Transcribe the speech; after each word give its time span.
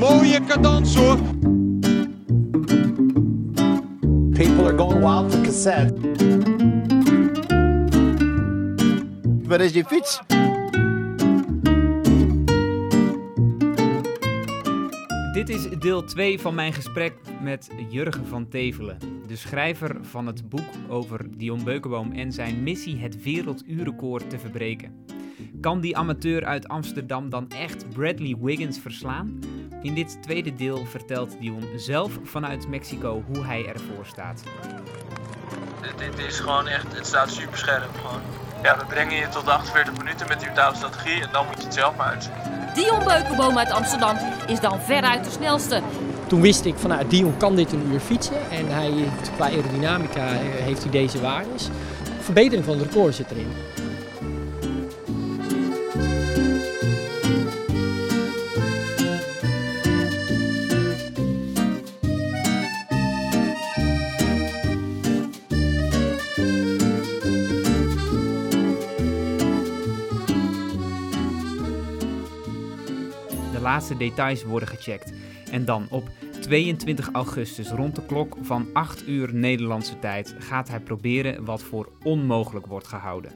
Mooie 0.00 0.40
cadans 0.46 0.94
hoor. 0.94 1.18
People 4.32 4.64
are 4.64 4.76
going 4.76 5.00
wild 5.00 5.32
for 5.32 5.40
cassette. 5.42 5.94
Waar 9.42 9.60
is 9.60 9.72
je 9.72 9.84
fiets? 9.84 10.20
Dit 15.32 15.48
is 15.48 15.68
deel 15.78 16.04
2 16.04 16.40
van 16.40 16.54
mijn 16.54 16.72
gesprek 16.72 17.14
met 17.42 17.70
Jurgen 17.88 18.26
van 18.26 18.48
Tevelen, 18.48 18.98
de 19.26 19.36
schrijver 19.36 19.96
van 20.02 20.26
het 20.26 20.48
boek 20.48 20.68
over 20.88 21.26
Dion 21.36 21.64
Beukenboom 21.64 22.12
en 22.12 22.32
zijn 22.32 22.62
missie 22.62 22.98
het 22.98 23.22
werelduurrecord 23.22 24.30
te 24.30 24.38
verbreken. 24.38 25.04
Kan 25.60 25.80
die 25.80 25.96
amateur 25.96 26.44
uit 26.44 26.68
Amsterdam 26.68 27.30
dan 27.30 27.48
echt 27.48 27.88
Bradley 27.88 28.36
Wiggins 28.40 28.78
verslaan? 28.78 29.49
In 29.82 29.94
dit 29.94 30.22
tweede 30.22 30.54
deel 30.54 30.84
vertelt 30.86 31.36
Dion 31.40 31.64
zelf 31.76 32.12
vanuit 32.22 32.68
Mexico 32.68 33.22
hoe 33.26 33.44
hij 33.44 33.66
ervoor 33.66 34.06
staat. 34.06 34.42
Dit, 35.82 35.98
dit 35.98 36.26
is 36.26 36.40
gewoon 36.40 36.68
echt, 36.68 36.96
het 36.96 37.06
staat 37.06 37.30
super 37.30 37.58
scherp 37.58 37.90
gewoon. 38.00 38.20
Ja, 38.62 38.78
we 38.78 38.84
brengen 38.84 39.16
je 39.16 39.28
tot 39.28 39.44
de 39.44 39.50
48 39.50 39.96
minuten 39.96 40.28
met 40.28 40.40
die 40.40 40.48
totale 40.48 40.76
strategie 40.76 41.22
en 41.22 41.28
dan 41.32 41.46
moet 41.46 41.58
je 41.58 41.64
het 41.64 41.74
zelf 41.74 41.96
maar 41.96 42.06
uitzoeken. 42.06 42.42
Dion 42.74 43.04
Beukenboom 43.04 43.58
uit 43.58 43.70
Amsterdam 43.70 44.16
is 44.46 44.60
dan 44.60 44.80
veruit 44.80 45.24
de 45.24 45.30
snelste. 45.30 45.82
Toen 46.26 46.40
wist 46.40 46.64
ik 46.64 46.74
van 46.76 46.90
nou, 46.90 47.08
Dion 47.08 47.36
kan 47.36 47.56
dit 47.56 47.72
een 47.72 47.86
uur 47.92 48.00
fietsen 48.00 48.50
en 48.50 48.68
hij 48.68 48.90
heeft, 48.90 49.30
qua 49.34 49.44
aerodynamica 49.44 50.26
eh, 50.26 50.38
heeft 50.40 50.82
hij 50.82 50.92
deze 50.92 51.20
waardes. 51.20 51.68
Verbetering 52.20 52.64
van 52.64 52.78
het 52.78 52.86
record 52.86 53.14
zit 53.14 53.30
erin. 53.30 53.52
Laatste 73.70 73.96
details 73.96 74.44
worden 74.44 74.68
gecheckt. 74.68 75.12
En 75.50 75.64
dan 75.64 75.86
op 75.90 76.08
22 76.40 77.08
augustus 77.12 77.70
rond 77.70 77.96
de 77.96 78.06
klok 78.06 78.36
van 78.40 78.68
8 78.72 79.08
uur 79.08 79.34
Nederlandse 79.34 79.98
tijd 79.98 80.34
gaat 80.38 80.68
hij 80.68 80.80
proberen 80.80 81.44
wat 81.44 81.62
voor 81.62 81.92
onmogelijk 82.02 82.66
wordt 82.66 82.86
gehouden. 82.86 83.32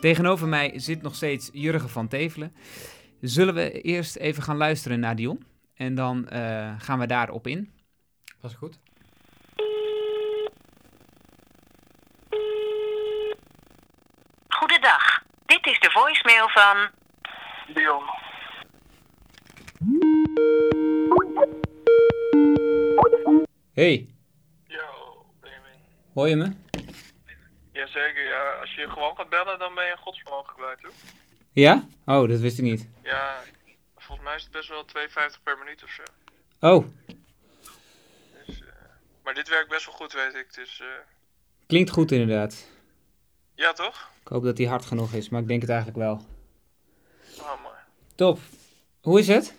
Tegenover 0.00 0.48
mij 0.48 0.72
zit 0.74 1.02
nog 1.02 1.14
steeds 1.14 1.50
Jurgen 1.52 1.88
van 1.88 2.08
Tevelen. 2.08 2.54
Zullen 3.20 3.54
we 3.54 3.80
eerst 3.80 4.16
even 4.16 4.42
gaan 4.42 4.56
luisteren 4.56 5.00
naar 5.00 5.16
Dion? 5.16 5.46
En 5.74 5.94
dan 5.94 6.28
eh, 6.28 6.74
gaan 6.78 6.98
we 6.98 7.06
daarop 7.06 7.46
in. 7.46 7.72
Was 8.40 8.54
goed. 8.54 8.78
Goedendag. 14.48 15.22
Dit 15.46 15.66
is 15.66 15.78
de 15.78 15.90
voicemail 15.90 16.48
van. 16.48 16.90
Dion. 17.74 18.29
Hey, 23.72 24.08
Yo, 24.66 24.78
Benjamin. 25.40 25.78
hoor 26.14 26.28
je 26.28 26.36
me? 26.36 26.52
Jazeker, 27.72 28.24
ja. 28.24 28.50
Als 28.60 28.74
je 28.74 28.88
gewoon 28.90 29.16
gaat 29.16 29.28
bellen, 29.28 29.58
dan 29.58 29.74
ben 29.74 29.84
je 29.86 29.96
godsvermogen 29.96 30.54
kwijt, 30.54 30.82
hoor. 30.82 30.92
Ja? 31.52 31.84
Oh, 32.06 32.28
dat 32.28 32.40
wist 32.40 32.58
ik 32.58 32.64
niet. 32.64 32.88
Ja, 33.02 33.42
volgens 33.96 34.26
mij 34.26 34.36
is 34.36 34.42
het 34.42 34.52
best 34.52 34.68
wel 34.68 34.84
2,50 34.84 35.42
per 35.42 35.58
minuut 35.58 35.82
of 35.84 35.90
zo. 35.90 36.02
Oh, 36.60 36.86
Dus, 38.46 38.60
eh, 38.60 38.66
maar 39.24 39.34
dit 39.34 39.48
werkt 39.48 39.68
best 39.68 39.86
wel 39.86 39.94
goed, 39.94 40.12
weet 40.12 40.34
ik. 40.34 40.54
Dus, 40.54 40.80
eh, 40.80 40.86
klinkt 41.66 41.90
goed 41.90 42.12
inderdaad. 42.12 42.66
ja, 43.54 43.72
toch? 43.72 44.10
Ik 44.22 44.28
hoop 44.28 44.44
dat 44.44 44.58
hij 44.58 44.66
hard 44.66 44.84
genoeg 44.84 45.12
is, 45.12 45.28
maar 45.28 45.40
ik 45.40 45.48
denk 45.48 45.60
het 45.60 45.70
eigenlijk 45.70 45.98
wel. 45.98 46.26
Oh, 47.38 47.62
mooi. 47.62 47.74
Top. 48.14 48.38
Hoe 49.00 49.18
is 49.18 49.28
het? 49.28 49.54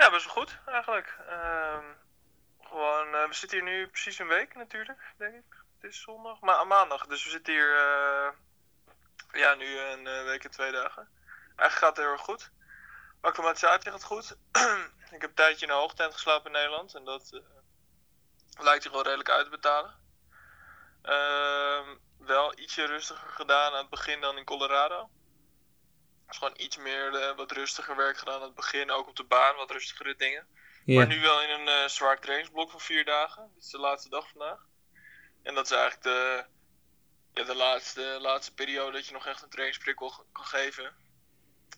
Ja, 0.00 0.10
best 0.10 0.24
wel 0.24 0.34
goed, 0.34 0.58
eigenlijk. 0.66 1.16
Ehm, 1.28 1.84
gewoon, 2.62 3.14
eh, 3.14 3.26
we 3.26 3.34
zitten 3.34 3.58
hier 3.58 3.68
nu 3.68 3.88
precies 3.88 4.18
een 4.18 4.26
week, 4.26 4.54
natuurlijk, 4.54 5.14
denk 5.16 5.34
ik. 5.34 5.64
Het 5.80 5.90
is 5.90 6.00
zondag, 6.00 6.40
maar 6.40 6.66
maandag. 6.66 7.06
Dus 7.06 7.24
we 7.24 7.30
zitten 7.30 7.52
hier, 7.52 7.76
eh, 7.76 8.28
ja, 9.32 9.54
nu 9.54 9.78
een 9.78 10.06
eh, 10.06 10.24
week 10.24 10.44
en 10.44 10.50
twee 10.50 10.72
dagen. 10.72 11.08
Eigenlijk 11.56 11.72
gaat 11.72 11.96
het 11.96 12.04
heel 12.04 12.12
erg 12.12 12.20
goed. 12.20 12.50
Acclimatisatie 13.20 13.90
gaat 13.90 14.04
goed. 14.04 14.36
ik 15.14 15.20
heb 15.20 15.22
een 15.22 15.34
tijdje 15.34 15.66
in 15.66 15.72
een 15.72 15.78
hoogtent 15.78 16.12
geslapen 16.12 16.46
in 16.46 16.52
Nederland. 16.52 16.94
En 16.94 17.04
dat 17.04 17.40
lijkt 18.58 18.82
zich 18.82 18.92
wel 18.92 19.02
redelijk 19.02 19.30
uit 19.30 19.44
te 19.44 19.50
betalen. 19.50 19.94
Ehm, 21.02 21.96
wel 22.18 22.58
ietsje 22.58 22.84
rustiger 22.84 23.28
gedaan 23.28 23.72
aan 23.72 23.78
het 23.78 23.90
begin 23.90 24.20
dan 24.20 24.38
in 24.38 24.44
Colorado. 24.44 25.10
Dus 26.30 26.38
gewoon 26.38 26.54
iets 26.56 26.76
meer 26.76 27.14
eh, 27.14 27.36
wat 27.36 27.52
rustiger 27.52 27.96
werk 27.96 28.18
gedaan 28.18 28.34
aan 28.34 28.42
het 28.42 28.54
begin. 28.54 28.90
Ook 28.90 29.08
op 29.08 29.16
de 29.16 29.24
baan, 29.24 29.56
wat 29.56 29.70
rustigere 29.70 30.16
dingen. 30.16 30.46
Maar 30.84 31.06
nu 31.06 31.20
wel 31.20 31.42
in 31.42 31.50
een 31.50 31.68
eh, 31.68 31.88
zwaar 31.88 32.20
trainingsblok 32.20 32.70
van 32.70 32.80
vier 32.80 33.04
dagen. 33.04 33.50
Dit 33.54 33.64
is 33.64 33.70
de 33.70 33.78
laatste 33.78 34.08
dag 34.08 34.28
vandaag. 34.28 34.66
En 35.42 35.54
dat 35.54 35.64
is 35.64 35.70
eigenlijk 35.70 36.02
de, 36.02 36.44
ja, 37.32 37.44
de 37.44 37.54
laatste, 37.54 38.18
laatste 38.20 38.54
periode 38.54 38.92
dat 38.92 39.06
je 39.06 39.12
nog 39.12 39.26
echt 39.26 39.42
een 39.42 39.48
trainingsprikkel 39.48 40.26
kan 40.32 40.44
geven. 40.44 40.94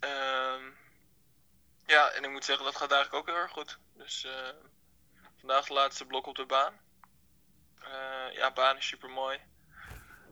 Ehm, 0.00 0.70
ja, 1.86 2.10
en 2.10 2.24
ik 2.24 2.30
moet 2.30 2.44
zeggen, 2.44 2.64
dat 2.64 2.76
gaat 2.76 2.92
eigenlijk 2.92 3.22
ook 3.22 3.34
heel 3.34 3.42
erg 3.42 3.52
goed. 3.52 3.78
Dus 3.94 4.24
eh, 4.24 4.48
vandaag 5.38 5.66
de 5.66 5.72
laatste 5.72 6.06
blok 6.06 6.26
op 6.26 6.36
de 6.36 6.46
baan. 6.46 6.80
Eh, 7.80 8.32
ja, 8.32 8.52
baan 8.52 8.76
is 8.76 8.86
super 8.86 9.10
mooi. 9.10 9.40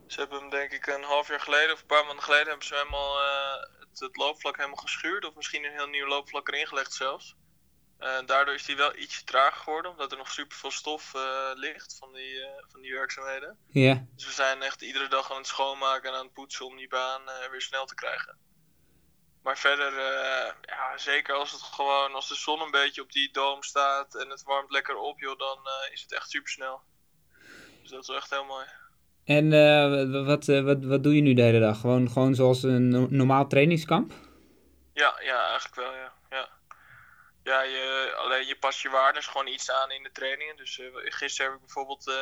Ze 0.06 0.20
hebben 0.20 0.38
hem 0.38 0.50
denk 0.50 0.72
ik 0.72 0.86
een 0.86 1.02
half 1.02 1.28
jaar 1.28 1.40
geleden 1.40 1.72
of 1.72 1.80
een 1.80 1.86
paar 1.86 2.04
maanden 2.04 2.24
geleden 2.24 2.46
hebben 2.46 2.66
ze 2.66 2.74
helemaal 2.74 3.22
eh, 3.22 3.79
het, 3.90 4.00
het 4.00 4.16
loopvlak 4.16 4.56
helemaal 4.56 4.76
geschuurd. 4.76 5.24
Of 5.24 5.34
misschien 5.34 5.64
een 5.64 5.72
heel 5.72 5.88
nieuw 5.88 6.06
loopvlak 6.06 6.48
erin 6.48 6.66
gelegd 6.66 6.92
zelfs. 6.92 7.36
Daardoor 8.00 8.54
is 8.54 8.66
hij 8.66 8.76
wel 8.76 8.96
ietsje 8.96 9.24
trager 9.24 9.60
geworden, 9.60 9.90
omdat 9.90 10.12
er 10.12 10.18
nog 10.18 10.30
super 10.30 10.56
veel 10.56 10.70
stof 10.70 11.14
eh, 11.14 11.50
ligt 11.54 11.96
van 11.98 12.12
die, 12.12 12.44
eh, 12.44 12.64
van 12.68 12.80
die 12.80 12.92
werkzaamheden. 12.92 13.58
Ja. 13.68 14.06
Dus 14.14 14.26
we 14.26 14.32
zijn 14.32 14.62
echt 14.62 14.82
iedere 14.82 15.08
dag 15.08 15.30
aan 15.30 15.36
het 15.36 15.46
schoonmaken 15.46 16.10
en 16.10 16.16
aan 16.16 16.24
het 16.24 16.32
poetsen 16.32 16.66
om 16.66 16.76
die 16.76 16.88
baan 16.88 17.28
eh, 17.28 17.50
weer 17.50 17.60
snel 17.60 17.86
te 17.86 17.94
krijgen. 17.94 18.38
Maar 19.42 19.58
verder, 19.58 19.92
ja, 20.62 20.98
zeker 20.98 21.34
als 21.34 21.52
het 21.52 21.62
gewoon, 21.62 22.14
als 22.14 22.28
de 22.28 22.34
zon 22.34 22.60
een 22.60 22.70
beetje 22.70 23.02
op 23.02 23.12
die 23.12 23.32
doom 23.32 23.62
staat 23.62 24.14
en 24.14 24.30
het 24.30 24.42
warmt 24.42 24.70
lekker 24.70 24.96
op, 24.96 25.20
joh, 25.20 25.38
dan 25.38 25.58
is 25.92 26.02
het 26.02 26.12
echt 26.12 26.30
super 26.30 26.50
snel. 26.50 26.82
Dus 27.80 27.90
dat 27.90 28.02
is 28.02 28.08
echt 28.08 28.30
heel 28.30 28.44
mooi. 28.44 28.66
En 29.24 29.52
eh, 29.52 30.10
wa- 30.10 30.22
wat, 30.24 30.48
eh, 30.48 30.62
wat, 30.62 30.84
wat 30.84 31.02
doe 31.02 31.14
je 31.14 31.22
nu 31.22 31.34
de 31.34 31.42
hele 31.42 31.60
dag? 31.60 31.80
Gewoon, 31.80 32.10
gewoon 32.10 32.34
zoals 32.34 32.62
een 32.62 32.88
no- 32.88 33.06
normaal 33.10 33.46
trainingskamp? 33.46 34.12
Ja, 34.94 35.20
ja, 35.22 35.46
eigenlijk 35.46 35.74
wel, 35.74 35.94
ja. 35.94 36.12
Ja, 36.30 36.48
ja 37.42 37.62
je, 37.62 38.14
alleen 38.16 38.46
je 38.46 38.56
past 38.58 38.80
je 38.82 38.88
waardes 38.88 39.26
gewoon 39.26 39.46
iets 39.46 39.70
aan 39.70 39.90
in 39.90 40.02
de 40.02 40.12
trainingen. 40.12 40.56
Dus 40.56 40.78
eh, 40.78 40.86
gisteren 40.94 41.50
heb 41.50 41.60
ik 41.60 41.66
bijvoorbeeld 41.66 42.12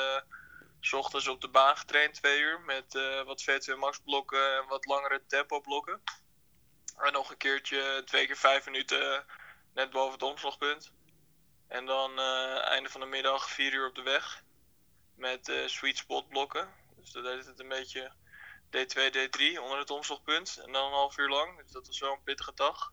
s 0.80 0.92
ochtends 0.92 1.28
op 1.28 1.40
de 1.40 1.48
baan 1.48 1.76
getraind, 1.76 2.14
twee 2.14 2.40
uur, 2.40 2.60
met 2.60 2.98
wat 3.24 3.44
V2 3.50 3.74
max 3.78 3.98
blokken 4.04 4.56
en 4.56 4.68
wat 4.68 4.86
langere 4.86 5.22
tempo 5.26 5.60
blokken. 5.60 6.00
En 6.98 7.12
nog 7.12 7.30
een 7.30 7.36
keertje 7.36 8.02
twee 8.04 8.26
keer 8.26 8.36
vijf 8.36 8.64
minuten 8.64 9.24
net 9.74 9.90
boven 9.90 10.12
het 10.12 10.22
omslagpunt. 10.22 10.92
En 11.68 11.86
dan 11.86 12.18
einde 12.60 12.88
van 12.88 13.00
de 13.00 13.06
middag 13.06 13.48
vier 13.50 13.72
uur 13.72 13.88
op 13.88 13.94
de 13.94 14.02
weg 14.02 14.42
met 15.16 15.52
sweet 15.66 15.96
spot 15.96 16.28
blokken. 16.28 16.68
Dus 17.12 17.22
dat 17.22 17.32
deed 17.32 17.46
het 17.46 17.60
een 17.60 17.68
beetje 17.68 18.12
D2, 18.76 19.10
D3 19.16 19.60
onder 19.62 19.78
het 19.78 19.90
omslagpunt. 19.90 20.60
En 20.64 20.72
dan 20.72 20.86
een 20.86 20.92
half 20.92 21.18
uur 21.18 21.28
lang. 21.28 21.62
Dus 21.62 21.72
dat 21.72 21.86
was 21.86 21.98
wel 21.98 22.12
een 22.12 22.22
pittige 22.22 22.54
dag. 22.54 22.92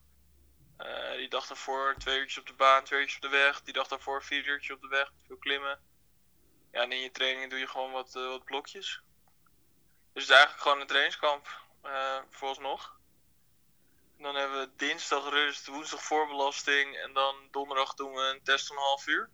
Eh, 0.78 1.12
die 1.12 1.30
dag 1.30 1.48
daarvoor 1.48 1.96
twee 1.98 2.20
uurtjes 2.20 2.40
op 2.40 2.48
de 2.48 2.54
baan, 2.54 2.84
twee 2.84 3.00
uurtjes 3.00 3.16
op 3.16 3.32
de 3.32 3.38
weg. 3.38 3.62
Die 3.62 3.74
dag 3.74 3.88
daarvoor 3.88 4.24
vier 4.24 4.46
uurtjes 4.46 4.76
op 4.76 4.82
de 4.82 4.88
weg, 4.88 5.12
veel 5.28 5.38
klimmen. 5.38 5.80
Ja, 6.72 6.82
en 6.82 6.92
in 6.92 7.00
je 7.00 7.12
trainingen 7.12 7.50
doe 7.50 7.60
je 7.60 7.68
gewoon 7.68 7.92
wat, 7.92 8.16
eh, 8.16 8.28
wat 8.28 8.44
blokjes. 8.44 9.02
Dus 10.14 10.24
het 10.24 10.24
is 10.24 10.30
eigenlijk 10.30 10.62
gewoon 10.62 10.80
een 10.82 10.88
trainingskamp, 10.88 11.62
eh 11.82 12.20
vooralsnog. 12.30 13.00
En 14.18 14.24
dan 14.24 14.36
hebben 14.36 14.60
we 14.60 14.76
dinsdag 14.76 15.30
rust, 15.30 15.68
woensdag 15.68 16.04
voorbelasting. 16.04 16.98
En 16.98 17.14
dan 17.14 17.36
donderdag 17.52 17.94
doen 17.94 18.14
we 18.14 18.22
een 18.22 18.44
test 18.44 18.68
van 18.68 18.76
een 18.76 18.84
half 18.84 19.08
uur. 19.08 19.30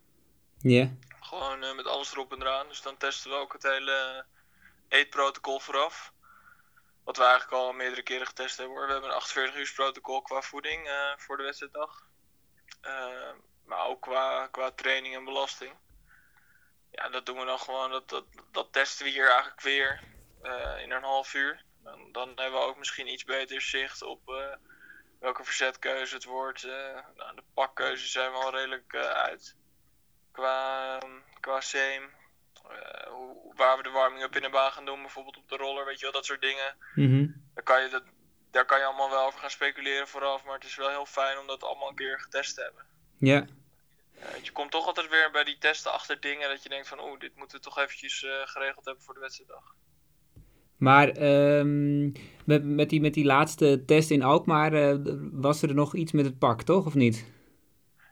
Ja. 0.58 0.90
Gewoon 1.20 1.76
met 1.76 1.86
alles 1.86 2.12
erop 2.12 2.32
en 2.32 2.42
eraan. 2.42 2.68
Dus 2.68 2.82
dan 2.82 2.98
testen 2.98 3.32
we 3.32 3.38
ook 3.38 3.54
het 3.54 3.64
hele 3.64 4.26
eetprotocol 4.92 5.60
vooraf. 5.60 6.14
Wat 7.04 7.18
we 7.18 7.24
eigenlijk 7.24 7.54
al 7.54 7.74
meerdere 7.74 8.02
keren 8.02 8.28
getest 8.28 8.58
hebben 8.58 8.76
hoor. 8.76 8.86
We 8.86 8.92
hebben 8.92 9.10
een 9.10 9.16
48 9.16 9.56
uur 9.56 9.72
protocol 9.76 10.22
qua 10.22 10.42
voeding 10.42 10.88
eh, 10.88 11.18
voor 11.18 11.38
de 11.38 11.44
wedstrijddag. 11.44 12.10
Eh, 12.82 13.32
maar 13.66 13.86
ook 13.86 14.02
qua, 14.02 14.48
qua 14.48 14.72
training 14.72 15.16
en 15.16 15.24
belasting. 15.24 15.74
Ja, 16.92 17.10
dat 17.10 17.26
doen 17.26 17.40
we 17.40 17.46
dan 17.46 17.60
gewoon. 17.60 17.92
Dat, 17.92 18.10
dat, 18.10 18.26
dat 18.52 18.74
testen 18.74 19.06
we 19.06 19.12
hier 19.12 19.30
eigenlijk 19.30 19.62
weer 19.62 20.04
eh, 20.42 20.82
in 20.82 20.92
een 20.92 21.04
half 21.04 21.34
uur. 21.34 21.64
Dan, 21.84 22.12
dan 22.12 22.28
hebben 22.28 22.60
we 22.60 22.66
ook 22.66 22.78
misschien 22.78 23.08
iets 23.08 23.24
beter 23.24 23.62
zicht 23.62 24.02
op, 24.02 24.22
welke 25.20 25.44
verzetkeuze 25.44 26.16
het 26.16 26.24
wordt. 26.24 26.64
nou, 27.16 27.36
de 27.36 27.44
pakkeuzes 27.54 28.12
zijn 28.12 28.32
wel 28.32 28.52
redelijk 28.52 28.96
uit. 28.96 29.56
Qua, 30.32 30.98
ehm, 31.00 31.20
qua 31.40 31.62
seam. 31.62 32.10
Hoe, 33.10 33.54
waar 33.56 33.78
we 33.78 33.84
de 33.84 33.90
warming-up 33.90 34.36
in 34.36 34.42
de 34.42 34.50
baan 34.50 34.72
gaan 34.72 34.86
doen, 34.86 35.02
bijvoorbeeld 35.02 35.38
op 35.38 35.50
de 35.50 35.58
roller, 35.58 35.86
weet 35.86 36.00
je 36.00 36.06
wel, 36.06 36.14
dat 36.14 36.26
soort 36.26 36.42
dingen. 36.42 36.76
Mhm. 36.96 37.28
Daar 37.54 37.64
kan 37.64 37.84
je 37.84 37.90
dat, 37.90 38.04
daar 38.52 38.66
kan 38.66 38.80
je 38.80 38.86
allemaal 38.86 39.10
wel 39.10 39.26
over 39.26 39.40
gaan 39.40 39.50
speculeren 39.50 40.08
vooraf, 40.08 40.44
maar 40.46 40.56
het 40.56 40.64
is 40.64 40.76
wel 40.76 40.90
heel 40.90 41.06
fijn 41.06 41.38
om 41.40 41.48
dat 41.48 41.64
allemaal 41.64 41.90
een 41.90 41.96
keer 41.96 42.20
getest 42.20 42.56
te 42.56 42.62
hebben. 42.62 42.86
Ja. 43.18 43.46
Uh, 44.18 44.44
je 44.44 44.52
komt 44.52 44.72
toch 44.72 44.86
altijd 44.86 45.10
weer 45.10 45.32
bij 45.32 45.44
die 45.44 45.58
testen 45.58 45.92
achter 45.92 46.20
dingen 46.20 46.50
dat 46.50 46.64
je 46.64 46.70
denkt 46.70 46.88
van 46.88 47.00
oeh, 47.00 47.20
dit 47.20 47.36
moeten 47.36 47.58
we 47.58 47.64
toch 47.64 47.78
eventjes 47.78 48.24
uh, 48.24 48.32
geregeld 48.44 48.86
hebben 48.86 49.04
voor 49.04 49.14
de 49.14 49.20
wedstrijddag. 49.20 49.76
Maar 50.78 51.22
um, 51.58 52.12
met, 52.46 52.64
met, 52.64 52.90
die, 52.90 53.02
met 53.02 53.14
die 53.14 53.26
laatste 53.26 53.84
test 53.86 54.12
in 54.12 54.24
Alkmaar 54.24 54.74
uh, 54.74 54.96
was 55.32 55.62
er 55.62 55.74
nog 55.74 55.96
iets 55.96 56.12
met 56.12 56.26
het 56.26 56.40
pak, 56.40 56.62
toch? 56.62 56.86
Of 56.86 56.94
niet? 56.94 57.31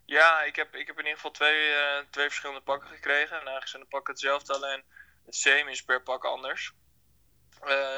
Ja, 0.09 0.41
ik 0.41 0.55
heb, 0.55 0.75
ik 0.75 0.87
heb 0.87 0.95
in 0.95 1.03
ieder 1.03 1.15
geval 1.15 1.31
twee, 1.31 1.73
twee 2.09 2.25
verschillende 2.25 2.61
pakken 2.61 2.89
gekregen. 2.89 3.29
En 3.29 3.35
eigenlijk 3.35 3.67
zijn 3.67 3.81
de 3.81 3.87
pakken 3.87 4.13
hetzelfde, 4.13 4.53
alleen 4.53 4.83
het 5.25 5.35
same 5.35 5.71
is 5.71 5.83
per 5.83 6.01
pak 6.01 6.25
anders. 6.25 6.73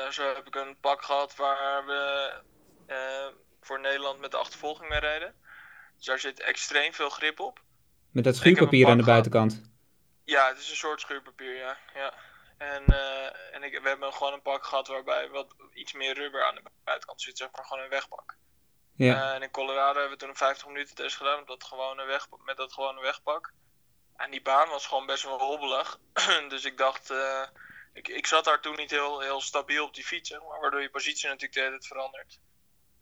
zo 0.10 0.34
heb 0.36 0.48
ik 0.48 0.56
een 0.56 0.78
pak 0.80 1.02
gehad 1.04 1.36
waar 1.36 1.86
we 1.86 2.34
voor 3.62 3.80
Nederland 3.80 4.20
met 4.20 4.32
de 4.32 4.38
achtervolging 4.38 4.90
mee 4.90 5.00
reden. 5.00 5.36
Dus 5.96 6.06
daar 6.06 6.20
zit 6.20 6.40
extreem 6.40 6.94
veel 6.94 7.10
grip 7.10 7.40
op. 7.40 7.62
Met 8.12 8.24
dat 8.24 8.36
schuurpapier 8.36 8.88
aan 8.88 8.98
de 8.98 9.04
buitenkant? 9.04 9.62
Ja, 10.24 10.48
het 10.48 10.58
is 10.58 10.70
een 10.70 10.76
soort 10.76 11.02
schuurpapier, 11.02 11.56
ja. 11.56 11.78
ja. 11.94 12.14
En, 12.58 12.86
en 13.52 13.64
ik, 13.64 13.80
we 13.82 13.88
hebben 13.90 14.14
gewoon 14.14 14.34
een 14.34 14.42
pak 14.42 14.66
gehad 14.66 14.88
waarbij 14.88 15.30
wat 15.30 15.56
iets 15.74 15.94
meer 15.94 16.14
rubber 16.14 16.46
aan 16.46 16.56
de 16.56 16.62
buitenkant 16.84 17.22
zit, 17.22 17.38
zeg 17.38 17.52
maar 17.52 17.66
gewoon 17.66 17.84
een 17.84 17.90
wegpak. 17.90 18.38
Ja. 19.02 19.16
Uh, 19.16 19.36
en 19.36 19.42
in 19.42 19.52
Colorado 19.52 20.00
hebben 20.00 20.10
we 20.10 20.18
toen 20.18 20.30
een 20.30 20.36
50 20.36 20.68
minuten 20.68 20.96
test 20.96 21.16
gedaan 21.16 21.46
dat 21.46 21.64
gewone, 21.64 22.06
weg, 22.06 22.28
met 22.44 22.58
dat 22.58 22.74
gewone 22.74 23.02
wegpak. 23.02 23.54
En 24.16 24.32
die 24.32 24.42
baan 24.42 24.70
was 24.70 24.88
gewoon 24.88 25.06
best 25.06 25.24
wel 25.24 25.40
hobbelig. 25.40 26.00
dus 26.50 26.66
ik 26.66 26.78
dacht, 26.78 27.12
uh, 27.12 27.48
ik, 27.94 28.08
ik 28.08 28.28
zat 28.28 28.46
daar 28.46 28.62
toen 28.62 28.76
niet 28.76 28.92
heel, 28.92 29.20
heel 29.20 29.42
stabiel 29.42 29.86
op 29.86 29.94
die 29.94 30.04
fiets, 30.04 30.30
maar, 30.30 30.60
waardoor 30.60 30.82
je 30.82 30.90
positie 30.90 31.28
natuurlijk 31.28 31.54
de 31.54 31.60
hele 31.60 31.72
tijd 31.72 31.88
verandert. 31.88 32.40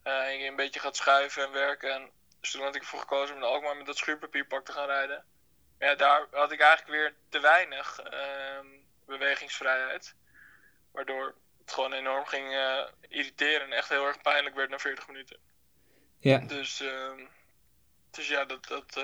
en 0.03 0.39
je 0.39 0.47
een 0.47 0.55
beetje 0.55 0.79
gaat 0.79 0.95
schuiven 0.95 1.43
en 1.43 1.51
werken. 1.51 1.93
En 1.93 2.11
dus 2.39 2.51
toen 2.51 2.61
had 2.61 2.75
ik 2.75 2.81
ervoor 2.81 2.99
gekozen 2.99 3.35
om 3.35 3.43
ook 3.43 3.63
maar 3.63 3.77
met 3.77 3.85
dat 3.85 3.97
schuurpapierpak 3.97 4.65
te 4.65 4.71
gaan 4.71 4.87
rijden. 4.87 5.25
Maar 5.79 5.87
ja, 5.87 5.95
daar 5.95 6.27
had 6.31 6.51
ik 6.51 6.59
eigenlijk 6.59 6.99
weer 6.99 7.15
te 7.29 7.39
weinig 7.39 7.99
uh, 8.13 8.59
bewegingsvrijheid. 9.05 10.15
Waardoor 10.91 11.35
het 11.59 11.73
gewoon 11.73 11.93
enorm 11.93 12.25
ging 12.25 12.47
irriteren 13.09 13.65
en 13.65 13.71
echt 13.71 13.89
heel 13.89 14.05
erg 14.05 14.21
pijnlijk 14.21 14.55
werd 14.55 14.69
na 14.69 14.79
40 14.79 15.07
minuten. 15.07 15.48
Ja. 16.19 16.38
Dus, 16.38 16.81
uh, 16.81 17.12
dus 18.12 18.27
ja, 18.27 18.45
dat, 18.45 18.68
dat, 18.68 18.98
uh, 18.98 19.04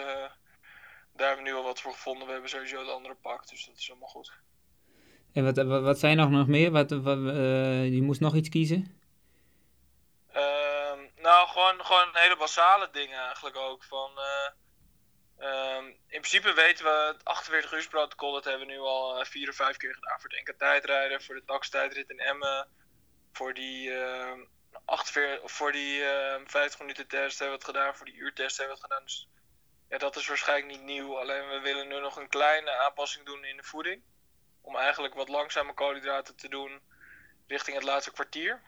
daar 1.14 1.28
hebben 1.28 1.44
we 1.44 1.50
nu 1.52 1.56
al 1.56 1.64
wat 1.64 1.82
voor 1.82 1.94
gevonden. 1.94 2.26
We 2.26 2.32
hebben 2.32 2.50
sowieso 2.50 2.80
het 2.80 2.90
andere 2.90 3.16
pak, 3.16 3.50
dus 3.50 3.66
dat 3.66 3.78
is 3.78 3.90
allemaal 3.90 4.10
goed. 4.10 4.34
En 5.34 5.44
wat, 5.44 5.58
wat, 5.58 5.82
wat 5.82 6.00
zijn 6.00 6.18
nog, 6.18 6.30
nog 6.30 6.48
meer? 6.48 6.72
Wat, 6.72 6.90
wat, 6.90 7.18
uh, 7.18 7.94
je 7.94 8.02
moest 8.02 8.22
nog 8.22 8.36
iets 8.36 8.50
kiezen? 8.50 9.04
Nou, 11.26 11.48
gewoon, 11.48 11.86
gewoon 11.86 12.10
hele 12.14 12.38
basale 12.38 12.90
dingen 12.92 13.20
eigenlijk 13.20 13.56
ook. 13.56 13.84
Van, 13.84 14.12
uh, 14.18 15.78
um, 15.78 15.86
in 15.88 16.22
principe 16.22 16.54
weten 16.54 16.86
we 16.86 17.14
het 17.14 17.26
48 17.26 17.74
uur 17.74 17.88
protocol, 17.90 18.34
dat 18.34 18.44
hebben 18.44 18.68
we 18.68 18.74
nu 18.74 18.80
al 18.80 19.26
vier 19.26 19.50
of 19.50 19.56
vijf 19.56 19.78
keer 19.78 19.94
gedaan. 19.94 20.20
Voor 20.20 20.30
het 20.30 20.48
NK 20.48 20.58
tijdrijden, 20.58 21.24
voor 21.24 21.36
de 21.36 21.42
dagstijdrit 21.46 22.10
in 22.10 22.20
Emmen, 22.20 22.68
voor 23.32 23.54
die, 23.54 23.92
48, 24.86 25.52
voor 25.52 25.72
die 25.72 26.02
50 26.46 26.80
minuten 26.80 27.08
test 27.08 27.40
hebben 27.40 27.58
we 27.58 27.66
het 27.66 27.76
gedaan, 27.76 27.96
voor 27.96 28.06
die 28.06 28.16
uurtest 28.16 28.58
hebben 28.58 28.76
we 28.76 28.82
het 28.82 28.92
gedaan. 28.92 29.06
Dus 29.06 29.28
ja, 29.90 29.98
dat 29.98 30.16
is 30.16 30.28
waarschijnlijk 30.28 30.72
niet 30.72 30.82
nieuw. 30.82 31.20
Alleen 31.20 31.50
we 31.50 31.60
willen 31.60 31.88
nu 31.88 32.00
nog 32.00 32.18
een 32.18 32.30
kleine 32.30 32.72
aanpassing 32.72 33.26
doen 33.26 33.44
in 33.44 33.58
de 33.58 33.64
voeding. 33.64 34.04
Om 34.62 34.76
eigenlijk 34.76 35.14
wat 35.14 35.30
langzame 35.30 35.74
koolhydraten 35.74 36.36
te 36.36 36.50
doen 36.50 36.82
richting 37.48 37.76
het 37.76 37.86
laatste 37.86 38.12
kwartier. 38.12 38.62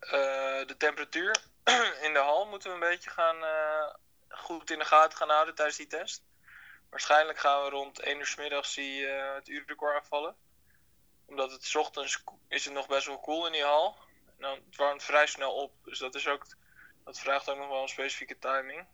Uh, 0.00 0.10
de 0.66 0.74
temperatuur 0.78 1.36
in 2.06 2.12
de 2.12 2.18
hal 2.18 2.46
moeten 2.46 2.68
we 2.68 2.74
een 2.74 2.90
beetje 2.90 3.10
gaan, 3.10 3.36
uh, 3.36 3.94
goed 4.28 4.70
in 4.70 4.78
de 4.78 4.84
gaten 4.84 5.18
gaan 5.18 5.30
houden 5.30 5.54
tijdens 5.54 5.76
die 5.76 5.86
test. 5.86 6.22
Waarschijnlijk 6.90 7.38
gaan 7.38 7.64
we 7.64 7.70
rond 7.70 8.00
1 8.00 8.18
uur 8.18 8.26
s 8.26 8.36
middags 8.36 8.74
die, 8.74 9.00
uh, 9.00 9.34
het 9.34 9.48
uurrecord 9.48 9.96
afvallen. 9.96 10.36
Omdat 11.26 11.50
het 11.50 11.76
ochtends 11.76 12.22
is 12.48 12.64
het 12.64 12.74
nog 12.74 12.86
best 12.86 13.06
wel 13.06 13.20
koel 13.20 13.46
in 13.46 13.52
die 13.52 13.64
hal. 13.64 13.98
Dan 14.38 14.58
het 14.66 14.76
warmt 14.76 15.02
vrij 15.02 15.26
snel 15.26 15.54
op. 15.54 15.72
Dus 15.84 15.98
dat, 15.98 16.14
is 16.14 16.28
ook, 16.28 16.46
dat 17.04 17.18
vraagt 17.18 17.48
ook 17.48 17.58
nog 17.58 17.68
wel 17.68 17.82
een 17.82 17.88
specifieke 17.88 18.38
timing. 18.38 18.86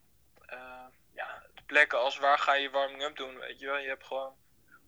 ja, 1.15 1.43
de 1.55 1.63
plekken 1.67 1.99
als 1.99 2.19
waar 2.19 2.39
ga 2.39 2.55
je 2.55 2.71
warming 2.71 3.03
up 3.03 3.17
doen, 3.17 3.39
weet 3.39 3.59
je 3.59 3.67
wel. 3.67 3.79
Je 3.79 3.89
hebt 3.89 4.07
gewoon 4.07 4.37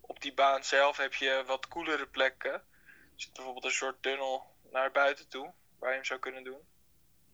op 0.00 0.20
die 0.20 0.34
baan 0.34 0.64
zelf 0.64 0.96
heb 0.96 1.14
je 1.14 1.42
wat 1.46 1.68
koelere 1.68 2.06
plekken. 2.06 2.52
Er 2.52 2.62
zit 3.16 3.32
bijvoorbeeld 3.32 3.64
een 3.64 3.70
soort 3.70 4.02
tunnel 4.02 4.46
naar 4.70 4.90
buiten 4.90 5.28
toe 5.28 5.52
waar 5.78 5.88
je 5.88 5.94
hem 5.96 6.04
zou 6.04 6.20
kunnen 6.20 6.44
doen. 6.44 6.60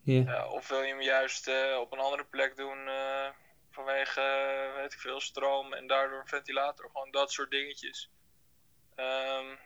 Yeah. 0.02 0.52
of 0.52 0.68
wil 0.68 0.82
je 0.82 0.88
hem 0.88 1.02
juist 1.02 1.48
uh, 1.48 1.76
op 1.80 1.92
een 1.92 1.98
andere 1.98 2.24
plek 2.24 2.56
doen 2.56 2.86
uh, 2.86 3.28
vanwege, 3.70 4.20
weet 4.76 4.92
ik 4.92 4.98
veel, 4.98 5.20
stroom 5.20 5.72
en 5.72 5.86
daardoor 5.86 6.20
een 6.20 6.26
ventilator. 6.26 6.90
Gewoon 6.92 7.10
dat 7.10 7.32
soort 7.32 7.50
dingetjes. 7.50 8.10
Um, 8.96 9.58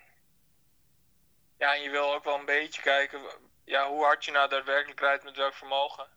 ja, 1.58 1.74
en 1.74 1.82
je 1.82 1.90
wil 1.90 2.14
ook 2.14 2.24
wel 2.24 2.38
een 2.38 2.44
beetje 2.44 2.82
kijken 2.82 3.20
ja, 3.64 3.88
hoe 3.88 4.04
hard 4.04 4.24
je 4.24 4.30
nou 4.30 4.48
daadwerkelijk 4.48 5.00
rijdt 5.00 5.24
met 5.24 5.36
welk 5.36 5.54
vermogen. 5.54 6.08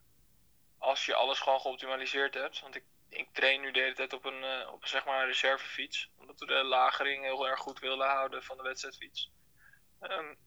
Als 0.77 1.05
je 1.05 1.15
alles 1.15 1.39
gewoon 1.39 1.61
geoptimaliseerd 1.61 2.33
hebt. 2.33 2.59
Want 2.59 2.75
ik, 2.75 2.83
ik 3.09 3.33
train 3.33 3.61
nu 3.61 3.71
de 3.71 3.79
hele 3.79 3.95
tijd 3.95 4.13
op 4.13 4.25
een, 4.25 4.67
op 4.67 4.85
zeg 4.85 5.05
maar 5.05 5.19
een 5.21 5.27
reservefiets. 5.27 6.09
Omdat 6.17 6.39
we 6.39 6.45
de 6.45 6.63
lagering 6.63 7.23
heel 7.23 7.47
erg 7.47 7.59
goed 7.59 7.79
willen 7.79 8.07
houden 8.07 8.43
van 8.43 8.57
de 8.57 8.63
wedstrijdfiets. 8.63 9.31
Um, 10.01 10.37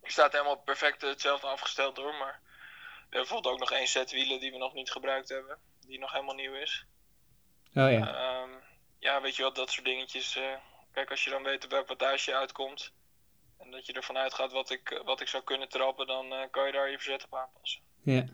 die 0.00 0.10
staat 0.10 0.32
helemaal 0.32 0.56
perfect 0.56 1.02
hetzelfde 1.02 1.46
afgesteld 1.46 1.96
hoor, 1.96 2.14
maar 2.14 2.40
we 2.42 2.98
hebben 3.00 3.20
bijvoorbeeld 3.20 3.54
ook 3.54 3.60
nog 3.60 3.70
één 3.70 3.86
set 3.86 4.10
wielen 4.10 4.40
die 4.40 4.50
we 4.50 4.58
nog 4.58 4.72
niet 4.72 4.90
gebruikt 4.90 5.28
hebben, 5.28 5.58
die 5.80 5.98
nog 5.98 6.12
helemaal 6.12 6.34
nieuw 6.34 6.54
is. 6.54 6.86
Oh 7.74 7.90
ja. 7.90 8.40
Um, 8.42 8.62
ja, 8.98 9.20
weet 9.20 9.36
je 9.36 9.42
wat, 9.42 9.54
dat 9.54 9.70
soort 9.70 9.86
dingetjes. 9.86 10.36
Uh, 10.36 10.54
kijk, 10.92 11.10
als 11.10 11.24
je 11.24 11.30
dan 11.30 11.42
weet 11.42 11.64
op 11.64 11.70
welk 11.70 11.88
wattage 11.88 12.30
je 12.30 12.36
uitkomt 12.36 12.92
en 13.58 13.70
dat 13.70 13.86
je 13.86 13.92
ervan 13.92 14.16
uitgaat 14.16 14.52
wat 14.52 14.70
ik, 14.70 15.02
wat 15.04 15.20
ik 15.20 15.28
zou 15.28 15.42
kunnen 15.42 15.68
trappen, 15.68 16.06
dan 16.06 16.32
uh, 16.32 16.40
kan 16.50 16.66
je 16.66 16.72
daar 16.72 16.90
je 16.90 16.98
verzet 16.98 17.24
op 17.24 17.34
aanpassen. 17.34 17.80
Ja. 18.02 18.24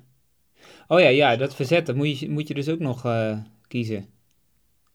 Oh 0.89 1.01
ja, 1.01 1.09
ja, 1.09 1.37
dat 1.37 1.55
verzet, 1.55 1.87
dat 1.87 1.97
moet 1.97 2.19
je, 2.19 2.31
moet 2.31 2.49
je 2.49 2.55
dus 2.55 2.69
ook 2.69 2.79
nog 2.79 3.05
uh, 3.05 3.39
kiezen. 3.69 4.19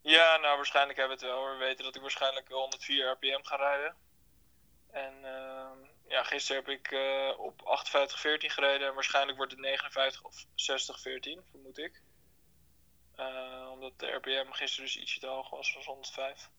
Ja, 0.01 0.38
nou 0.38 0.56
waarschijnlijk 0.56 0.98
hebben 0.98 1.18
we 1.18 1.25
het 1.25 1.34
wel. 1.34 1.51
We 1.51 1.58
weten 1.58 1.84
dat 1.84 1.96
ik 1.96 2.01
waarschijnlijk 2.01 2.48
104 2.50 3.12
rpm 3.12 3.44
ga 3.44 3.56
rijden. 3.56 3.96
En 4.92 5.13
uh, 5.22 5.88
ja, 6.08 6.24
gisteren 6.24 6.63
heb 6.65 6.74
ik 6.74 6.98
op 7.38 7.84
58-14 7.88 8.46
gereden. 8.46 8.88
En 8.88 8.94
waarschijnlijk 8.94 9.38
wordt 9.38 9.51
het 9.51 9.62
59 9.62 10.24
of 10.24 10.46
60-14, 10.46 10.48
vermoed 11.51 11.77
ik. 11.77 12.01
Uh, 13.20 13.70
omdat 13.72 14.00
de 14.00 14.08
RPM 14.08 14.51
gisteren 14.51 14.86
dus 14.86 14.98
ietsje 14.98 15.20
te 15.20 15.27
hoog 15.27 15.50
was, 15.50 15.74
was 15.74 15.86
105. 15.86 16.50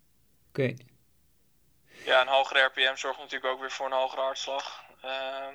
Oké. 0.48 0.62
Okay. 0.62 0.86
Ja, 2.04 2.20
een 2.20 2.26
hogere 2.26 2.60
RPM 2.60 2.96
zorgt 2.96 3.18
natuurlijk 3.18 3.52
ook 3.52 3.60
weer 3.60 3.70
voor 3.70 3.86
een 3.86 3.92
hogere 3.92 4.20
hartslag. 4.20 4.84
Uh, 5.04 5.46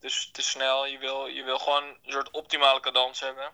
dus 0.00 0.28
te 0.32 0.42
snel. 0.42 0.86
Je 0.86 0.98
wil, 0.98 1.26
je 1.26 1.42
wil 1.42 1.58
gewoon 1.58 1.84
een 1.84 2.12
soort 2.12 2.30
optimale 2.30 2.80
cadans 2.80 3.20
hebben. 3.20 3.50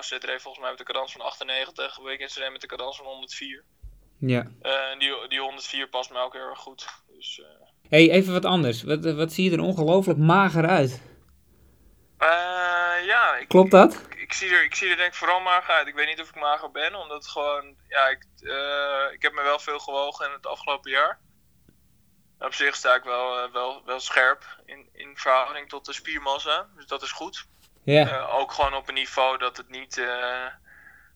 Zit 0.00 0.28
er 0.28 0.40
volgens 0.40 0.62
mij 0.62 0.68
met 0.68 0.78
de 0.78 0.84
cadans 0.84 1.12
van 1.12 1.20
98. 1.20 1.96
Weekends 1.96 2.36
reed 2.36 2.52
met 2.52 2.60
de 2.60 2.66
cadans 2.66 2.96
van 2.96 3.06
104. 3.06 3.64
Ja. 4.18 4.46
Uh, 4.62 4.98
die, 4.98 5.28
die 5.28 5.40
104 5.40 5.88
past 5.88 6.10
mij 6.10 6.22
ook 6.22 6.32
heel 6.32 6.48
erg 6.48 6.58
goed. 6.58 6.86
Dus, 7.08 7.38
uh... 7.38 7.46
hey, 7.88 8.10
even 8.10 8.32
wat 8.32 8.44
anders. 8.44 8.82
Wat, 8.82 9.04
wat 9.04 9.32
zie 9.32 9.50
je 9.50 9.56
er 9.56 9.62
ongelooflijk 9.62 10.18
mager 10.18 10.68
uit? 10.68 11.02
Uh, 12.18 13.06
ja. 13.06 13.36
Ik, 13.36 13.48
Klopt 13.48 13.70
dat? 13.70 13.94
Ik, 14.10 14.20
ik, 14.20 14.32
zie 14.32 14.50
er, 14.50 14.64
ik 14.64 14.74
zie 14.74 14.90
er 14.90 14.96
denk 14.96 15.08
ik 15.08 15.14
vooral 15.14 15.40
mager 15.40 15.74
uit. 15.74 15.86
Ik 15.86 15.94
weet 15.94 16.06
niet 16.06 16.20
of 16.20 16.28
ik 16.28 16.34
mager 16.34 16.70
ben, 16.70 16.94
omdat 16.94 17.26
gewoon... 17.26 17.76
Ja, 17.88 18.08
ik, 18.08 18.26
ik 19.12 19.22
heb 19.22 19.32
me 19.32 19.42
wel 19.42 19.58
veel 19.58 19.78
gewogen 19.78 20.26
in 20.26 20.32
het 20.32 20.46
afgelopen 20.46 20.90
jaar. 20.90 21.20
Op 22.40 22.54
zich 22.54 22.76
sta 22.76 22.94
ik 22.94 23.02
wel, 23.02 23.50
wel, 23.52 23.82
wel 23.84 24.00
scherp 24.00 24.44
in, 24.64 24.88
in 24.92 25.16
verhouding 25.16 25.68
tot 25.68 25.84
de 25.84 25.92
spiermassa. 25.92 26.68
Dus 26.76 26.86
dat 26.86 27.02
is 27.02 27.12
goed. 27.12 27.46
Ja. 27.84 28.26
ook 28.26 28.52
gewoon 28.52 28.74
op 28.74 28.88
een 28.88 28.94
niveau 28.94 29.38
dat 29.38 29.56
het 29.56 29.68
niet 29.68 30.00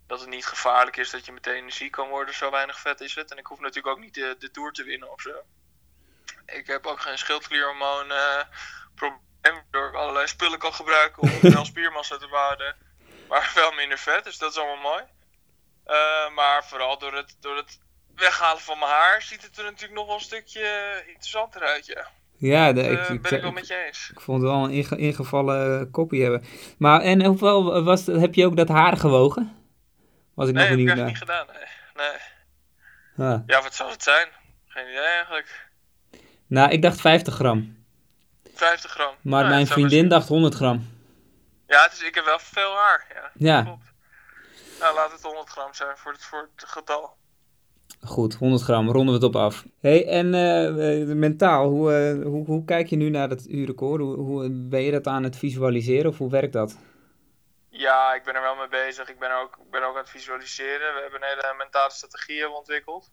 dat 0.06 0.20
het 0.20 0.28
niet 0.28 0.46
gevaarlijk 0.46 0.96
is 0.96 1.10
dat 1.10 1.26
je 1.26 1.32
meteen 1.32 1.72
ziek 1.72 1.92
kan 1.92 2.08
worden. 2.08 2.34
Zo 2.34 2.50
weinig 2.50 2.80
vet 2.80 3.00
is 3.00 3.14
het. 3.14 3.30
En 3.30 3.38
ik 3.38 3.46
hoef 3.46 3.60
natuurlijk 3.60 3.96
ook 3.96 4.02
niet 4.02 4.14
de, 4.14 4.36
de 4.38 4.50
Tour 4.50 4.72
te 4.72 4.84
winnen 4.84 5.12
of 5.12 5.20
zo. 5.20 5.42
Ik 6.46 6.66
heb 6.66 6.86
ook 6.86 7.00
geen 7.00 7.18
schildklierhormoon 7.18 8.10
uh, 8.10 8.40
probleem. 8.94 9.22
Door 9.70 9.88
ik 9.88 9.94
allerlei 9.94 10.26
spullen 10.26 10.58
kan 10.58 10.74
gebruiken 10.74 11.22
om 11.22 11.40
wel 11.52 11.64
spiermassa 11.64 12.16
te 12.16 12.26
bewaren. 12.26 12.76
Maar 13.28 13.52
wel 13.54 13.72
minder 13.72 13.98
vet. 13.98 14.24
Dus 14.24 14.38
dat 14.38 14.50
is 14.50 14.58
allemaal 14.58 14.92
mooi. 14.92 15.02
Uh, 15.86 16.34
maar 16.34 16.64
vooral 16.64 16.98
door 16.98 17.14
het, 17.14 17.36
door 17.40 17.56
het 17.56 17.78
weghalen 18.16 18.61
van 18.62 18.78
mijn 18.78 18.90
haar 18.90 19.23
ziet 19.23 19.42
het 19.42 19.59
er 19.59 19.64
natuurlijk 19.64 19.92
nog 19.94 20.06
wel 20.06 20.14
een 20.14 20.21
stukje 20.21 21.02
interessanter 21.06 21.62
uit, 21.62 21.87
ja. 21.87 22.06
Ja, 22.37 22.73
de, 22.73 22.83
Dat 22.83 22.90
ik, 22.92 22.99
eh, 22.99 23.11
ik, 23.14 23.23
ben 23.23 23.33
ik 23.33 23.40
wel 23.40 23.49
ik- 23.50 23.54
met 23.56 23.66
je 23.66 23.85
eens. 23.87 24.11
ik 24.12 24.21
vond 24.21 24.42
het 24.42 24.50
wel 24.50 24.64
een 24.64 24.71
inge- 24.71 24.97
ingevallen 24.97 25.80
eh, 25.80 25.87
koppie 25.92 26.23
hebben. 26.23 26.44
Maar 26.78 27.00
en 27.00 27.25
hoeveel 27.25 27.83
was, 27.85 28.06
heb 28.06 28.35
je 28.35 28.47
ook 28.47 28.56
dat 28.56 28.68
haar 28.68 28.97
gewogen? 28.97 29.56
Was 30.35 30.49
ik 30.49 30.54
Nee, 30.54 30.62
nog 30.68 30.71
heb 30.71 30.78
ik 30.78 30.85
benieuwd 30.87 30.88
echt 30.88 30.97
naar. 30.97 31.06
niet 31.06 31.18
gedaan. 31.18 31.47
Nee. 31.97 32.09
nee. 33.16 33.33
Ah. 33.33 33.40
Ja, 33.47 33.62
wat 33.62 33.75
zou 33.75 33.90
het 33.90 34.02
zijn? 34.02 34.28
Geen 34.66 34.88
idee 34.88 34.99
eigenlijk. 35.04 35.68
Nou, 36.47 36.71
ik 36.71 36.83
dacht 36.83 37.00
50 37.00 37.35
gram. 37.35 37.85
50 38.54 38.90
gram. 38.90 39.14
Maar 39.23 39.40
Nou, 39.42 39.54
mijn 39.54 39.66
vriendin 39.66 39.99
best- 40.00 40.11
dacht 40.11 40.28
100 40.28 40.54
gram. 40.54 40.92
Ja, 41.66 41.83
het 41.83 41.92
is, 41.92 42.02
ik 42.02 42.14
heb 42.14 42.25
wel 42.25 42.38
veel 42.38 42.75
haar. 42.75 43.06
Ja, 43.14 43.30
Ja. 43.35 43.62
klopt. 43.62 43.92
Nou, 44.80 44.94
laat 44.94 45.12
het 45.12 45.23
100 45.23 45.49
gram 45.49 45.75
zijn 45.75 45.97
voor 45.97 46.12
het, 46.12 46.25
voor 46.25 46.49
het 46.56 46.68
getal. 46.68 47.16
Goed, 48.06 48.34
100 48.34 48.62
gram, 48.62 48.90
ronden 48.90 49.20
we 49.20 49.26
het 49.26 49.34
op 49.34 49.37
af. 49.37 49.64
hey, 49.80 50.08
en 50.08 50.34
eh, 50.34 51.00
eh, 51.00 51.08
mentaal, 51.08 51.68
hoe, 51.68 51.94
eh, 51.94 52.23
hoe, 52.23 52.46
hoe 52.46 52.64
kijk 52.64 52.88
je 52.88 52.96
nu 52.96 53.11
naar 53.11 53.28
dat 53.28 53.46
uurrecord? 53.46 54.00
Hoe, 54.00 54.16
hoe 54.16 54.50
ben 54.50 54.80
je 54.80 54.90
dat 54.90 55.06
aan 55.06 55.23
het 55.23 55.37
visualiseren 55.37 56.11
of 56.11 56.18
hoe 56.18 56.30
werkt 56.30 56.52
dat? 56.52 56.78
Ja, 57.68 58.14
ik 58.14 58.25
ben 58.25 58.34
er 58.34 58.42
wel 58.42 58.54
mee 58.54 58.68
bezig. 58.68 59.08
Ik 59.08 59.18
ben 59.18 59.40
ook, 59.40 59.56
ik 59.56 59.70
ben 59.70 59.82
ook 59.82 59.94
aan 59.94 60.00
het 60.00 60.11
visualiseren. 60.11 60.94
We 60.94 61.00
hebben 61.00 61.23
een 61.23 61.28
hele 61.28 61.54
mentale 61.58 61.90
strategie 61.90 62.34
hebben 62.34 62.52
we 62.52 62.58
ontwikkeld. 62.58 63.12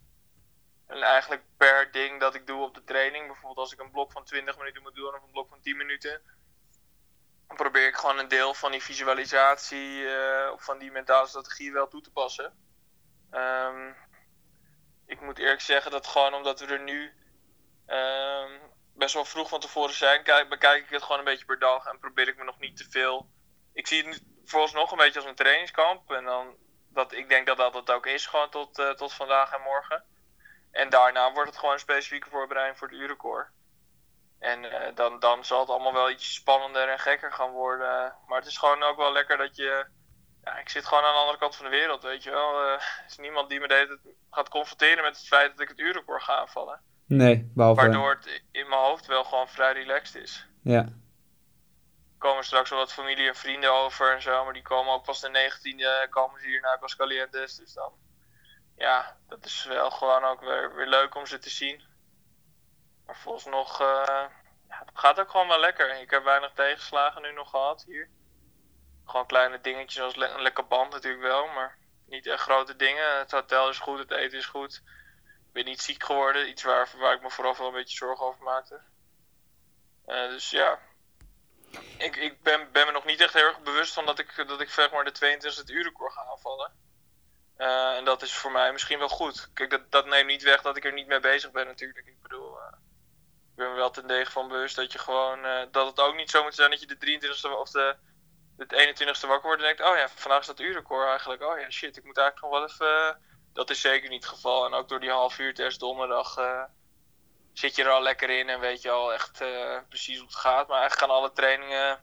En 0.86 1.02
eigenlijk 1.02 1.42
per 1.56 1.88
ding 1.92 2.20
dat 2.20 2.34
ik 2.34 2.46
doe 2.46 2.62
op 2.62 2.74
de 2.74 2.84
training, 2.84 3.26
bijvoorbeeld 3.26 3.58
als 3.58 3.72
ik 3.72 3.80
een 3.80 3.90
blok 3.90 4.12
van 4.12 4.24
20 4.24 4.58
minuten 4.58 4.82
moet 4.82 4.94
doen 4.94 5.14
of 5.14 5.22
een 5.22 5.32
blok 5.32 5.48
van 5.48 5.60
10 5.60 5.76
minuten, 5.76 6.20
dan 7.46 7.56
probeer 7.56 7.86
ik 7.86 7.96
gewoon 7.96 8.18
een 8.18 8.28
deel 8.28 8.54
van 8.54 8.70
die 8.70 8.82
visualisatie 8.82 10.04
of 10.52 10.64
van 10.64 10.78
die 10.78 10.90
mentale 10.90 11.26
strategie 11.26 11.72
wel 11.72 11.88
toe 11.88 12.00
te 12.00 12.12
passen. 12.12 12.52
Ehm, 13.30 13.92
ik 15.12 15.20
moet 15.20 15.38
eerlijk 15.38 15.60
zeggen 15.60 15.90
dat 15.90 16.06
gewoon 16.06 16.34
omdat 16.34 16.60
we 16.60 16.66
er 16.66 16.80
nu 16.80 17.12
ehm, 17.86 18.50
best 18.94 19.14
wel 19.14 19.24
vroeg 19.24 19.48
van 19.48 19.60
tevoren 19.60 19.94
zijn, 19.94 20.22
kijk, 20.22 20.48
bekijk 20.48 20.84
ik 20.84 20.90
het 20.90 21.02
gewoon 21.02 21.18
een 21.18 21.24
beetje 21.24 21.44
per 21.44 21.58
dag 21.58 21.86
en 21.86 21.98
probeer 21.98 22.28
ik 22.28 22.36
me 22.36 22.44
nog 22.44 22.58
niet 22.58 22.76
te 22.76 22.86
veel. 22.90 23.30
Ik 23.72 23.86
zie 23.86 24.08
het 24.08 24.22
vooralsnog 24.44 24.90
een 24.90 24.98
beetje 24.98 25.20
als 25.20 25.28
een 25.28 25.34
trainingskamp. 25.34 26.10
En 26.10 26.24
dan, 26.24 26.56
dat, 26.88 27.12
ik 27.12 27.28
denk 27.28 27.46
dat 27.46 27.56
dat 27.56 27.74
het 27.74 27.90
ook 27.90 28.06
is, 28.06 28.26
gewoon 28.26 28.50
tot, 28.50 28.78
eh, 28.78 28.90
tot 28.90 29.12
vandaag 29.12 29.52
en 29.52 29.62
morgen. 29.62 30.04
En 30.70 30.90
daarna 30.90 31.32
wordt 31.32 31.48
het 31.48 31.58
gewoon 31.58 31.74
een 31.74 31.80
specifieke 31.80 32.30
voorbereiding 32.30 32.78
voor 32.78 32.88
het 32.88 32.96
uurrecord. 32.96 33.48
En 34.38 34.64
eh, 34.64 34.94
dan, 34.94 35.18
dan 35.18 35.44
zal 35.44 35.60
het 35.60 35.68
allemaal 35.68 35.92
wel 35.92 36.10
iets 36.10 36.34
spannender 36.34 36.88
en 36.88 36.98
gekker 36.98 37.32
gaan 37.32 37.50
worden. 37.50 38.16
Maar 38.26 38.38
het 38.38 38.48
is 38.48 38.58
gewoon 38.58 38.82
ook 38.82 38.96
wel 38.96 39.12
lekker 39.12 39.36
dat 39.36 39.56
je. 39.56 39.86
Ja, 40.44 40.58
ik 40.58 40.68
zit 40.68 40.86
gewoon 40.86 41.04
aan 41.04 41.12
de 41.12 41.18
andere 41.18 41.38
kant 41.38 41.56
van 41.56 41.64
de 41.64 41.70
wereld, 41.70 42.02
weet 42.02 42.22
je 42.22 42.30
wel. 42.30 42.60
Eh, 42.60 42.72
Er 42.72 43.04
is 43.06 43.16
niemand 43.16 43.48
die 43.48 43.60
me 43.60 43.68
de 43.68 43.98
gaat 44.30 44.48
confronteren 44.48 45.02
met 45.04 45.16
het 45.16 45.26
feit 45.26 45.50
dat 45.50 45.60
ik 45.60 45.68
het 45.68 45.78
uurrecord 45.78 46.22
ga 46.22 46.36
aanvallen. 46.36 46.80
Nee, 47.06 47.50
behalve... 47.54 47.80
Waardoor 47.80 48.10
het 48.10 48.42
in 48.50 48.68
mijn 48.68 48.80
hoofd 48.80 49.06
wel 49.06 49.24
gewoon 49.24 49.48
vrij 49.48 49.72
relaxed 49.72 50.22
is. 50.22 50.46
Ja, 50.62 50.80
Er 50.80 50.92
komen 52.18 52.44
straks 52.44 52.70
wel 52.70 52.78
wat 52.78 52.92
familie 52.92 53.28
en 53.28 53.34
vrienden 53.34 53.72
over 53.72 54.14
en 54.14 54.22
zo, 54.22 54.44
maar 54.44 54.52
die 54.52 54.62
komen 54.62 54.92
ook 54.92 55.04
pas 55.04 55.20
de 55.20 55.28
19e 55.28 56.08
komen 56.10 56.40
ze 56.40 56.46
hier 56.46 56.60
naar 56.60 56.76
Aguascalientes. 56.76 57.56
Dus 57.56 57.72
dan, 57.72 57.92
ja, 58.76 59.16
dat 59.28 59.44
is 59.44 59.64
wel 59.64 59.90
gewoon 59.90 60.24
ook 60.24 60.40
weer, 60.40 60.74
weer 60.74 60.86
leuk 60.86 61.14
om 61.14 61.26
ze 61.26 61.38
te 61.38 61.50
zien. 61.50 61.82
Maar 63.06 63.16
volgens 63.16 63.44
nog, 63.44 63.80
eh, 63.80 63.86
ja, 64.68 64.82
het 64.84 64.98
gaat 64.98 65.20
ook 65.20 65.30
gewoon 65.30 65.48
wel 65.48 65.60
lekker. 65.60 66.00
Ik 66.00 66.10
heb 66.10 66.24
weinig 66.24 66.52
tegenslagen 66.52 67.22
nu 67.22 67.32
nog 67.32 67.50
gehad 67.50 67.84
hier. 67.86 68.10
Gewoon 69.04 69.26
kleine 69.26 69.60
dingetjes 69.60 70.14
le- 70.14 70.26
een 70.26 70.42
lekker 70.42 70.66
band 70.66 70.92
natuurlijk 70.92 71.22
wel, 71.22 71.46
maar 71.46 71.78
niet 72.06 72.26
echt 72.26 72.42
grote 72.42 72.76
dingen. 72.76 73.18
Het 73.18 73.30
hotel 73.30 73.68
is 73.68 73.78
goed, 73.78 73.98
het 73.98 74.10
eten 74.10 74.38
is 74.38 74.46
goed. 74.46 74.82
Ik 75.24 75.52
ben 75.52 75.64
niet 75.64 75.82
ziek 75.82 76.04
geworden, 76.04 76.48
iets 76.48 76.62
waar, 76.62 76.88
waar 76.96 77.14
ik 77.14 77.22
me 77.22 77.30
vooral 77.30 77.56
wel 77.56 77.66
een 77.66 77.72
beetje 77.72 77.96
zorgen 77.96 78.26
over 78.26 78.42
maakte. 78.42 78.80
Eh, 80.06 80.28
dus 80.28 80.50
ja, 80.50 80.78
ik, 81.98 82.16
ik 82.16 82.42
ben, 82.42 82.72
ben 82.72 82.86
me 82.86 82.92
nog 82.92 83.04
niet 83.04 83.20
echt 83.20 83.34
heel 83.34 83.46
erg 83.46 83.62
bewust 83.62 83.92
van 83.92 84.06
dat 84.06 84.18
ik, 84.18 84.44
dat 84.48 84.60
ik 84.60 84.70
zeg 84.70 84.90
maar 84.90 85.04
de 85.04 85.12
22 85.12 85.68
e 85.68 85.72
uurrecord 85.72 86.12
ga 86.12 86.24
aanvallen. 86.24 86.72
Eh, 87.56 87.96
en 87.96 88.04
dat 88.04 88.22
is 88.22 88.34
voor 88.34 88.52
mij 88.52 88.72
misschien 88.72 88.98
wel 88.98 89.08
goed. 89.08 89.50
Kijk, 89.54 89.70
dat, 89.70 89.90
dat 89.90 90.06
neemt 90.06 90.26
niet 90.26 90.42
weg 90.42 90.62
dat 90.62 90.76
ik 90.76 90.84
er 90.84 90.92
niet 90.92 91.06
mee 91.06 91.20
bezig 91.20 91.50
ben 91.50 91.66
natuurlijk. 91.66 92.06
Ik 92.06 92.22
bedoel, 92.22 92.58
eh, 92.60 92.72
ik 93.50 93.56
ben 93.56 93.68
me 93.70 93.74
wel 93.74 93.90
ten 93.90 94.06
dege 94.06 94.30
van 94.30 94.48
bewust 94.48 94.76
dat 94.76 94.92
je 94.92 94.98
gewoon, 94.98 95.68
dat 95.70 95.86
het 95.86 96.00
ook 96.00 96.14
niet 96.14 96.30
zo 96.30 96.42
moet 96.42 96.54
zijn 96.54 96.70
dat 96.70 96.80
je 96.80 96.86
de 96.86 96.96
23e 96.96 97.58
of 97.58 97.70
de, 97.70 97.96
de 98.68 98.94
21ste 98.94 99.26
wakker 99.26 99.42
wordt 99.42 99.62
en 99.62 99.66
denkt, 99.66 99.90
oh 99.90 99.96
ja, 99.96 100.08
vandaag 100.08 100.40
is 100.40 100.46
dat 100.46 100.60
uurrecord 100.60 101.08
eigenlijk. 101.08 101.42
Oh 101.42 101.58
ja, 101.60 101.70
shit, 101.70 101.96
ik 101.96 102.04
moet 102.04 102.18
eigenlijk 102.18 102.52
nog 102.52 102.60
wel 102.60 102.68
even... 102.68 103.06
eh, 103.08 103.14
dat 103.52 103.70
is 103.70 103.80
zeker 103.80 104.08
niet 104.08 104.24
het 104.24 104.32
geval. 104.32 104.66
En 104.66 104.72
ook 104.72 104.88
door 104.88 105.00
die 105.00 105.10
half 105.10 105.38
uur 105.38 105.54
test 105.54 105.80
donderdag 105.80 106.36
eh, 106.36 106.62
zit 107.52 107.76
je 107.76 107.82
er 107.82 107.90
al 107.90 108.02
lekker 108.02 108.38
in 108.38 108.48
en 108.48 108.60
weet 108.60 108.82
je 108.82 108.90
al 108.90 109.12
echt 109.12 109.40
eh, 109.40 109.78
precies 109.88 110.16
hoe 110.16 110.26
het 110.26 110.36
gaat. 110.36 110.68
Maar 110.68 110.80
eigenlijk 110.80 111.10
gaan 111.10 111.18
alle 111.18 111.32
trainingen, 111.32 111.98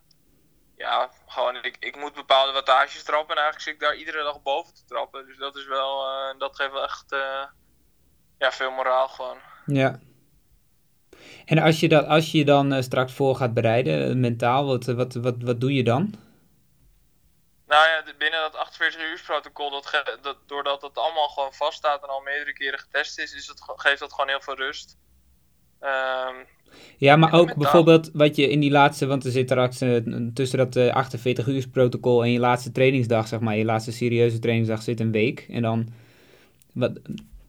ja, 0.75 1.09
gewoon, 1.27 1.55
ik, 1.55 1.77
ik 1.79 1.95
moet 1.95 2.13
bepaalde 2.13 2.51
wattages 2.51 3.03
trappen 3.03 3.35
en 3.35 3.41
eigenlijk 3.41 3.61
zit 3.63 3.73
ik 3.73 3.79
daar 3.79 3.95
iedere 3.95 4.23
dag 4.23 4.41
boven 4.41 4.73
te 4.73 4.85
trappen. 4.85 5.25
Dus 5.25 5.37
dat 5.37 5.55
is 5.55 5.67
wel, 5.67 6.03
dat 6.37 6.55
geeft 6.55 6.71
wel 6.71 6.83
echt, 6.83 7.05
ja, 8.37 8.51
veel 8.51 8.71
moraal 8.71 9.07
gewoon. 9.07 9.37
ja. 9.65 9.99
En 11.45 11.57
als 11.57 11.79
je, 11.79 11.87
dat, 11.87 12.05
als 12.07 12.31
je 12.31 12.45
dan 12.45 12.83
straks 12.83 13.13
voor 13.13 13.35
gaat 13.35 13.53
bereiden, 13.53 14.19
mentaal, 14.19 14.65
wat, 14.65 14.85
wat, 14.85 15.13
wat, 15.13 15.35
wat 15.39 15.61
doe 15.61 15.73
je 15.73 15.83
dan? 15.83 16.13
Nou 17.69 17.83
ja, 17.89 18.03
binnen 18.17 18.39
dat 18.41 18.55
48 18.55 19.01
uur 19.01 19.21
protocol, 19.25 19.69
dat, 19.71 19.85
ge- 19.85 20.17
dat, 20.21 20.37
doordat 20.47 20.81
het 20.81 20.97
allemaal 20.97 21.27
gewoon 21.27 21.53
vaststaat 21.53 22.03
en 22.03 22.09
al 22.09 22.21
meerdere 22.21 22.53
keren 22.53 22.79
getest 22.79 23.19
is, 23.19 23.33
is 23.33 23.47
het, 23.47 23.61
ge- 23.61 23.73
geeft 23.75 23.99
dat 23.99 24.13
gewoon 24.13 24.29
heel 24.29 24.41
veel 24.41 24.55
rust. 24.55 24.97
Ehm, 25.79 26.35
Ja, 26.97 27.15
maar 27.15 27.33
ook 27.33 27.55
bijvoorbeeld 27.55 28.09
wat 28.13 28.35
je 28.35 28.49
in 28.49 28.59
die 28.59 28.71
laatste, 28.71 29.05
want 29.05 29.25
er 29.25 29.31
zit 29.31 29.49
straks 29.49 29.81
eh, 29.81 29.95
tussen 30.33 30.57
dat 30.57 30.75
eh, 30.75 30.93
48 30.93 31.47
uur 31.47 31.67
protocol 31.69 32.23
en 32.23 32.31
je 32.31 32.39
laatste 32.39 32.71
trainingsdag, 32.71 33.27
zeg 33.27 33.39
maar, 33.39 33.55
je 33.57 33.65
laatste 33.65 33.91
serieuze 33.91 34.39
trainingsdag 34.39 34.81
zit 34.81 34.99
een 34.99 35.11
week. 35.11 35.45
En 35.49 35.61
dan, 35.61 35.87
wat, 36.73 36.99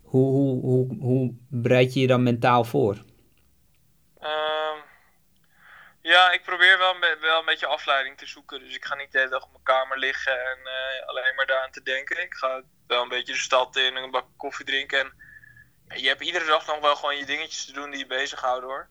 hoe, 0.02 0.30
hoe, 0.32 0.60
hoe, 0.60 0.96
hoe 1.00 1.34
bereid 1.48 1.94
je 1.94 2.00
je 2.00 2.06
dan 2.06 2.22
mentaal 2.22 2.64
voor? 2.64 2.98
Ehm, 4.18 4.50
ja, 6.02 6.30
ik 6.30 6.42
probeer 6.42 6.78
wel 6.78 6.99
wel 7.21 7.38
een 7.38 7.45
beetje 7.45 7.66
afleiding 7.66 8.19
te 8.19 8.26
zoeken. 8.26 8.61
Dus 8.61 8.75
ik 8.75 8.85
ga 8.85 8.95
niet 8.95 9.12
de 9.12 9.19
hele 9.19 9.30
dag 9.30 9.45
op 9.45 9.52
mijn 9.52 9.62
kamer 9.62 9.99
liggen 9.99 10.45
en 10.45 10.59
eh, 10.66 11.07
alleen 11.09 11.35
maar 11.35 11.47
daaraan 11.47 11.71
te 11.71 11.83
denken. 11.83 12.23
Ik 12.23 12.35
ga 12.35 12.62
wel 12.87 13.02
een 13.02 13.09
beetje 13.09 13.33
de 13.33 13.38
stad 13.38 13.76
in, 13.76 13.97
een 13.97 14.11
bak 14.11 14.26
koffie 14.37 14.66
drinken. 14.66 15.12
En 15.88 16.00
je 16.00 16.09
hebt 16.09 16.21
iedere 16.21 16.45
dag 16.45 16.66
nog 16.66 16.80
wel 16.80 16.97
gewoon 16.97 17.16
je 17.16 17.25
dingetjes 17.25 17.64
te 17.64 17.73
doen 17.73 17.90
die 17.90 17.99
je 17.99 18.07
bezighouden 18.07 18.69
hoor. 18.69 18.88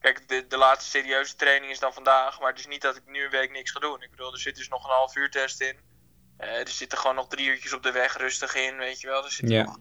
Kijk, 0.00 0.28
de, 0.28 0.46
de 0.46 0.56
laatste 0.56 0.90
serieuze 0.90 1.36
training 1.36 1.72
is 1.72 1.78
dan 1.78 1.92
vandaag. 1.92 2.40
Maar 2.40 2.50
het 2.50 2.58
is 2.58 2.66
niet 2.66 2.82
dat 2.82 2.96
ik 2.96 3.06
nu 3.06 3.24
een 3.24 3.30
week 3.30 3.50
niks 3.50 3.70
ga 3.70 3.80
doen. 3.80 4.02
Ik 4.02 4.10
bedoel, 4.10 4.32
er 4.32 4.38
zit 4.38 4.56
dus 4.56 4.68
nog 4.68 4.84
een 4.84 4.94
half 4.94 5.16
uur 5.16 5.30
test 5.30 5.60
in. 5.60 5.80
Eh, 6.36 6.58
er 6.58 6.68
zitten 6.68 6.98
gewoon 6.98 7.16
nog 7.16 7.28
drie 7.28 7.48
uurtjes 7.48 7.72
op 7.72 7.82
de 7.82 7.92
weg 7.92 8.16
rustig 8.16 8.54
in, 8.54 8.76
weet 8.76 9.00
je 9.00 9.06
wel. 9.06 9.24
Er 9.24 9.30
zit 9.30 9.48
nog 9.48 9.78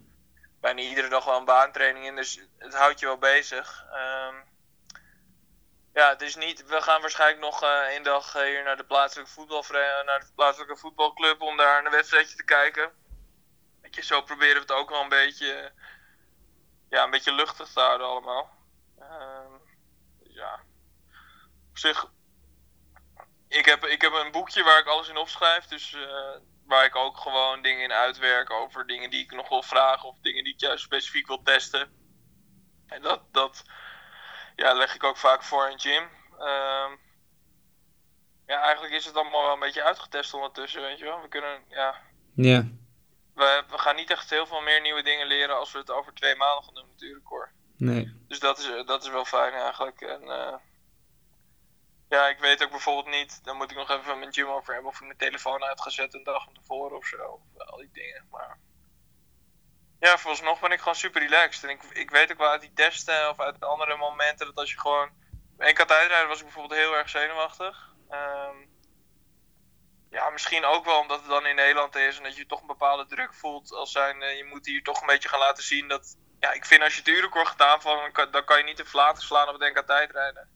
bijna 0.59 0.81
iedere 0.81 1.09
dag 1.09 1.25
wel 1.25 1.37
een 1.37 1.45
baantraining 1.45 2.05
in. 2.05 2.15
Dus 2.15 2.39
het 2.57 2.73
houdt 2.73 2.99
je 2.99 3.05
wel 3.05 3.17
bezig. 3.17 3.85
Ehm, 3.91 4.35
ja, 5.97 6.09
het 6.09 6.21
is 6.21 6.35
niet. 6.35 6.65
We 6.65 6.81
gaan 6.81 7.01
waarschijnlijk 7.01 7.41
nog 7.41 7.63
eh 7.63 7.69
één 7.69 8.03
dag 8.03 8.35
eh, 8.35 8.43
hier 8.43 8.63
naar 8.63 8.77
de 8.77 8.85
plaatselijke 8.85 9.31
voetbalvereniging, 9.31 10.05
naar 10.05 10.19
de 10.19 10.31
plaatselijke 10.35 10.77
voetbalclub 10.77 11.41
om 11.41 11.57
daar 11.57 11.85
een 11.85 11.91
wedstrijdje 11.91 12.35
te 12.35 12.43
kijken. 12.43 12.91
Weet 13.81 13.95
je, 13.95 14.03
zo 14.03 14.21
proberen 14.21 14.53
we 14.53 14.59
het 14.59 14.71
ook 14.71 14.89
wel 14.89 15.01
een 15.01 15.09
beetje, 15.09 15.53
eh, 15.53 15.71
ja, 16.89 17.03
een 17.03 17.09
beetje 17.09 17.33
luchtig 17.33 17.67
te 17.69 17.79
houden 17.79 18.07
allemaal. 18.07 18.49
Ehm, 18.99 19.51
dus 20.19 20.33
ja, 20.33 20.59
op 21.69 21.77
zich. 21.77 22.11
Ik 23.47 23.65
heb, 23.65 23.85
ik 23.85 24.01
heb 24.01 24.13
een 24.13 24.31
boekje 24.31 24.63
waar 24.63 24.79
ik 24.79 24.87
alles 24.87 25.07
in 25.07 25.17
opschrijf, 25.17 25.65
dus 25.65 25.93
eh, 25.93 26.35
waar 26.65 26.85
ik 26.85 26.95
ook 26.95 27.17
gewoon 27.17 27.61
dingen 27.61 27.83
in 27.83 27.93
uitwerk 27.93 28.49
over 28.51 28.87
dingen 28.87 29.09
die 29.09 29.23
ik 29.23 29.31
nog 29.31 29.49
wil 29.49 29.63
vragen 29.63 30.09
of 30.09 30.19
dingen 30.19 30.43
die 30.43 30.53
ik 30.53 30.59
juist 30.59 30.83
specifiek 30.83 31.27
wil 31.27 31.41
testen. 31.43 31.91
En 32.87 33.01
dat, 33.01 33.21
dat, 33.31 33.63
ja, 34.57 34.73
leg 34.73 34.95
ik 34.95 35.03
ook 35.03 35.17
vaak 35.17 35.43
voor 35.43 35.69
in 35.69 35.79
gym. 35.79 36.09
Ehm, 36.39 36.91
ja, 38.45 38.61
eigenlijk 38.61 38.93
is 38.93 39.05
het 39.05 39.15
allemaal 39.15 39.43
wel 39.43 39.53
een 39.53 39.59
beetje 39.59 39.83
uitgetest 39.83 40.33
ondertussen, 40.33 40.81
weet 40.81 40.97
je 40.99 41.05
wel. 41.05 41.21
We 41.21 41.27
kunnen, 41.27 41.63
ja, 41.69 42.01
Ja, 42.35 42.65
we, 43.33 43.63
we 43.69 43.77
gaan 43.77 43.95
niet 43.95 44.09
echt 44.11 44.29
heel 44.29 44.45
veel 44.45 44.61
meer 44.61 44.81
nieuwe 44.81 45.03
dingen 45.03 45.27
leren 45.27 45.57
als 45.57 45.71
we 45.71 45.77
het 45.77 45.91
over 45.91 46.13
twee 46.13 46.35
maanden 46.35 46.63
gaan 46.63 46.73
doen 46.73 46.87
natuurlijk 46.91 47.27
hoor. 47.27 47.51
nee. 47.77 48.25
Dus 48.27 48.39
dat 48.39 48.57
is, 48.57 48.85
dat 48.85 49.03
is 49.03 49.09
wel 49.09 49.25
fijn 49.25 49.53
eigenlijk. 49.53 50.01
En 50.01 50.21
eh, 50.21 50.55
ja, 52.09 52.27
ik 52.27 52.39
weet 52.39 52.63
ook 52.63 52.69
bijvoorbeeld 52.69 53.15
niet, 53.15 53.43
dan 53.43 53.57
moet 53.57 53.71
ik 53.71 53.77
nog 53.77 53.89
even 53.89 54.07
met 54.07 54.17
mijn 54.17 54.33
gym 54.33 54.47
over 54.47 54.73
hebben 54.73 54.91
of 54.91 54.99
ik 54.99 55.05
mijn 55.05 55.17
telefoon 55.17 55.63
uit 55.63 55.81
ga 55.81 55.89
zetten 55.89 56.19
een 56.19 56.25
dag 56.25 56.43
van 56.43 56.53
tevoren 56.53 56.97
of 56.97 57.05
zo. 57.05 57.17
Of 57.23 57.67
al 57.67 57.77
die 57.77 57.89
dingen. 57.93 58.27
Maar 58.31 58.59
ja, 59.99 60.17
vooralsnog 60.17 60.59
ben 60.59 60.71
ik 60.71 60.79
gewoon 60.79 60.95
super 60.95 61.21
relaxed. 61.21 61.63
En 61.63 61.69
ik, 61.69 61.83
ik 61.83 62.09
weet 62.09 62.31
ook 62.31 62.37
wel 62.37 62.49
uit 62.49 62.61
die 62.61 62.73
testen 62.73 63.29
of 63.29 63.39
uit 63.39 63.63
andere 63.63 63.97
momenten 63.97 64.45
dat 64.45 64.55
als 64.55 64.71
je 64.71 64.79
gewoon. 64.79 65.09
Eén 65.57 65.73
keer 65.73 65.87
uitrijden 65.87 66.27
was 66.27 66.37
ik 66.37 66.43
bijvoorbeeld 66.43 66.79
heel 66.79 66.95
erg 66.95 67.09
zenuwachtig. 67.09 67.93
Ehm, 68.09 68.55
ja, 70.09 70.29
misschien 70.29 70.65
ook 70.65 70.85
wel 70.85 70.99
omdat 70.99 71.19
het 71.19 71.29
dan 71.29 71.45
in 71.45 71.55
Nederland 71.55 71.95
is 71.95 72.17
en 72.17 72.23
dat 72.23 72.35
je 72.35 72.45
toch 72.45 72.61
een 72.61 72.67
bepaalde 72.67 73.05
druk 73.05 73.33
voelt. 73.33 73.71
Als 73.71 73.91
zijn, 73.91 74.19
je 74.19 74.43
moet 74.43 74.65
hier 74.65 74.83
toch 74.83 75.01
een 75.01 75.07
beetje 75.07 75.29
gaan 75.29 75.39
laten 75.39 75.63
zien 75.63 75.87
dat, 75.87 76.17
ja, 76.39 76.51
ik 76.51 76.65
vind 76.65 76.81
als 76.81 76.95
je 76.95 77.11
het 77.11 77.61
aanvallen, 77.61 78.01
dan 78.01 78.11
kan, 78.11 78.31
dan 78.31 78.45
kan 78.45 78.57
je 78.57 78.63
niet 78.63 78.77
de 78.77 78.85
flaten 78.85 79.23
slaan 79.23 79.49
op 79.49 79.59
het 79.59 79.73
NK 79.73 79.87
tijdrijden. 79.87 80.49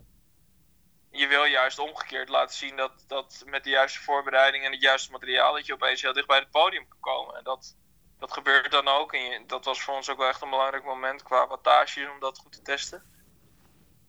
Je 1.12 1.27
wil 1.27 1.43
juist 1.43 1.79
omgekeerd 1.79 2.29
laten 2.29 2.55
zien 2.55 2.75
dat, 2.75 3.03
dat 3.07 3.43
met 3.45 3.63
de 3.63 3.69
juiste 3.69 4.00
voorbereiding 4.00 4.65
en 4.65 4.71
het 4.71 4.81
juiste 4.81 5.12
materiaal 5.12 5.53
dat 5.53 5.65
je 5.65 5.74
opeens 5.74 6.01
heel 6.01 6.13
dicht 6.13 6.27
bij 6.27 6.39
het 6.39 6.51
podium 6.51 6.88
kan 6.88 7.00
komen. 7.00 7.36
En 7.36 7.43
dat, 7.43 7.75
dat 8.22 8.34
gebeurt 8.34 8.72
dan 8.72 8.88
ook. 8.88 9.13
En 9.13 9.48
dat 9.48 9.66
was 9.66 9.82
voor 9.82 9.94
ons 9.94 10.10
ook 10.10 10.18
wel 10.18 10.28
echt 10.28 10.42
een 10.42 10.50
belangrijk 10.50 10.84
moment 10.84 11.24
qua 11.24 11.48
wattages 11.48 12.10
om 12.10 12.20
dat 12.20 12.38
goed 12.38 12.51
te 12.51 12.62
testen. 12.62 13.04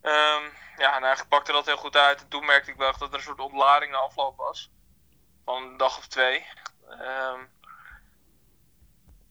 Ehm, 0.02 0.45
ja, 0.76 0.97
en 0.97 1.02
eigenlijk 1.02 1.28
pakte 1.28 1.52
dat 1.52 1.66
heel 1.66 1.76
goed 1.76 1.97
uit. 1.97 2.21
En 2.21 2.28
toen 2.28 2.45
merkte 2.45 2.71
ik 2.71 2.76
wel 2.76 2.88
echt 2.88 2.99
dat 2.99 3.09
er 3.09 3.14
een 3.14 3.23
soort 3.23 3.40
ontlading 3.40 3.92
na 3.92 3.99
afloop 3.99 4.37
was. 4.37 4.71
Van 5.45 5.62
een 5.62 5.76
dag 5.76 5.99
of 5.99 6.07
twee. 6.07 6.47
Ehm, 6.88 7.40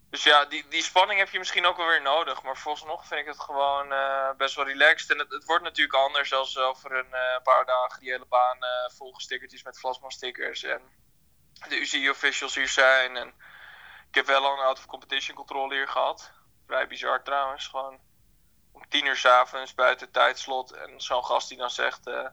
dus 0.09 0.23
ja, 0.23 0.45
die, 0.45 0.67
die 0.67 0.83
spanning 0.83 1.19
heb 1.19 1.29
je 1.29 1.39
misschien 1.39 1.65
ook 1.65 1.77
wel 1.77 1.87
weer 1.87 2.01
nodig. 2.01 2.43
Maar 2.43 2.57
vooralsnog 2.57 3.07
vind 3.07 3.19
ik 3.21 3.27
het 3.27 3.39
gewoon 3.39 3.91
eh, 3.91 4.29
best 4.37 4.55
wel 4.55 4.65
relaxed. 4.65 5.11
En 5.11 5.17
het, 5.17 5.45
wordt 5.45 5.63
natuurlijk 5.63 5.97
anders 5.97 6.33
als 6.33 6.57
over 6.57 6.91
een 6.91 7.13
eh, 7.13 7.41
paar 7.43 7.65
dagen 7.65 7.99
die 7.99 8.11
hele 8.11 8.25
baan 8.25 8.63
eh 8.63 8.89
volgestickerd 8.97 9.53
is 9.53 9.63
met 9.63 9.79
plasma-stickers. 9.81 10.63
En 10.63 10.81
de 11.69 11.79
UCI-officials 11.79 12.55
hier 12.55 12.67
zijn. 12.67 13.17
En 13.17 13.33
ik 14.11 14.17
heb 14.17 14.25
wel 14.25 14.45
al 14.45 14.53
een 14.53 14.65
out-of-competition 14.65 15.35
controle 15.35 15.73
hier 15.73 15.87
gehad. 15.87 16.31
Vrij 16.67 16.87
bizar 16.87 17.23
trouwens. 17.23 17.67
Gewoon 17.67 17.99
om 18.71 18.83
tien 18.89 19.05
uur 19.05 19.15
s'avonds 19.15 19.75
buiten 19.75 20.05
het 20.05 20.13
tijdslot. 20.13 20.71
En 20.71 21.01
zo'n 21.01 21.25
gast 21.25 21.49
die 21.49 21.57
dan 21.57 21.69
zegt... 21.69 22.07
eh, 22.07 22.27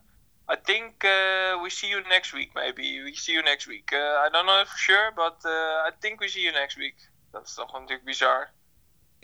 I 0.50 0.56
think 0.62 1.04
uh, 1.04 1.62
we 1.62 1.70
see 1.70 1.88
you 1.88 2.02
next 2.06 2.32
week, 2.32 2.52
maybe. 2.52 2.82
We 2.82 3.10
see 3.14 3.34
you 3.34 3.44
next 3.44 3.66
week. 3.66 3.90
Uh, 3.90 3.98
I 3.98 4.28
don't 4.30 4.46
know 4.46 4.66
for 4.66 4.78
sure, 4.78 5.12
but 5.14 5.44
I 5.88 5.90
think 5.98 6.20
we 6.20 6.28
see 6.28 6.42
you 6.42 6.54
next 6.54 6.76
week. 6.76 7.10
Dat 7.30 7.46
is 7.46 7.54
toch 7.54 7.72
natuurlijk 7.72 8.04
bizar. 8.04 8.50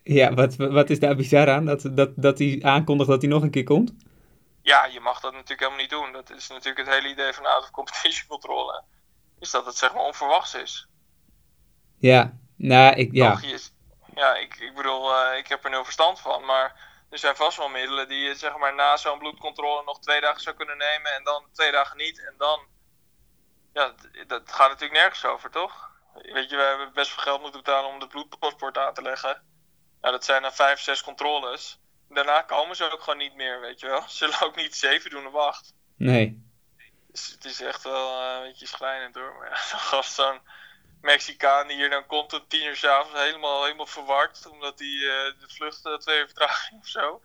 Ja, 0.02 0.34
wat, 0.34 0.56
wat 0.56 0.90
is 0.90 1.00
daar 1.00 1.16
bizar 1.16 1.50
aan? 1.50 1.64
Dat, 1.64 1.88
dat, 1.90 2.10
dat 2.16 2.38
hij 2.38 2.58
aankondigt 2.62 3.10
dat 3.10 3.22
hij 3.22 3.30
nog 3.30 3.42
een 3.42 3.50
keer 3.50 3.64
komt? 3.64 3.94
Ja, 4.62 4.84
je 4.84 5.00
mag 5.00 5.20
dat 5.20 5.32
natuurlijk 5.32 5.60
helemaal 5.60 5.80
niet 5.80 5.90
doen. 5.90 6.12
Dat 6.12 6.30
is 6.30 6.48
natuurlijk 6.48 6.78
het 6.78 6.94
hele 6.94 7.08
idee 7.08 7.32
van 7.32 7.46
out-of-competition 7.46 8.28
controle. 8.28 8.82
Is 9.40 9.50
dat 9.50 9.66
het 9.66 9.76
zeg 9.76 9.94
maar 9.94 10.04
onverwachts 10.04 10.54
is. 10.54 10.88
Ja, 11.98 12.38
nou, 12.56 12.94
ik, 12.94 13.12
ja. 13.12 13.40
Ja, 14.14 14.34
ik, 14.34 14.56
ik 14.56 14.74
bedoel, 14.74 15.14
eh, 15.16 15.38
ik 15.38 15.48
heb 15.48 15.64
er 15.64 15.70
nul 15.70 15.84
verstand 15.84 16.20
van. 16.20 16.44
Maar 16.44 16.92
er 17.10 17.18
zijn 17.18 17.36
vast 17.36 17.56
wel 17.56 17.68
middelen 17.68 18.08
die 18.08 18.18
je 18.18 18.34
zeg 18.34 18.56
maar 18.56 18.74
na 18.74 18.96
zo'n 18.96 19.18
bloedcontrole 19.18 19.82
nog 19.84 20.00
twee 20.00 20.20
dagen 20.20 20.40
zou 20.40 20.56
kunnen 20.56 20.76
nemen. 20.76 21.14
En 21.14 21.24
dan 21.24 21.44
twee 21.52 21.72
dagen 21.72 21.96
niet. 21.96 22.18
En 22.18 22.34
dan, 22.38 22.60
ja, 23.72 23.94
dat 24.26 24.52
gaat 24.52 24.68
natuurlijk 24.68 25.00
nergens 25.00 25.24
over, 25.24 25.50
toch? 25.50 25.92
Weet 26.22 26.50
je, 26.50 26.56
we 26.56 26.62
hebben 26.62 26.92
best 26.92 27.10
veel 27.10 27.22
geld 27.22 27.40
moeten 27.40 27.62
betalen 27.62 27.90
om 27.90 27.98
de 27.98 28.06
bloedpaspoort 28.06 28.78
aan 28.78 28.94
te 28.94 29.02
leggen. 29.02 29.42
Nou, 30.00 30.12
dat 30.12 30.24
zijn 30.24 30.42
dan 30.42 30.52
vijf, 30.52 30.80
zes 30.80 31.02
controles. 31.02 31.78
Daarna 32.08 32.42
komen 32.42 32.76
ze 32.76 32.92
ook 32.92 33.02
gewoon 33.02 33.18
niet 33.18 33.34
meer, 33.34 33.60
weet 33.60 33.80
je 33.80 33.86
wel. 33.86 34.00
Ze 34.08 34.16
zullen 34.16 34.42
ook 34.42 34.56
niet 34.56 34.74
zeven 34.74 35.10
doen 35.10 35.26
of 35.26 35.34
acht. 35.34 35.74
Nee. 35.96 36.52
Dus 37.10 37.30
het 37.30 37.44
is 37.44 37.60
echt 37.60 37.82
wel 37.82 38.20
eh, 38.20 38.36
een 38.36 38.42
beetje 38.42 38.66
schrijnend 38.66 39.14
hoor. 39.14 39.34
Maar 39.38 39.48
ja, 39.48 39.56
zo'n 39.70 39.78
gast, 39.78 40.14
zo'n 40.14 40.40
Mexicaan 41.04 41.66
die 41.66 41.76
hier 41.76 41.90
dan 41.90 42.06
komt 42.06 42.32
om 42.32 42.44
tien 42.48 42.66
uur 42.66 42.76
s'avonds 42.76 43.20
helemaal, 43.20 43.64
helemaal 43.64 43.86
verward. 43.86 44.46
Omdat 44.50 44.78
die 44.78 45.08
eh, 45.08 45.40
de 45.40 45.48
vlucht 45.48 45.86
eh, 45.86 45.94
twee 45.94 46.18
uur 46.18 46.26
vertraging 46.26 46.80
of 46.80 46.88
zo. 46.88 47.22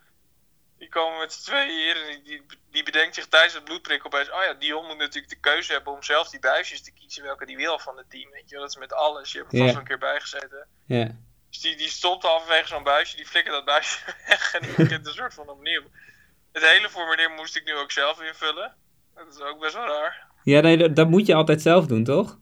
Die 0.78 0.90
komen 0.90 1.20
met 1.20 1.34
z'n 1.34 1.44
tweeën 1.50 1.70
hier 1.70 2.10
en 2.10 2.24
die, 2.24 2.46
die, 2.72 2.84
bedenkt 2.84 3.16
zich 3.16 3.28
tijdens 3.28 3.54
het 3.54 3.64
bloedprik 3.64 4.06
opeens... 4.06 4.32
Oh 4.32 4.44
ja, 4.44 4.54
Dion 4.54 4.86
moet 4.86 4.98
natuurlijk 4.98 5.34
de 5.34 5.40
keuze 5.40 5.72
hebben 5.72 5.94
om 5.94 6.04
zelf 6.04 6.30
die 6.30 6.40
buisjes 6.40 6.82
te 6.82 6.92
kiezen 6.92 7.24
welke 7.24 7.46
die 7.46 7.58
wil 7.58 7.80
van 7.80 7.98
het 7.98 8.10
team. 8.10 8.32
Weet 8.32 8.50
je 8.50 8.56
dat 8.56 8.70
is 8.70 8.78
met 8.78 8.94
alles. 8.94 9.32
Je 9.32 9.38
hebt 9.38 9.54
er 9.54 9.60
vast 9.60 9.76
een 9.76 9.84
keer 9.84 9.98
bijgezeten. 9.98 10.68
Ja. 10.86 11.16
Dus 11.50 11.60
die, 11.60 11.76
die 11.76 11.90
stopt 11.90 12.24
halverwege 12.24 12.68
zo'n 12.68 12.84
buisje, 12.84 13.16
die 13.16 13.26
flikkert 13.26 13.56
dat 13.56 13.66
buisje 13.66 14.00
weg 14.28 14.54
en 14.54 14.62
die 14.62 14.76
begint 14.76 15.08
een 15.08 15.14
soort 15.14 15.34
van 15.34 15.50
opnieuw. 15.50 15.84
Het 16.52 16.64
hele 16.64 16.90
formulier 16.90 17.32
moest 17.32 17.56
ik 17.56 17.66
nu 17.66 17.76
ook 17.76 17.92
zelf 17.92 18.22
invullen. 18.22 18.76
Dat 19.16 19.28
is 19.36 19.42
ook 19.42 19.60
best 19.60 19.74
wel 19.74 19.88
raar. 19.88 20.28
Ja, 20.44 20.60
nee, 20.60 20.78
dat, 20.78 20.96
dat 20.96 21.10
moet 21.10 21.26
je 21.26 21.36
altijd 21.36 21.62
zelf 21.62 21.88
doen, 21.88 22.04
toch? 22.04 22.38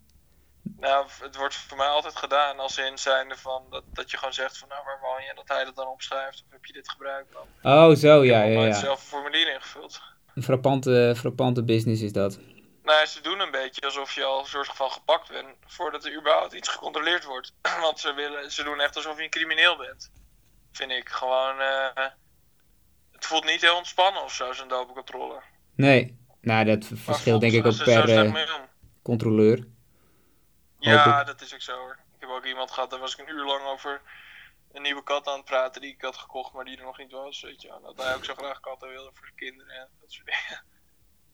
Nou, 0.79 1.07
het 1.21 1.35
wordt 1.35 1.55
voor 1.55 1.77
mij 1.77 1.87
altijd 1.87 2.15
gedaan 2.15 2.59
als 2.59 2.77
in 2.77 2.97
zijnde 2.97 3.35
van 3.37 3.63
dat, 3.69 3.83
dat 3.93 4.11
je 4.11 4.17
gewoon 4.17 4.33
zegt 4.33 4.57
van 4.57 4.67
nou 4.67 4.81
waar 4.85 4.99
woon 5.01 5.23
je 5.23 5.29
en 5.29 5.35
dat 5.35 5.47
hij 5.47 5.63
dat 5.65 5.75
dan 5.75 5.87
opschrijft 5.87 6.43
of 6.45 6.51
heb 6.51 6.65
je 6.65 6.73
dit 6.73 6.89
gebruikt 6.89 7.33
dan. 7.33 7.73
Oh, 7.73 7.95
zo, 7.95 8.23
ja, 8.23 8.43
Ik 8.43 8.53
ja, 8.57 8.65
ja. 8.65 8.73
zelf 8.73 8.99
een 9.01 9.07
formulier 9.07 9.53
ingevuld. 9.53 10.01
Een 10.35 10.43
frappante, 10.43 11.13
frappante 11.17 11.63
business 11.63 12.01
is 12.01 12.11
dat. 12.11 12.39
Nou, 12.83 13.05
ze 13.05 13.21
doen 13.21 13.39
een 13.39 13.51
beetje 13.51 13.81
alsof 13.81 14.15
je 14.15 14.23
al 14.23 14.39
een 14.39 14.45
soort 14.45 14.67
van 14.67 14.91
gepakt 14.91 15.29
bent 15.29 15.47
voordat 15.65 16.05
er 16.05 16.17
überhaupt 16.17 16.53
iets 16.53 16.69
gecontroleerd 16.69 17.23
wordt. 17.23 17.53
Want 17.81 17.99
ze, 17.99 18.13
willen, 18.13 18.51
ze 18.51 18.63
doen 18.63 18.79
echt 18.79 18.95
alsof 18.95 19.17
je 19.17 19.23
een 19.23 19.29
crimineel 19.29 19.77
bent. 19.77 20.11
Vind 20.71 20.91
ik 20.91 21.09
gewoon. 21.09 21.59
eh, 21.59 22.05
het 23.11 23.25
voelt 23.25 23.45
niet 23.45 23.61
heel 23.61 23.75
ontspannen 23.75 24.23
of 24.23 24.33
zo, 24.33 24.53
zo'n 24.53 24.67
dopencontrole. 24.67 25.41
Nee. 25.75 26.17
Nou, 26.41 26.65
dat 26.65 26.89
verschilt 26.93 27.41
denk 27.41 27.53
ik 27.53 27.65
ook 27.65 27.83
per 27.83 28.09
eh, 28.09 28.43
controleur. 29.01 29.67
Ja, 30.79 31.23
dat 31.23 31.41
is 31.41 31.53
ook 31.53 31.61
zo 31.61 31.77
hoor. 31.77 31.99
Ik 32.15 32.21
heb 32.21 32.29
ook 32.29 32.45
iemand 32.45 32.71
gehad, 32.71 32.89
daar 32.89 32.99
was 32.99 33.15
ik 33.15 33.27
een 33.27 33.35
uur 33.35 33.45
lang 33.45 33.65
over 33.65 34.01
een 34.71 34.81
nieuwe 34.81 35.03
kat 35.03 35.27
aan 35.27 35.35
het 35.35 35.45
praten 35.45 35.81
die 35.81 35.93
ik 35.93 36.01
had 36.01 36.17
gekocht, 36.17 36.53
maar 36.53 36.65
die 36.65 36.77
er 36.77 36.83
nog 36.83 36.97
niet 36.97 37.11
was. 37.11 37.41
Weet 37.41 37.61
je, 37.61 37.69
en 37.69 37.81
dat 37.81 37.97
hij 37.97 38.15
ook 38.15 38.25
zo 38.25 38.33
graag 38.35 38.59
katten 38.59 38.89
wilde 38.89 39.11
voor 39.13 39.25
zijn 39.25 39.37
kinderen 39.37 39.73
en 39.73 39.89
dat 39.99 40.11
soort 40.11 40.25
dingen. 40.25 40.63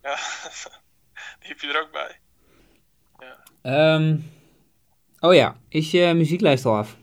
Ja, 0.02 0.16
die 1.40 1.48
heb 1.48 1.60
je 1.60 1.68
er 1.68 1.82
ook 1.82 1.92
bij. 1.92 2.20
Ehm, 3.62 4.18
oh 5.20 5.34
ja, 5.34 5.56
is 5.70 5.92
je 5.92 6.14
muzieklijst 6.14 6.66
al 6.66 6.76
af? 6.76 6.96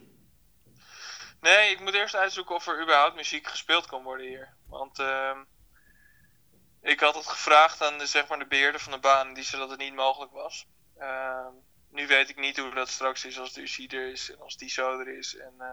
Nee, 1.40 1.70
ik 1.70 1.80
moet 1.80 1.94
eerst 1.94 2.14
uitzoeken 2.14 2.54
of 2.54 2.66
er 2.66 2.82
überhaupt 2.82 3.14
muziek 3.14 3.46
gespeeld 3.46 3.86
kan 3.86 4.02
worden 4.02 4.26
hier. 4.26 4.54
Want 4.66 4.98
ehm, 4.98 5.38
ik 6.82 7.00
had 7.00 7.14
het 7.14 7.26
gevraagd 7.26 7.82
aan 7.82 7.98
de, 7.98 8.06
zeg 8.06 8.28
maar, 8.28 8.38
de 8.38 8.46
beheerder 8.46 8.80
van 8.80 8.92
de 8.92 8.98
baan 8.98 9.34
die 9.34 9.44
zei 9.44 9.60
dat 9.60 9.70
het 9.70 9.78
niet 9.78 9.94
mogelijk 9.94 10.32
was. 10.32 10.66
Ehm, 10.98 11.52
nu 11.90 12.06
weet 12.06 12.28
ik 12.28 12.36
niet 12.36 12.58
hoe 12.58 12.74
dat 12.74 12.88
straks 12.88 13.24
is 13.24 13.38
als 13.38 13.52
de 13.52 13.60
UC 13.60 13.92
er 13.92 14.10
is 14.10 14.30
en 14.30 14.40
als 14.40 14.56
die 14.56 14.70
zo 14.70 14.98
er 14.98 15.18
is. 15.18 15.36
En 15.36 15.54
eh, 15.58 15.66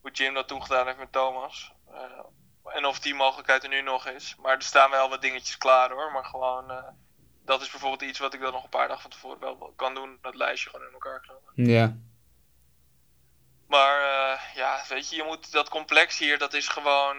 hoe 0.00 0.10
Jim 0.10 0.34
dat 0.34 0.48
toen 0.48 0.62
gedaan 0.62 0.86
heeft 0.86 0.98
met 0.98 1.12
Thomas. 1.12 1.72
Eh, 1.90 2.20
en 2.64 2.84
of 2.84 3.00
die 3.00 3.14
mogelijkheid 3.14 3.62
er 3.62 3.68
nu 3.68 3.82
nog 3.82 4.06
is. 4.06 4.36
Maar 4.36 4.54
er 4.54 4.62
staan 4.62 4.90
wel 4.90 5.08
wat 5.08 5.22
dingetjes 5.22 5.58
klaar 5.58 5.90
hoor. 5.90 6.12
Maar 6.12 6.24
gewoon, 6.24 6.70
eh, 6.70 6.88
dat 7.44 7.60
is 7.60 7.70
bijvoorbeeld 7.70 8.10
iets 8.10 8.18
wat 8.18 8.34
ik 8.34 8.40
dan 8.40 8.52
nog 8.52 8.64
een 8.64 8.68
paar 8.68 8.88
dagen 8.88 9.02
van 9.02 9.10
tevoren 9.10 9.38
wel 9.40 9.72
kan 9.76 9.94
doen. 9.94 10.18
Dat 10.22 10.34
lijstje 10.34 10.70
gewoon 10.70 10.86
in 10.86 10.92
elkaar 10.92 11.20
knopen. 11.20 11.64
Ja. 11.64 11.96
Maar 13.66 14.00
ja, 14.54 14.84
weet 14.88 15.10
je, 15.10 15.16
je 15.16 15.22
moet 15.22 15.52
dat 15.52 15.68
complex 15.68 16.18
hier, 16.18 16.38
dat 16.38 16.54
is 16.54 16.68
gewoon. 16.68 17.18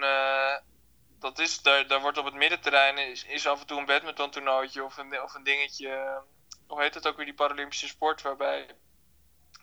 dat 1.19 1.39
is, 1.39 1.61
daar, 1.61 1.87
daar 1.87 2.01
wordt 2.01 2.17
op 2.17 2.25
het 2.25 2.33
middenterrein 2.33 2.97
is, 2.97 3.25
is 3.25 3.47
af 3.47 3.59
en 3.59 3.67
toe 3.67 3.79
een 3.79 3.85
badminton 3.85 4.29
toernooitje 4.29 4.83
of 4.83 4.97
een, 4.97 5.21
of 5.21 5.33
een 5.33 5.43
dingetje. 5.43 6.21
Hoe 6.67 6.81
heet 6.81 6.93
het 6.93 7.07
ook 7.07 7.15
weer, 7.15 7.25
die 7.25 7.33
Paralympische 7.33 7.87
sport, 7.87 8.21
waarbij 8.21 8.67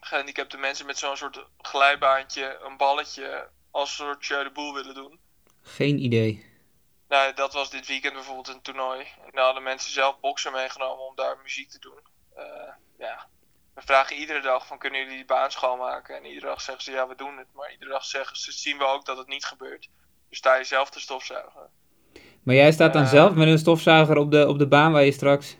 gehandicapte 0.00 0.56
mensen 0.56 0.86
met 0.86 0.98
zo'n 0.98 1.16
soort 1.16 1.44
glijbaantje 1.58 2.58
een 2.62 2.76
balletje 2.76 3.48
als 3.70 3.94
soort 3.94 4.24
show 4.24 4.42
de 4.42 4.50
boel 4.50 4.74
willen 4.74 4.94
doen. 4.94 5.18
Geen 5.62 5.98
idee. 5.98 6.52
Nou, 7.08 7.34
dat 7.34 7.52
was 7.52 7.70
dit 7.70 7.86
weekend 7.86 8.14
bijvoorbeeld 8.14 8.48
een 8.48 8.62
toernooi. 8.62 9.00
En 9.00 9.30
daar 9.32 9.44
hadden 9.44 9.62
mensen 9.62 9.92
zelf 9.92 10.20
boksen 10.20 10.52
meegenomen 10.52 11.08
om 11.08 11.14
daar 11.14 11.38
muziek 11.42 11.70
te 11.70 11.78
doen. 11.78 12.00
Eh, 12.34 12.44
ja. 12.98 13.26
We 13.74 13.82
vragen 13.84 14.16
iedere 14.16 14.40
dag 14.40 14.66
van 14.66 14.78
kunnen 14.78 15.00
jullie 15.00 15.16
die 15.16 15.24
baan 15.24 15.50
schoonmaken? 15.50 16.16
En 16.16 16.24
iedere 16.24 16.46
dag 16.46 16.60
zeggen 16.60 16.84
ze 16.84 16.92
ja, 16.92 17.08
we 17.08 17.14
doen 17.14 17.38
het. 17.38 17.46
Maar 17.52 17.72
iedere 17.72 17.90
dag 17.90 18.04
zeggen 18.04 18.36
ze, 18.36 18.52
zien 18.52 18.78
we 18.78 18.84
ook 18.84 19.04
dat 19.04 19.16
het 19.16 19.28
niet 19.28 19.44
gebeurt. 19.44 19.88
Dus 20.28 20.38
sta 20.38 20.54
je 20.54 20.64
zelf 20.64 20.90
te 20.90 21.00
stofzuigen. 21.00 21.70
Maar 22.42 22.54
jij 22.54 22.72
staat 22.72 22.92
dan 22.92 23.06
zelf 23.06 23.34
met 23.34 23.48
een 23.48 23.58
stofzuiger 23.58 24.16
op 24.16 24.30
de, 24.30 24.48
op 24.48 24.58
de 24.58 24.66
baan 24.66 24.92
waar 24.92 25.04
je 25.04 25.12
straks... 25.12 25.56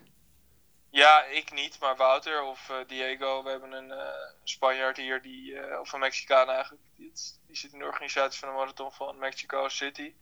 Ja, 0.94 1.24
ik 1.24 1.52
niet, 1.52 1.80
maar 1.80 1.96
Wouter 1.96 2.42
of 2.42 2.70
eh, 2.70 2.76
Diego. 2.87 3.42
We 3.42 3.50
hebben 3.50 3.72
een 3.72 3.90
eh, 3.90 4.30
Spanjaard 4.44 4.96
hier, 4.96 5.22
die, 5.22 5.59
eh, 5.59 5.80
of 5.80 5.92
een 5.92 6.00
Mexicaan 6.00 6.50
eigenlijk. 6.50 6.83
Die, 6.96 7.12
zit 7.50 7.72
in 7.72 7.78
de 7.78 7.85
organisatie 7.85 8.40
van 8.40 8.48
de 8.48 8.54
marathon 8.54 8.92
van 8.92 9.18
Mexico 9.18 9.68
City. 9.68 10.14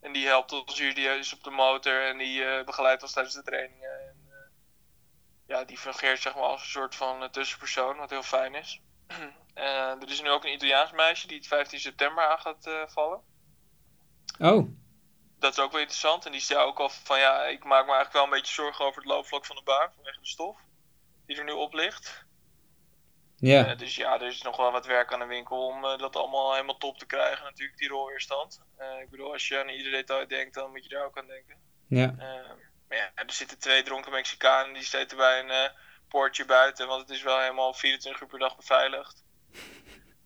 En 0.00 0.12
die 0.12 0.26
helpt 0.26 0.52
ons 0.52 0.78
hier, 0.78 0.94
die 0.94 1.08
is 1.08 1.32
op 1.32 1.42
de 1.42 1.50
motor 1.50 2.06
en 2.06 2.18
die 2.18 2.64
begeleidt 2.64 3.02
ons 3.02 3.12
tijdens 3.12 3.34
de 3.34 3.42
trainingen. 3.42 4.08
En, 4.08 4.16
ja, 5.46 5.64
die 5.64 5.78
fungeert 5.78 6.20
zeg 6.20 6.34
maar 6.34 6.42
als 6.42 6.62
een 6.62 6.68
soort 6.68 6.94
van 6.94 7.30
tussenpersoon, 7.30 7.96
wat 7.96 8.10
heel 8.10 8.22
fijn 8.22 8.54
is. 8.54 8.80
Er 9.54 10.10
is 10.10 10.22
nu 10.22 10.30
ook 10.30 10.44
een 10.44 10.52
Italiaans 10.52 10.92
meisje 10.92 11.26
die 11.26 11.36
het 11.36 11.46
15 11.46 11.80
september 11.80 12.28
aan 12.28 12.38
gaat 12.38 12.90
vallen 12.92 13.22
Oh, 14.38 14.68
dat 15.44 15.56
is 15.56 15.64
ook 15.64 15.72
wel 15.72 15.80
interessant. 15.80 16.26
En 16.26 16.32
die 16.32 16.40
zei 16.40 16.60
ook 16.60 16.78
al 16.78 16.88
van 16.88 17.18
ja, 17.18 17.44
ik 17.44 17.64
maak 17.64 17.86
me 17.86 17.92
eigenlijk 17.92 18.12
wel 18.12 18.24
een 18.24 18.40
beetje 18.40 18.54
zorgen 18.54 18.84
over 18.84 19.02
het 19.02 19.10
loopvlak 19.10 19.46
van 19.46 19.56
de 19.56 19.62
baan 19.62 19.92
vanwege 19.94 20.20
de 20.20 20.26
stof 20.26 20.60
die 21.26 21.36
er 21.36 21.44
nu 21.44 21.52
op 21.52 21.72
ligt. 21.74 22.24
ja. 23.36 23.66
Eh, 23.66 23.78
dus 23.78 23.96
ja, 23.96 24.14
er 24.14 24.26
is 24.26 24.42
nog 24.42 24.56
wel 24.56 24.72
wat 24.72 24.86
werk 24.86 25.12
aan 25.12 25.18
de 25.18 25.26
winkel 25.26 25.66
om 25.66 25.84
eh, 25.84 25.98
dat 25.98 26.16
allemaal 26.16 26.52
helemaal 26.52 26.76
top 26.76 26.98
te 26.98 27.06
krijgen, 27.06 27.44
natuurlijk, 27.44 27.78
die 27.78 27.88
rolweerstand. 27.88 28.62
Eh 28.76 29.00
ik 29.00 29.10
bedoel, 29.10 29.32
als 29.32 29.48
je 29.48 29.58
aan 29.58 29.68
ieder 29.68 29.92
detail 29.92 30.28
denkt, 30.28 30.54
dan 30.54 30.70
moet 30.70 30.82
je 30.82 30.88
daar 30.88 31.04
ook 31.04 31.18
aan 31.18 31.26
denken. 31.26 31.56
Ja. 31.88 32.14
Maar 32.88 32.98
ja, 32.98 33.10
er 33.14 33.32
zitten 33.32 33.58
twee 33.58 33.82
dronken 33.82 34.12
Mexicanen, 34.12 34.74
die 34.74 34.82
zitten 34.82 35.16
bij 35.16 35.38
een 35.38 35.70
poortje 36.08 36.44
buiten, 36.44 36.86
want 36.86 37.00
het 37.00 37.10
is 37.10 37.22
wel 37.22 37.40
helemaal 37.40 37.74
24 37.74 38.22
uur 38.22 38.28
per 38.28 38.38
dag 38.38 38.56
beveiligd. 38.56 39.24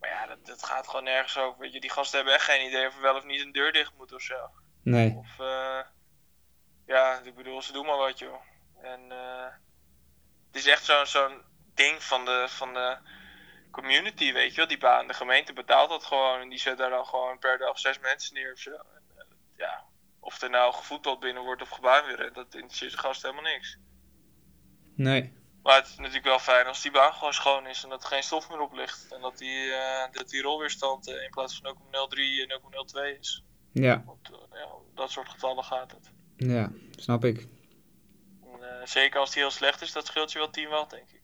Maar 0.01 0.11
ja, 0.11 0.27
dat, 0.27 0.47
dat 0.47 0.65
gaat 0.65 0.87
gewoon 0.87 1.05
nergens 1.05 1.37
over. 1.37 1.59
Weet 1.59 1.73
je, 1.73 1.81
die 1.81 1.91
gasten 1.91 2.17
hebben 2.17 2.35
echt 2.35 2.45
geen 2.45 2.67
idee 2.67 2.87
of 2.87 2.95
er 2.95 3.03
wel 3.03 3.17
of 3.17 3.25
niet 3.25 3.41
een 3.41 3.53
deur 3.53 3.73
dicht 3.73 3.93
moet 3.97 4.13
of 4.13 4.23
zo. 4.23 4.51
Nee. 4.89 5.15
Of, 5.17 5.39
eh, 5.39 5.81
ja, 6.87 7.21
ik 7.25 7.35
bedoel, 7.35 7.63
ze 7.63 7.73
doen 7.73 7.87
maar 7.87 7.97
wat, 7.97 8.19
joh. 8.19 8.41
En 8.83 9.13
eh, 9.13 9.53
het 10.47 10.57
is 10.57 10.67
echt 10.67 10.85
zo'n 10.85 11.07
zo'n 11.07 11.43
ding 11.75 12.03
van 12.03 12.25
de, 12.25 12.45
van 12.49 12.75
de 12.75 12.97
community, 13.71 14.33
weet 14.33 14.51
je 14.51 14.57
wel, 14.57 14.67
die 14.67 14.79
baan. 14.79 15.07
De 15.07 15.15
gemeente 15.15 15.53
betaalt 15.53 15.91
dat 15.91 16.05
gewoon 16.05 16.41
en 16.41 16.49
die 16.49 16.59
zet 16.59 16.79
daar 16.79 16.91
dan 16.91 17.07
gewoon 17.07 17.39
per 17.39 17.59
dag 17.59 17.79
zes 17.79 17.99
mensen 17.99 18.35
neer 18.35 18.53
of 18.53 18.59
zo. 18.59 18.71
En, 18.71 19.03
eh, 19.17 19.25
ja, 19.57 19.85
of 20.21 20.43
er 20.43 20.51
nou 20.51 20.75
gevoetbald 20.75 21.21
binnen 21.21 21.43
wordt 21.43 21.63
of 21.63 21.69
gebaan 21.69 22.07
weer, 22.07 22.33
dat 22.33 22.55
interesseert 22.55 22.93
de 22.93 22.99
gast 22.99 23.23
helemaal 23.23 23.43
niks. 23.43 23.79
Nee. 24.95 25.37
Maar 25.63 25.77
het 25.77 25.87
is 25.87 25.97
natuurlijk 25.97 26.25
wel 26.25 26.39
fijn 26.39 26.67
als 26.67 26.83
die 26.83 26.91
baan 26.91 27.13
gewoon 27.13 27.35
schoon 27.35 27.67
is 27.67 27.83
en 27.83 27.89
dat 27.89 28.03
er 28.03 28.09
geen 28.09 28.23
stof 28.23 28.49
meer 28.49 28.61
op 28.61 28.73
ligt. 28.73 29.13
En 29.13 29.21
dat 29.21 29.39
die, 29.39 29.71
dat 30.13 30.29
die 30.29 30.43
rolweerstand 30.43 31.09
eh, 31.09 31.23
in 31.23 31.31
plaats 31.31 31.61
van 31.63 31.77
0,03 31.77 32.19
en 32.47 32.61
0,02 33.15 33.19
is. 33.19 33.43
Ja. 33.83 34.05
Eh, 34.23 34.31
ja, 34.53 34.69
dat 34.95 35.11
soort 35.11 35.29
getallen 35.29 35.65
gaat 35.65 35.91
het. 35.93 36.11
Ja, 36.37 36.71
snap 36.97 37.25
ik. 37.25 37.47
En, 38.53 38.81
eh, 38.81 38.87
zeker 38.87 39.21
als 39.21 39.31
die 39.33 39.43
heel 39.43 39.51
slecht 39.51 39.81
is, 39.83 39.93
dat 39.93 40.07
scheelt 40.07 40.33
je 40.33 40.39
wel 40.39 40.51
10 40.51 40.69
watt, 40.69 40.91
denk 40.91 41.09
ik. 41.09 41.23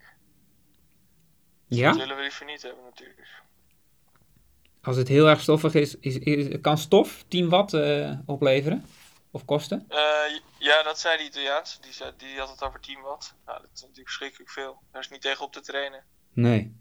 Dat 1.68 1.78
Ja? 1.78 1.94
willen 1.94 2.16
we 2.16 2.22
liever 2.22 2.46
niet 2.46 2.62
hebben, 2.62 2.84
natuurlijk. 2.84 3.42
Als 4.82 4.96
het 4.96 5.08
heel 5.08 5.28
erg 5.28 5.40
stoffig 5.40 5.74
is, 5.74 5.98
is, 5.98 6.18
is- 6.18 6.60
kan 6.60 6.78
stof 6.78 7.24
10 7.28 7.48
watt 7.48 7.72
eh, 7.74 8.18
opleveren? 8.26 8.84
Of 9.30 9.44
kosten? 9.44 9.84
Eh, 9.88 10.38
ja, 10.58 10.82
dat 10.82 10.98
zei 10.98 11.16
die 11.18 11.26
Italiaans. 11.26 11.80
Die, 11.80 11.92
zei, 11.92 12.12
die 12.16 12.38
had 12.38 12.50
het 12.50 12.62
over 12.62 12.80
10 12.80 13.00
watt. 13.00 13.34
Nou, 13.46 13.60
dat 13.60 13.70
is 13.74 13.80
natuurlijk 13.80 14.06
verschrikkelijk 14.08 14.50
veel. 14.50 14.82
Daar 14.92 15.00
is 15.02 15.08
niet 15.08 15.20
tegen 15.22 15.44
op 15.44 15.52
te 15.52 15.60
trainen. 15.60 16.04
Nee. 16.32 16.76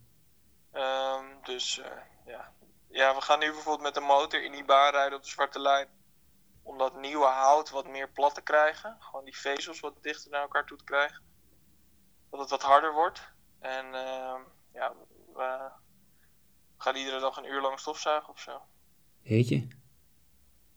Ehm, 0.72 1.26
dus 1.44 1.82
ja. 2.26 2.54
Ja, 2.94 3.16
we 3.16 3.22
gaan 3.22 3.40
nu 3.40 3.52
bijvoorbeeld 3.52 3.82
met 3.82 3.94
de 3.94 4.00
motor 4.00 4.44
in 4.44 4.52
die 4.52 4.66
baan 4.66 4.92
rijden 4.92 5.18
op 5.18 5.24
de 5.24 5.30
zwarte 5.30 5.60
lijn. 5.60 5.88
Om 6.64 6.78
dat 6.78 7.00
nieuwe 7.02 7.26
hout 7.26 7.70
wat 7.70 7.88
meer 7.88 8.10
plat 8.10 8.36
te 8.36 8.42
krijgen. 8.42 8.98
Gewoon 9.00 9.26
die 9.26 9.38
vezels 9.38 9.80
wat 9.80 9.94
dichter 10.02 10.32
naar 10.32 10.42
elkaar 10.42 10.66
toe 10.66 10.78
te 10.78 10.84
krijgen. 10.84 11.24
Dat 12.30 12.40
het 12.40 12.50
wat 12.50 12.62
harder 12.62 12.94
wordt. 12.94 13.32
En 13.60 13.86
ehm, 13.86 14.42
ja, 14.74 14.94
we 15.34 15.70
gaan 16.78 16.96
iedere 16.96 17.20
dag 17.20 17.38
een 17.38 17.52
uur 17.52 17.62
lang 17.62 17.80
stofzuigen 17.80 18.30
of 18.30 18.40
zo. 18.40 18.62
Jeetje. 19.22 19.68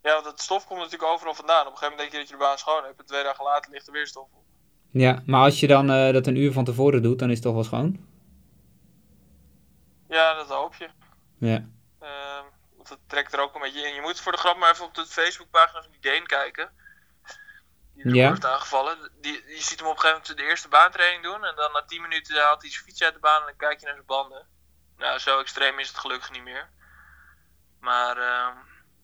Ja, 0.02 0.12
want 0.12 0.26
het 0.26 0.40
stof 0.40 0.66
komt 0.66 0.80
natuurlijk 0.80 1.12
overal 1.12 1.34
vandaan. 1.34 1.66
Op 1.66 1.72
een 1.72 1.78
gegeven 1.78 1.96
moment 1.96 2.10
denk 2.10 2.12
je 2.12 2.18
dat 2.18 2.28
je 2.28 2.34
de 2.34 2.48
baan 2.48 2.58
schoon 2.58 2.84
hebt. 2.84 2.98
En 2.98 3.06
twee 3.06 3.22
dagen 3.22 3.44
later 3.44 3.70
ligt 3.70 3.86
er 3.86 3.92
weer 3.92 4.06
stof 4.06 4.28
op. 4.32 4.44
Ja, 4.90 5.22
maar 5.26 5.42
als 5.42 5.60
je 5.60 5.66
dan 5.66 5.90
eh, 5.90 6.12
dat 6.12 6.26
een 6.26 6.36
uur 6.36 6.52
van 6.52 6.64
tevoren 6.64 7.02
doet, 7.02 7.18
dan 7.18 7.28
is 7.28 7.34
het 7.34 7.44
toch 7.44 7.54
wel 7.54 7.64
schoon? 7.64 8.06
Ja, 10.08 10.34
dat 10.34 10.48
hoop 10.48 10.74
je. 10.74 10.88
Ja. 11.38 11.68
Ehm, 12.06 12.44
want 12.76 12.88
dat 12.88 12.98
trekt 13.06 13.32
er 13.32 13.40
ook 13.40 13.54
een 13.54 13.60
beetje 13.60 13.88
in. 13.88 13.94
Je 13.94 14.00
moet 14.00 14.20
voor 14.20 14.32
de 14.32 14.38
grap 14.38 14.56
maar 14.56 14.70
even 14.70 14.84
op 14.84 14.94
de 14.94 15.06
Facebookpagina 15.06 15.82
van 15.82 15.90
die 15.90 16.00
Deen 16.00 16.26
kijken. 16.26 16.70
Die 17.94 18.04
er 18.04 18.14
Ja. 18.14 18.28
wordt 18.28 18.44
aangevallen. 18.44 19.12
Die, 19.20 19.32
je 19.46 19.62
ziet 19.62 19.78
hem 19.78 19.88
op 19.88 19.94
een 19.94 20.00
gegeven 20.00 20.20
moment 20.22 20.38
de 20.38 20.44
eerste 20.50 20.68
baantraining 20.68 21.22
doen. 21.22 21.44
En 21.44 21.56
dan 21.56 21.72
na 21.72 21.84
10 21.84 22.02
minuten 22.02 22.42
haalt 22.42 22.60
hij 22.62 22.70
zijn 22.70 22.84
fiets 22.84 23.02
uit 23.02 23.14
de 23.14 23.20
baan 23.20 23.40
en 23.40 23.46
dan 23.46 23.56
kijk 23.56 23.78
je 23.80 23.84
naar 23.84 23.94
zijn 23.94 24.06
banden. 24.06 24.46
Nou, 24.96 25.18
zo 25.18 25.40
extreem 25.40 25.78
is 25.78 25.88
het 25.88 25.98
gelukkig 25.98 26.30
niet 26.30 26.42
meer. 26.42 26.70
Maar 27.80 28.16
ehm, 28.16 28.56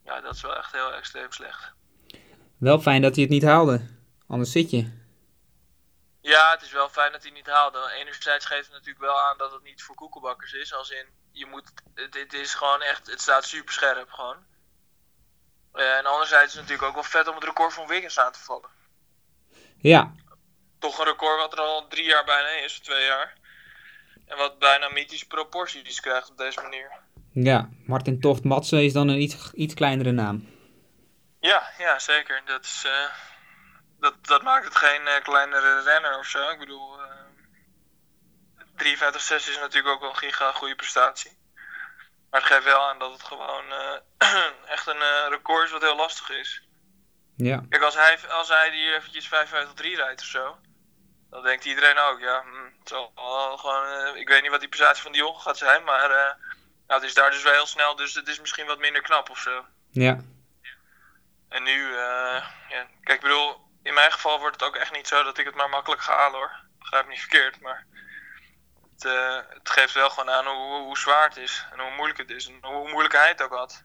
ja, 0.04 0.20
dat 0.20 0.34
is 0.34 0.42
wel 0.42 0.56
echt 0.56 0.72
heel 0.72 0.92
extreem 0.92 1.32
slecht. 1.32 1.72
Wel 2.58 2.80
fijn 2.80 3.02
dat 3.02 3.14
hij 3.14 3.22
het 3.22 3.32
niet 3.32 3.42
haalde. 3.44 3.86
Anders 4.28 4.52
zit 4.52 4.70
je. 4.70 5.00
Ja, 6.20 6.50
het 6.50 6.62
is 6.62 6.72
wel 6.72 6.88
fijn 6.88 7.12
dat 7.12 7.22
hij 7.22 7.30
niet 7.32 7.46
haalde. 7.46 7.90
Enerzijds 7.92 8.46
geeft 8.46 8.64
het 8.64 8.72
natuurlijk 8.72 9.04
wel 9.04 9.20
aan 9.20 9.38
dat 9.38 9.52
het 9.52 9.62
niet 9.62 9.82
voor 9.82 9.94
koekenbakkers 9.94 10.52
is. 10.52 10.74
Als 10.74 10.90
in, 10.90 11.06
je 11.32 11.46
moet, 11.46 11.72
het, 11.94 12.14
het 12.14 12.32
is 12.32 12.54
gewoon 12.54 12.82
echt, 12.82 13.10
het 13.10 13.20
staat 13.20 13.44
super 13.44 13.72
scherp 13.72 14.10
gewoon. 14.10 14.36
Eh, 15.72 15.96
en 15.96 16.06
anderzijds 16.06 16.46
is 16.46 16.52
het 16.52 16.60
natuurlijk 16.60 16.88
ook 16.88 16.94
wel 16.94 17.10
vet 17.10 17.28
om 17.28 17.34
het 17.34 17.44
record 17.44 17.72
van 17.72 17.86
Wiggins 17.86 18.18
aan 18.18 18.32
te 18.32 18.38
vallen. 18.38 18.70
Ja. 19.78 20.12
Toch 20.78 20.98
een 20.98 21.04
record 21.04 21.40
wat 21.40 21.52
er 21.52 21.58
al 21.58 21.88
drie 21.88 22.04
jaar 22.04 22.24
bijna 22.24 22.48
is, 22.48 22.72
of 22.72 22.84
twee 22.84 23.04
jaar. 23.04 23.34
En 24.26 24.36
wat 24.36 24.58
bijna 24.58 24.88
mythische 24.88 25.26
proporties 25.26 26.00
krijgt 26.00 26.30
op 26.30 26.36
deze 26.36 26.60
manier. 26.60 26.90
Ja. 27.32 27.68
Martin 27.86 28.20
Toft 28.20 28.44
Matsen 28.44 28.84
is 28.84 28.92
dan 28.92 29.08
een 29.08 29.20
iets, 29.20 29.52
iets 29.52 29.74
kleinere 29.74 30.12
naam. 30.12 30.48
Ja, 31.40 31.70
ja 31.78 31.98
zeker. 31.98 32.42
Dat, 32.44 32.64
is, 32.64 32.82
eh, 32.86 33.10
dat, 34.00 34.14
dat 34.22 34.42
maakt 34.42 34.64
het 34.64 34.76
geen 34.76 35.06
eh, 35.06 35.22
kleinere 35.22 35.82
renner 35.82 36.18
of 36.18 36.26
zo. 36.26 36.50
Ik 36.50 36.58
bedoel, 36.58 37.00
eh 38.84 39.12
53-6 39.12 39.34
is 39.34 39.58
natuurlijk 39.60 39.94
ook 39.94 40.00
wel 40.00 40.10
een 40.10 40.16
giga 40.16 40.52
goede 40.52 40.74
prestatie. 40.74 41.40
Maar 42.32 42.40
het 42.40 42.50
geeft 42.50 42.64
wel 42.64 42.88
aan 42.88 42.98
dat 42.98 43.12
het 43.12 43.22
gewoon 43.22 43.64
eh, 43.72 43.96
echt 44.74 44.86
een 44.86 45.02
eh, 45.02 45.26
record 45.28 45.64
is 45.64 45.70
wat 45.70 45.82
heel 45.82 45.96
lastig 45.96 46.30
is. 46.30 46.62
Ja. 47.36 47.64
Kijk, 47.68 47.82
als 47.82 47.94
hij, 47.94 48.28
als 48.28 48.48
hij 48.48 48.70
hier 48.70 48.94
eventjes 48.94 49.26
55-3 49.26 49.30
rijdt 49.74 50.20
of 50.20 50.26
zo, 50.26 50.58
dan 51.30 51.42
denkt 51.42 51.64
iedereen 51.64 51.98
ook, 51.98 52.20
ja, 52.20 52.42
hm, 52.42 52.78
het 52.78 52.88
zal 52.88 53.12
wel 53.14 53.56
gewoon, 53.56 53.86
eh, 53.86 54.20
ik 54.20 54.28
weet 54.28 54.42
niet 54.42 54.50
wat 54.50 54.60
die 54.60 54.68
prestatie 54.68 55.02
van 55.02 55.12
die 55.12 55.20
jongen 55.20 55.40
gaat 55.40 55.58
zijn, 55.58 55.84
maar 55.84 56.08
nou, 56.86 57.00
het 57.00 57.02
is 57.02 57.14
daar 57.14 57.30
dus 57.30 57.42
wel 57.42 57.52
heel 57.52 57.66
snel, 57.66 57.96
dus 57.96 58.14
het 58.14 58.28
is 58.28 58.40
misschien 58.40 58.66
wat 58.66 58.78
minder 58.78 59.02
knap 59.02 59.30
of 59.30 59.38
zo. 59.38 59.66
Ja. 59.90 60.20
En 61.48 61.62
nu, 61.62 61.94
ja, 61.94 62.52
kijk, 63.02 63.16
ik 63.16 63.20
bedoel, 63.20 63.56
in 63.82 63.94
mijn 63.94 64.12
geval 64.12 64.38
wordt 64.38 64.60
het 64.60 64.68
ook 64.68 64.76
echt 64.76 64.92
niet 64.92 65.08
zo 65.08 65.22
dat 65.22 65.38
ik 65.38 65.46
het 65.46 65.54
maar 65.54 65.68
makkelijk 65.68 66.02
ga 66.02 66.16
halen 66.16 66.38
hoor. 66.38 66.60
Begrijp 66.78 67.04
me 67.04 67.10
niet 67.10 67.20
verkeerd, 67.20 67.60
maar 67.60 67.86
het, 69.02 69.12
eh, 69.12 69.54
het 69.54 69.70
geeft 69.70 69.94
wel 69.94 70.10
gewoon 70.10 70.30
aan 70.30 70.46
hoe, 70.46 70.82
hoe 70.82 70.98
zwaar 70.98 71.28
het 71.28 71.36
is 71.36 71.66
en 71.72 71.80
hoe 71.80 71.94
moeilijk 71.96 72.18
het 72.18 72.30
is 72.30 72.46
en 72.46 72.58
hoe 72.60 72.90
moeilijk 72.90 73.14
hij 73.14 73.28
het 73.28 73.42
ook 73.42 73.54
had. 73.54 73.84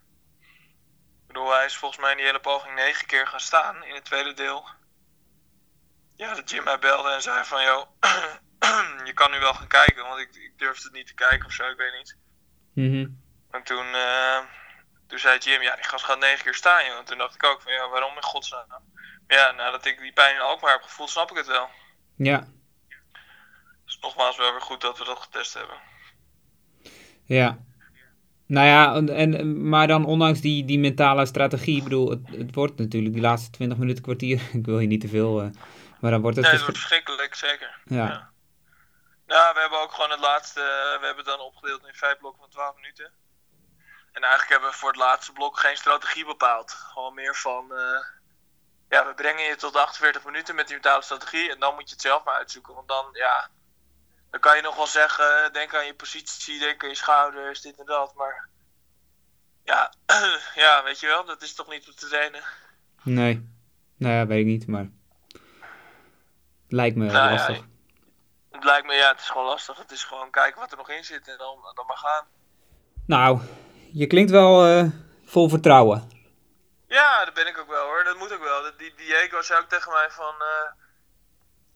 Ik 1.21 1.27
bedoel, 1.27 1.53
hij 1.53 1.65
is 1.65 1.77
volgens 1.77 2.01
mij 2.01 2.11
in 2.11 2.17
die 2.17 2.25
hele 2.25 2.39
poging 2.39 2.75
negen 2.75 3.07
keer 3.07 3.27
gaan 3.27 3.39
staan 3.39 3.83
in 3.83 3.95
het 3.95 4.05
tweede 4.05 4.33
deel. 4.33 4.67
Ja, 6.15 6.33
dat 6.33 6.49
Jim 6.49 6.63
mij 6.63 6.79
belde 6.79 7.09
en 7.09 7.21
zei 7.21 7.43
van, 7.43 7.63
joh, 7.63 7.87
je 9.09 9.11
kan 9.13 9.31
nu 9.31 9.39
wel 9.39 9.53
gaan 9.53 9.67
kijken, 9.67 10.03
want 10.03 10.19
ik, 10.19 10.35
ik 10.35 10.53
durfde 10.57 10.83
het 10.83 10.93
niet 10.93 11.07
te 11.07 11.13
kijken 11.13 11.45
of 11.45 11.51
zo, 11.51 11.69
ik 11.69 11.77
weet 11.77 11.97
niet. 11.97 12.17
Mhm. 12.73 13.07
En 13.51 13.63
toen, 13.63 13.93
eh, 13.93 14.39
toen 15.07 15.19
zei 15.19 15.37
Jim, 15.37 15.61
ja, 15.61 15.75
die 15.75 15.83
gast 15.83 16.05
gaat 16.05 16.19
negen 16.19 16.43
keer 16.43 16.53
staan, 16.55 16.85
joh. 16.85 16.97
En 16.97 17.05
toen 17.05 17.17
dacht 17.17 17.35
ik 17.35 17.43
ook 17.43 17.61
van, 17.61 17.73
ja, 17.73 17.89
waarom 17.89 18.15
in 18.15 18.23
godsnaam? 18.23 18.83
Ja, 19.27 19.51
nadat 19.51 19.85
ik 19.85 19.99
die 19.99 20.13
pijn 20.13 20.35
in 20.35 20.41
Alkmaar 20.41 20.71
heb 20.71 20.81
gevoeld, 20.81 21.09
snap 21.09 21.31
ik 21.31 21.37
het 21.37 21.47
wel. 21.47 21.69
Ja. 22.15 22.47
Dus 23.87 23.99
nogmaals 24.01 24.37
wel 24.37 24.51
weer 24.51 24.61
goed 24.61 24.81
dat 24.81 24.97
we 24.97 25.05
dat 25.05 25.19
getest 25.19 25.53
hebben. 25.53 25.77
Ja. 27.23 27.57
Nou 28.45 28.67
ja, 28.67 29.13
en, 29.15 29.69
maar 29.69 29.87
dan 29.87 30.05
ondanks 30.05 30.41
die, 30.41 30.65
die 30.65 30.79
mentale 30.79 31.25
strategie, 31.25 31.77
ik 31.77 31.83
bedoel, 31.83 32.09
het, 32.09 32.19
het 32.31 32.55
wordt 32.55 32.77
natuurlijk 32.77 33.13
die 33.13 33.23
laatste 33.23 33.49
20 33.49 33.77
minuten, 33.77 34.03
kwartier, 34.03 34.41
ik 34.59 34.65
wil 34.65 34.79
je 34.79 34.87
niet 34.87 35.01
te 35.01 35.07
veel, 35.07 35.41
eh, 35.41 35.49
maar 35.99 36.11
dan 36.11 36.21
wordt 36.21 36.37
het... 36.37 36.45
Nee, 36.45 36.55
het 36.55 36.63
verschri- 36.63 36.65
wordt 36.65 36.77
verschrikkelijk, 36.77 37.35
zeker. 37.35 37.81
ja. 37.85 38.07
ja. 38.07 38.31
Nou, 39.25 39.53
we 39.53 39.59
hebben 39.59 39.81
ook 39.81 39.93
gewoon 39.93 40.09
het 40.09 40.19
laatste, 40.19 40.59
we 40.99 41.05
hebben 41.05 41.25
het 41.25 41.37
dan 41.37 41.45
opgedeeld 41.45 41.87
in 41.87 41.93
vijf 41.93 42.17
blokken 42.17 42.41
van 42.41 42.49
12 42.49 42.75
minuten. 42.75 43.11
En 44.11 44.21
eigenlijk 44.21 44.51
hebben 44.51 44.69
we 44.69 44.75
voor 44.75 44.89
het 44.89 44.97
laatste 44.97 45.31
blok 45.31 45.59
geen 45.59 45.77
strategie 45.77 46.25
bepaald. 46.25 46.71
Gewoon 46.71 47.13
meer 47.13 47.35
van, 47.35 47.71
eh, 47.73 48.05
ja, 48.89 49.07
we 49.07 49.13
brengen 49.13 49.43
je 49.43 49.55
tot 49.55 49.75
48 49.75 50.25
minuten 50.25 50.55
met 50.55 50.65
die 50.67 50.75
mentale 50.75 51.01
strategie 51.01 51.51
en 51.51 51.59
dan 51.59 51.73
moet 51.73 51.89
je 51.89 51.93
het 51.93 52.01
zelf 52.01 52.23
maar 52.23 52.35
uitzoeken. 52.35 52.73
Want 52.73 52.87
dan, 52.87 53.09
ja, 53.11 53.49
dan 54.29 54.39
kan 54.39 54.55
je 54.55 54.61
nog 54.61 54.75
wel 54.75 54.87
zeggen, 54.87 55.53
denk 55.53 55.75
aan 55.75 55.85
je 55.85 55.93
positie, 55.93 56.59
denk 56.59 56.83
aan 56.83 56.89
je 56.89 56.95
schouders, 56.95 57.61
dit 57.61 57.79
en 57.79 57.85
dat. 57.85 58.13
Maar 58.15 58.47
ja, 59.63 59.93
ja 60.63 60.83
weet 60.83 60.99
je 60.99 61.07
wel, 61.07 61.25
dat 61.25 61.41
is 61.41 61.53
toch 61.53 61.67
niet 61.69 61.87
om 61.87 61.95
te 61.95 62.07
trainen. 62.07 62.43
Nee. 63.03 63.49
Nou 63.97 64.13
ja, 64.13 64.25
weet 64.27 64.39
ik 64.39 64.45
niet, 64.45 64.67
maar... 64.67 64.89
Lijkt 66.69 66.95
me 66.95 67.05
Nou 67.05 67.17
ja, 67.17 67.31
lastig. 67.31 67.65
Het 68.51 68.63
lijkt 68.63 68.87
me, 68.87 68.93
ja, 68.93 69.11
het 69.11 69.19
is 69.19 69.29
gewoon 69.29 69.47
lastig. 69.47 69.77
Het 69.77 69.91
is 69.91 70.03
gewoon 70.03 70.31
kijken 70.31 70.59
wat 70.59 70.71
er 70.71 70.77
nog 70.77 70.89
in 70.89 71.03
zit 71.03 71.27
en 71.27 71.37
dan, 71.37 71.57
dan 71.75 71.85
maar 71.85 71.97
gaan. 71.97 72.25
Nou, 73.05 73.39
je 73.93 74.07
klinkt 74.07 74.31
wel 74.31 74.65
eh, 74.65 74.85
vol 75.25 75.49
vertrouwen. 75.49 76.09
Ja, 76.87 77.25
dat 77.25 77.33
ben 77.33 77.47
ik 77.47 77.57
ook 77.57 77.67
wel 77.67 77.85
hoor. 77.85 78.03
Dat 78.03 78.17
moet 78.17 78.33
ook 78.33 78.43
wel. 78.43 78.71
Die 78.77 78.93
Diego 78.95 79.41
zei 79.41 79.59
ook 79.59 79.69
tegen 79.69 79.91
mij 79.91 80.09
van. 80.09 80.33
eh, 80.39 80.86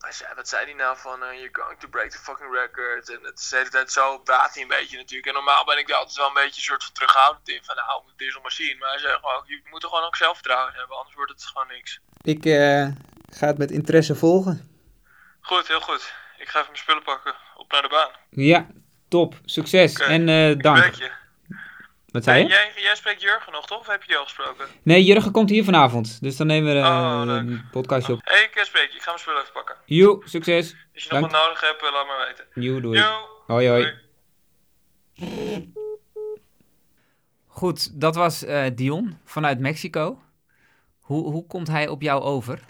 hij 0.02 0.12
zei, 0.12 0.34
wat 0.34 0.48
zei 0.48 0.64
hij 0.64 0.74
nou 0.74 0.96
van. 0.98 1.22
eh, 1.22 1.32
you're 1.32 1.48
going 1.62 1.78
to 1.78 1.88
break 1.88 2.10
the 2.10 2.18
fucking 2.18 2.52
record. 2.52 3.08
En 3.08 3.18
het 3.22 3.38
is 3.38 3.50
hele 3.50 3.68
tijd 3.68 3.92
zo 3.92 4.18
praat 4.18 4.52
hij 4.54 4.62
een 4.62 4.68
beetje 4.68 4.96
natuurlijk. 4.96 5.26
En 5.28 5.34
normaal 5.34 5.64
ben 5.64 5.78
ik 5.78 5.88
er 5.88 5.94
altijd 5.94 6.16
wel 6.16 6.26
een 6.26 6.42
beetje 6.42 6.60
een 6.60 6.70
soort 6.70 6.84
van 6.84 6.92
terughoudend 6.92 7.48
in. 7.48 7.64
Van 7.64 7.76
nou, 7.76 8.02
het 8.10 8.20
eerst 8.20 8.34
nog 8.34 8.42
maar 8.42 8.52
zien. 8.52 8.78
Maar 8.78 8.88
hij 8.90 8.98
zei 8.98 9.14
gewoon, 9.14 9.42
je 9.46 9.60
moet 9.70 9.82
er 9.82 9.88
gewoon 9.88 10.04
ook 10.04 10.16
zelfvertrouwen 10.16 10.72
hebben. 10.74 10.96
Anders 10.96 11.14
wordt 11.16 11.32
het 11.32 11.44
gewoon 11.44 11.68
niks. 11.68 12.00
Ik 12.22 12.44
eh, 12.44 12.86
ga 13.38 13.46
het 13.46 13.58
met 13.58 13.70
interesse 13.70 14.14
volgen. 14.14 14.70
Goed, 15.40 15.68
heel 15.68 15.80
goed. 15.80 16.14
Ik 16.38 16.48
ga 16.48 16.58
even 16.58 16.70
mijn 16.70 16.82
spullen 16.82 17.02
pakken. 17.02 17.34
Op 17.56 17.72
naar 17.72 17.82
de 17.82 17.88
baan. 17.88 18.10
Ja, 18.30 18.66
top. 19.08 19.34
Succes 19.44 19.94
en 19.94 20.28
Ik 20.28 20.62
dank. 20.62 20.94
Wat 22.12 22.24
zei 22.24 22.42
je? 22.42 22.48
jij, 22.48 22.72
jij 22.76 22.94
spreekt 22.96 23.22
Jurgen 23.22 23.52
nog 23.52 23.66
toch? 23.66 23.78
Of 23.80 23.86
heb 23.86 24.00
je 24.02 24.06
die 24.08 24.16
al 24.16 24.24
gesproken? 24.24 24.66
Nee, 24.82 25.04
Jurgen 25.04 25.32
komt 25.32 25.50
hier 25.50 25.64
vanavond. 25.64 26.20
Dus 26.22 26.36
dan 26.36 26.46
nemen 26.46 26.74
we 26.74 26.80
eh, 26.80 26.86
Oh, 26.86 27.22
leuk. 27.24 27.40
een 27.40 27.64
podcastje 27.70 28.12
op. 28.12 28.20
Hé, 28.24 28.34
hey, 28.34 28.42
ik 28.44 28.54
eh, 28.54 28.64
spreek 28.64 28.90
je. 28.90 28.96
Ik 28.96 29.02
ga 29.02 29.06
mijn 29.10 29.18
spullen 29.18 29.40
even 29.40 29.52
pakken. 29.52 29.76
Joe, 29.84 30.22
succes. 30.28 30.76
Als 30.94 31.04
je 31.04 31.12
nog 31.12 31.20
wat 31.20 31.30
nodig 31.30 31.60
hebt, 31.60 31.82
eh, 31.82 31.92
laat 31.92 32.06
maar 32.06 32.26
weten. 32.26 32.46
Joe, 32.64 32.80
doei. 32.80 32.98
Yo. 32.98 33.28
Hoi, 33.46 33.68
hoi. 33.68 33.92
Doei. 35.14 35.72
Goed, 37.46 38.00
dat 38.00 38.14
was 38.14 38.44
eh, 38.44 38.64
Dion 38.74 39.18
vanuit 39.24 39.58
Mexico. 39.58 40.22
Hoe, 41.00 41.30
hoe 41.30 41.46
komt 41.46 41.68
hij 41.68 41.88
op 41.88 42.02
jou 42.02 42.22
over? 42.22 42.60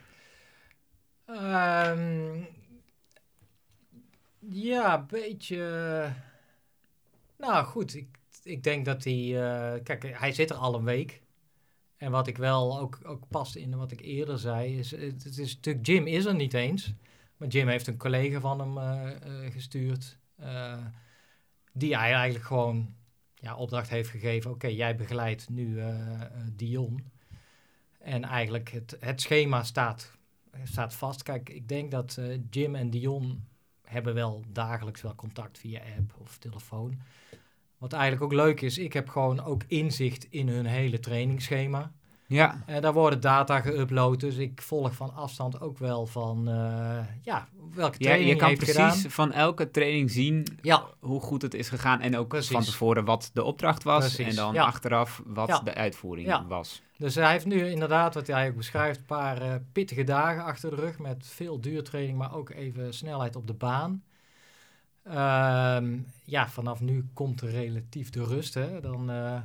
Ehm, 1.26 2.40
ja, 4.40 4.94
een 4.94 5.06
beetje. 5.06 5.56
Nou 7.38 7.64
goed, 7.64 7.94
ik, 7.94 8.06
ik 8.42 8.62
denk 8.62 8.84
dat 8.84 9.04
hij. 9.04 9.42
eh, 9.74 9.82
kijk, 9.82 10.18
hij 10.18 10.32
zit 10.32 10.50
er 10.50 10.56
al 10.56 10.74
een 10.74 10.84
week. 10.84 11.22
En 11.96 12.10
wat 12.10 12.26
ik 12.26 12.36
wel 12.36 12.78
ook, 12.80 12.98
ook 13.04 13.28
past 13.28 13.56
in 13.56 13.76
wat 13.76 13.90
ik 13.92 14.00
eerder 14.00 14.38
zei, 14.38 14.78
is: 14.78 14.90
het, 14.90 15.24
het 15.24 15.38
is 15.38 15.54
natuurlijk, 15.54 15.86
Jim 15.86 16.06
is 16.06 16.24
er 16.24 16.34
niet 16.34 16.54
eens. 16.54 16.92
Maar 17.36 17.48
Jim 17.48 17.68
heeft 17.68 17.86
een 17.86 17.96
collega 17.98 18.40
van 18.40 18.58
hem 18.60 18.78
eh, 18.78 19.10
eh, 19.46 19.52
gestuurd. 19.52 20.18
eh, 20.36 20.78
die 21.72 21.96
hij 21.96 22.12
eigenlijk 22.12 22.44
gewoon 22.44 22.94
ja, 23.34 23.56
opdracht 23.56 23.88
heeft 23.88 24.08
gegeven. 24.10 24.50
Oké, 24.50 24.66
jij 24.66 24.96
begeleidt 24.96 25.48
nu 25.48 25.78
eh, 25.80 26.20
eh, 26.22 26.30
Dion. 26.52 27.10
En 27.98 28.24
eigenlijk 28.24 28.70
het, 28.70 28.96
het 29.00 29.20
schema 29.20 29.62
staat 29.62 30.16
staat 30.64 30.94
vast. 30.94 31.22
Kijk, 31.22 31.48
ik 31.48 31.68
denk 31.68 31.90
dat 31.90 32.16
eh, 32.18 32.38
Jim 32.50 32.74
en 32.74 32.90
Dion 32.90 33.44
hebben 33.82 34.14
wel 34.14 34.42
dagelijks 34.48 35.02
wel 35.02 35.14
contact 35.14 35.58
via 35.58 35.80
app 35.98 36.14
of 36.18 36.38
telefoon. 36.38 37.00
Wat 37.82 37.92
eigenlijk 37.92 38.22
ook 38.22 38.32
leuk 38.32 38.60
is, 38.60 38.78
ik 38.78 38.92
heb 38.92 39.08
gewoon 39.08 39.44
ook 39.44 39.62
inzicht 39.66 40.26
in 40.30 40.48
hun 40.48 40.66
hele 40.66 41.00
trainingsschema. 41.00 41.92
Ja, 42.26 42.62
En 42.66 42.82
daar 42.82 42.92
worden 42.92 43.20
data 43.20 43.60
geüpload, 43.60 44.16
dus 44.20 44.36
ik 44.36 44.62
volg 44.62 44.94
van 44.94 45.14
afstand 45.14 45.60
ook 45.60 45.78
wel 45.78 46.06
van, 46.06 46.48
eh, 46.48 46.98
ja, 47.22 47.48
welke 47.74 47.96
ja 47.98 48.04
training 48.04 48.30
je 48.30 48.36
kan 48.36 48.48
heeft 48.48 48.60
precies 48.60 48.76
gedaan. 48.94 49.10
van 49.10 49.32
elke 49.32 49.70
training 49.70 50.10
zien 50.10 50.46
Ja, 50.60 50.84
hoe 51.00 51.20
goed 51.20 51.42
het 51.42 51.54
is 51.54 51.68
gegaan. 51.68 52.00
En 52.00 52.16
ook 52.16 52.28
Precies. 52.28 52.50
van 52.50 52.62
tevoren 52.62 53.04
wat 53.04 53.30
de 53.32 53.42
opdracht 53.42 53.82
was. 53.82 53.98
Precies, 54.14 54.26
En 54.26 54.34
dan 54.34 54.54
ja. 54.54 54.64
achteraf 54.64 55.22
wat 55.26 55.48
Ja. 55.48 55.58
de 55.60 55.74
uitvoering 55.74 56.26
Ja. 56.26 56.44
was. 56.46 56.82
dus 56.98 57.14
hij 57.14 57.30
heeft 57.30 57.46
nu 57.46 57.66
inderdaad, 57.70 58.14
wat 58.14 58.26
hij 58.26 58.48
ook 58.48 58.56
beschrijft, 58.56 58.98
een 58.98 59.04
paar 59.06 59.42
eh, 59.42 59.54
pittige 59.72 60.04
dagen 60.04 60.44
achter 60.44 60.70
de 60.70 60.76
rug 60.76 60.98
met 60.98 61.26
veel 61.26 61.60
duurtraining, 61.60 62.18
maar 62.18 62.34
ook 62.34 62.50
even 62.50 62.94
snelheid 62.94 63.36
op 63.36 63.46
de 63.46 63.54
baan. 63.54 64.02
Ehm, 65.04 65.98
ja, 66.24 66.48
vanaf 66.48 66.80
nu 66.80 67.08
komt 67.12 67.40
er 67.40 67.50
relatief 67.50 68.10
de 68.10 68.24
rust. 68.24 68.54
Hè? 68.54 68.80
Dan, 68.80 69.10
eh, 69.10 69.40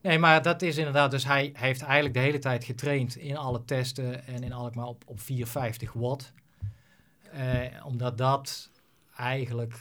nee, 0.00 0.18
maar 0.18 0.42
dat 0.42 0.62
is 0.62 0.76
inderdaad. 0.76 1.10
Dus 1.10 1.24
hij, 1.24 1.50
heeft 1.54 1.82
eigenlijk 1.82 2.14
de 2.14 2.20
hele 2.20 2.38
tijd 2.38 2.64
getraind 2.64 3.16
in 3.16 3.36
alle 3.36 3.64
testen 3.64 4.26
en 4.26 4.42
in 4.42 4.52
Alkmaar 4.52 4.86
op, 4.86 5.02
op 5.06 5.20
450 5.20 5.92
watt. 5.92 6.32
Eh, 7.32 7.84
omdat 7.84 8.18
dat 8.18 8.70
eigenlijk, 9.16 9.80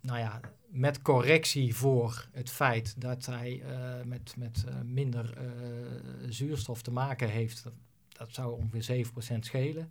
nou 0.00 0.18
ja, 0.18 0.40
met 0.66 1.02
correctie 1.02 1.74
voor 1.74 2.26
het 2.32 2.50
feit 2.50 3.00
dat 3.00 3.26
hij 3.26 3.62
eh, 3.62 4.04
met, 4.04 4.34
met 4.36 4.64
minder 4.84 5.38
zuurstof 6.28 6.82
te 6.82 6.92
maken 6.92 7.28
heeft, 7.28 7.64
dat, 7.64 7.72
dat 8.08 8.28
zou 8.30 8.60
ongeveer 8.60 9.06
7% 9.34 9.38
schelen. 9.38 9.88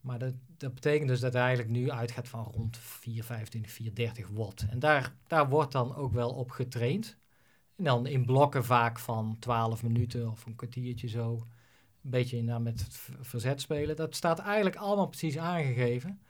Maar 0.00 0.18
dat, 0.18 0.34
dat 0.56 0.74
betekent 0.74 1.08
dus 1.08 1.20
dat 1.20 1.32
hij 1.32 1.42
eigenlijk 1.42 1.70
nu 1.70 1.90
uitgaat 1.90 2.28
van 2.28 2.44
rond 2.44 2.76
425, 2.76 3.72
430 3.72 4.28
watt. 4.28 4.66
En 4.70 4.78
daar, 4.78 5.14
daar 5.26 5.48
wordt 5.48 5.72
dan 5.72 5.94
ook 5.94 6.12
wel 6.12 6.30
op 6.30 6.50
getraind. 6.50 7.16
En 7.76 7.84
dan 7.84 8.06
in 8.06 8.24
blokken 8.24 8.64
vaak 8.64 8.98
van 8.98 9.36
12 9.38 9.82
minuten 9.82 10.30
of 10.30 10.46
een 10.46 10.56
kwartiertje 10.56 11.08
zo. 11.08 11.46
Een 12.02 12.10
beetje 12.10 12.36
inderdaad 12.36 12.62
met 12.62 12.86
verzet 13.20 13.60
spelen. 13.60 13.96
Dat 13.96 14.14
staat 14.16 14.38
eigenlijk 14.38 14.76
allemaal 14.76 15.08
precies 15.08 15.38
aangegeven. 15.38 16.20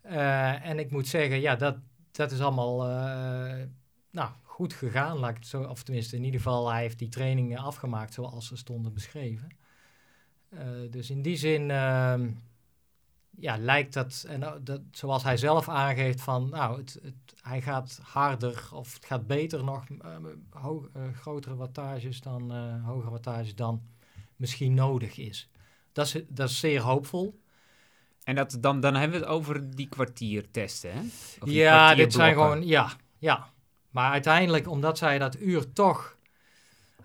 Eh, 0.00 0.66
en 0.66 0.78
ik 0.78 0.90
moet 0.90 1.08
zeggen, 1.08 1.40
ja, 1.40 1.56
dat, 1.56 1.76
dat 2.10 2.30
is 2.30 2.40
allemaal 2.40 2.88
eh, 2.88 3.66
nou, 4.10 4.30
goed 4.42 4.72
gegaan. 4.72 5.18
Laat 5.18 5.30
ik 5.30 5.36
het 5.36 5.46
zo, 5.46 5.62
of 5.62 5.82
tenminste, 5.82 6.16
in 6.16 6.24
ieder 6.24 6.40
geval, 6.40 6.70
hij 6.70 6.80
heeft 6.80 6.98
die 6.98 7.08
trainingen 7.08 7.58
afgemaakt 7.58 8.14
zoals 8.14 8.46
ze 8.46 8.56
stonden 8.56 8.92
beschreven. 8.92 9.48
Eh, 10.48 10.66
dus 10.90 11.10
in 11.10 11.22
die 11.22 11.36
zin 11.36 11.70
ehm, 11.70 12.30
ja, 13.38 13.56
lijkt 13.58 13.92
dat, 13.92 14.24
en 14.28 14.40
nou, 14.40 14.62
dat, 14.62 14.80
zoals 14.90 15.22
hij 15.22 15.36
zelf 15.36 15.68
aangeeft, 15.68 16.20
van 16.20 16.48
nou, 16.50 16.78
het, 16.78 16.98
het, 17.02 17.14
hij 17.42 17.62
gaat 17.62 18.00
harder 18.02 18.68
of 18.72 18.94
het 18.94 19.04
gaat 19.04 19.26
beter 19.26 19.64
nog, 19.64 19.84
eh, 20.00 20.16
ho- 20.50 20.88
eh, 20.94 21.02
grotere 21.20 21.56
wattages 21.56 22.20
dan, 22.20 22.52
eh, 22.52 22.84
hogere 22.86 23.10
wattages 23.10 23.54
dan 23.54 23.82
misschien 24.36 24.74
nodig 24.74 25.16
is. 25.18 25.50
Dat 25.92 26.06
is, 26.06 26.22
dat 26.28 26.48
is 26.48 26.58
zeer 26.58 26.80
hoopvol. 26.80 27.40
En 28.24 28.34
dat, 28.34 28.56
dan, 28.60 28.80
dan 28.80 28.94
hebben 28.94 29.18
we 29.20 29.24
het 29.24 29.34
over 29.34 29.76
die 29.76 29.88
kwartiertesten, 29.88 30.92
hè? 30.92 31.00
Of 31.40 31.50
ja, 31.50 31.94
dit 31.94 32.12
zijn 32.12 32.34
gewoon, 32.34 32.66
ja, 32.66 32.90
ja. 33.18 33.50
Maar 33.90 34.10
uiteindelijk, 34.12 34.68
omdat 34.68 34.98
zij 34.98 35.18
dat 35.18 35.40
uur 35.40 35.72
toch, 35.72 36.16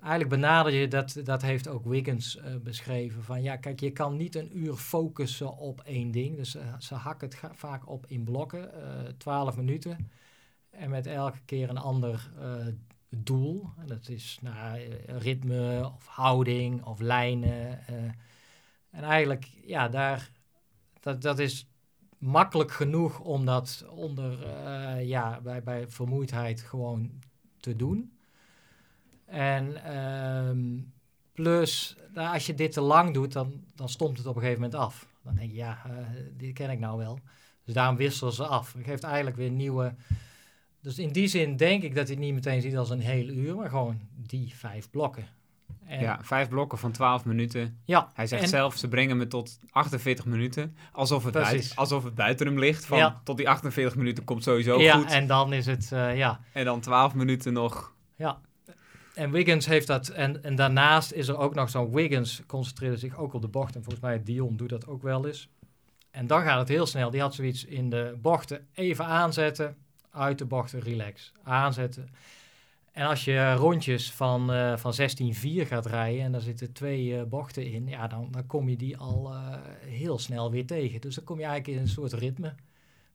eigenlijk 0.08 0.42
benader 0.42 0.74
je, 0.74 0.88
dat, 0.88 1.20
dat 1.24 1.42
heeft 1.42 1.68
ook 1.68 1.86
Wiggins 1.86 2.38
eh, 2.38 2.56
beschreven, 2.56 3.24
van 3.24 3.42
ja, 3.42 3.56
kijk, 3.56 3.80
je 3.80 3.92
kan 3.92 4.18
niet 4.18 4.36
een 4.36 4.58
uur 4.58 4.74
focussen 4.74 5.58
op 5.58 5.82
één 5.82 6.12
ding. 6.12 6.36
Dus 6.36 6.56
eh, 6.56 6.80
ze 6.80 6.96
hakken 6.96 7.28
het 7.28 7.40
vaak 7.54 7.90
op 7.90 8.06
in 8.08 8.24
blokken, 8.24 8.74
eh 8.74 9.12
12 9.18 9.58
minuten. 9.58 10.10
En 10.70 10.90
met 10.90 11.06
elke 11.06 11.40
keer 11.46 11.70
een 11.70 11.78
ander 11.78 12.32
doel. 13.10 13.70
En 13.78 13.88
dat 13.88 14.10
is 14.10 14.40
nou, 14.42 14.80
ritme 15.06 15.92
of 15.96 16.08
houding 16.08 16.84
of 16.84 17.00
lijnen. 17.00 17.88
en 18.90 19.04
eigenlijk, 19.04 19.46
ja, 19.66 19.88
daar, 19.88 20.32
dat, 21.00 21.22
dat 21.22 21.40
is 21.40 21.68
makkelijk 22.18 22.72
genoeg 22.72 23.20
om 23.20 23.46
dat 23.46 23.86
onder, 23.90 24.48
ja, 25.02 25.42
bij, 25.42 25.64
bij 25.64 25.88
vermoeidheid 25.88 26.62
gewoon 26.62 27.12
te 27.60 27.76
doen. 27.76 28.17
En 29.28 29.84
ehm, 29.84 30.80
plus, 31.34 31.96
nou, 32.14 32.34
als 32.34 32.46
je 32.46 32.54
dit 32.54 32.72
te 32.72 32.82
lang 32.82 33.14
doet, 33.14 33.34
dan, 33.34 33.64
dan 33.76 33.90
stomt 33.90 34.18
het 34.18 34.28
op 34.28 34.36
een 34.36 34.42
gegeven 34.42 34.62
moment 34.62 34.80
af. 34.82 35.08
Dan 35.24 35.36
denk 35.36 35.50
je, 35.52 35.56
ja, 35.58 35.82
eh, 35.86 35.92
dit 36.38 36.54
ken 36.54 36.70
ik 36.70 36.80
nou 36.80 36.98
wel. 36.98 37.20
Dus 37.66 37.74
daarom 37.74 37.96
wisselen 37.96 38.34
ze 38.34 38.46
af. 38.46 38.74
Het 38.74 38.86
geeft 38.86 39.04
eigenlijk 39.04 39.36
weer 39.36 39.50
nieuwe... 39.52 39.96
Dus 40.82 41.00
in 41.00 41.12
die 41.12 41.28
zin 41.28 41.56
denk 41.58 41.84
ik 41.84 41.96
dat 41.96 42.08
hij 42.08 42.16
het 42.16 42.26
niet 42.26 42.34
meteen 42.34 42.62
ziet 42.62 42.78
als 42.78 42.90
een 42.90 43.00
heel 43.00 43.28
uur, 43.28 43.56
maar 43.56 43.70
gewoon 43.70 44.00
die 44.16 44.54
vijf 44.56 44.90
blokken. 44.90 45.28
En, 45.86 46.00
Ja, 46.00 46.20
vijf 46.22 46.50
blokken 46.50 46.78
van 46.78 46.92
12 46.92 47.26
minuten. 47.26 47.80
ja. 47.86 48.12
Hij 48.14 48.28
zegt 48.28 48.42
en- 48.42 48.48
zelf, 48.48 48.76
ze 48.76 48.88
brengen 48.88 49.18
me 49.18 49.28
tot 49.28 49.60
48 49.70 50.26
minuten. 50.26 50.76
Alsof 50.92 51.24
het, 51.24 51.34
buiten, 51.34 51.76
alsof 51.76 52.04
het 52.04 52.16
buiten 52.16 52.48
hem 52.48 52.60
ligt. 52.60 52.86
Van, 52.86 52.98
Ja. 52.98 53.22
Tot 53.24 53.38
die 53.38 53.50
48 53.50 53.96
minuten 53.98 54.24
komt 54.24 54.44
sowieso 54.44 54.80
ja, 54.80 54.94
goed. 54.96 55.06
En, 55.06 55.12
en 55.12 55.28
dan 55.28 55.54
is 55.54 55.66
het, 55.66 55.92
eh, 55.92 56.18
ja, 56.18 56.40
dan 56.54 56.80
12 56.80 57.14
minuten 57.14 57.54
nog. 57.54 57.94
Ja, 58.16 58.40
en 59.18 59.32
Wiggins 59.32 59.66
heeft 59.66 59.88
dat. 59.88 60.08
En, 60.08 60.44
en 60.44 60.56
daarnaast 60.56 61.12
is 61.12 61.28
er 61.28 61.38
ook 61.38 61.56
nog 61.56 61.70
zo'n 61.70 61.92
Wiggins 61.92 62.42
concentreerde 62.46 62.98
zich 62.98 63.18
ook 63.18 63.34
op 63.34 63.42
de 63.42 63.48
bocht. 63.48 63.76
En 63.76 63.84
volgens 63.84 64.04
mij 64.04 64.24
Dion 64.24 64.58
doet 64.58 64.70
dat 64.70 64.88
ook 64.88 65.02
wel 65.02 65.28
eens. 65.28 65.50
En 66.12 66.28
dan 66.28 66.42
gaat 66.42 66.60
het 66.60 66.68
heel 66.68 66.86
snel. 66.86 67.10
Die 67.10 67.22
had 67.22 67.36
zoiets 67.36 67.66
in 67.66 67.90
de 67.90 68.18
bochten 68.22 68.68
even 68.74 69.06
aanzetten, 69.06 69.78
uit 70.12 70.38
de 70.38 70.46
bochten 70.46 70.80
relax, 70.80 71.32
aanzetten. 71.44 72.10
En 72.92 73.08
als 73.08 73.26
je 73.26 73.54
rondjes 73.54 74.12
van, 74.12 74.52
eh 74.52 74.78
van 74.78 74.94
16-4 74.94 75.68
gaat 75.68 75.86
rijden 75.86 76.24
en 76.24 76.32
daar 76.32 76.42
zitten 76.42 76.74
twee 76.74 77.18
eh, 77.18 77.24
bochten 77.24 77.72
in, 77.72 77.88
ja, 77.88 78.08
dan, 78.08 78.28
dan 78.32 78.46
kom 78.46 78.70
je 78.70 78.76
die 78.76 78.98
al 78.98 79.34
eh, 79.34 79.58
heel 79.80 80.20
snel 80.20 80.52
weer 80.52 80.66
tegen. 80.66 81.02
Dus 81.02 81.16
dan 81.16 81.24
kom 81.24 81.40
je 81.40 81.46
eigenlijk 81.46 81.78
in 81.78 81.84
een 81.84 81.90
soort 81.90 82.14
ritme 82.14 82.56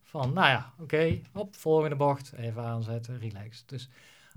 van, 0.02 0.32
nou 0.32 0.48
ja, 0.48 0.72
oké, 0.78 1.20
op 1.32 1.56
volgende 1.56 1.96
bocht, 1.96 2.32
even 2.32 2.62
aanzetten, 2.62 3.18
relax. 3.18 3.64
Dus 3.66 3.88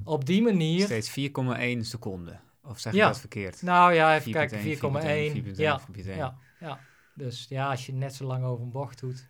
op 0.03 0.25
die 0.25 0.41
manier, 0.41 0.85
Steeds 0.85 1.09
4,1 1.09 1.79
seconden. 1.79 2.41
Of 2.63 2.79
zeg 2.79 2.93
je 2.93 2.99
Ja. 2.99 3.07
dat 3.07 3.19
verkeerd? 3.19 3.61
nou 3.61 3.93
ja, 3.93 4.15
even 4.15 4.23
4,1, 4.23 4.31
kijken, 4.31 4.59
4,1. 4.59 5.43
4,1, 5.43 5.55
Ja, 5.55 5.79
4,1. 5.79 6.15
ja, 6.17 6.37
ja. 6.59 6.79
Dus 7.13 7.45
ja, 7.49 7.69
als 7.69 7.85
je 7.85 7.93
net 7.93 8.15
zo 8.15 8.25
lang 8.25 8.43
over 8.43 8.63
een 8.63 8.71
bocht 8.71 8.99
doet. 8.99 9.27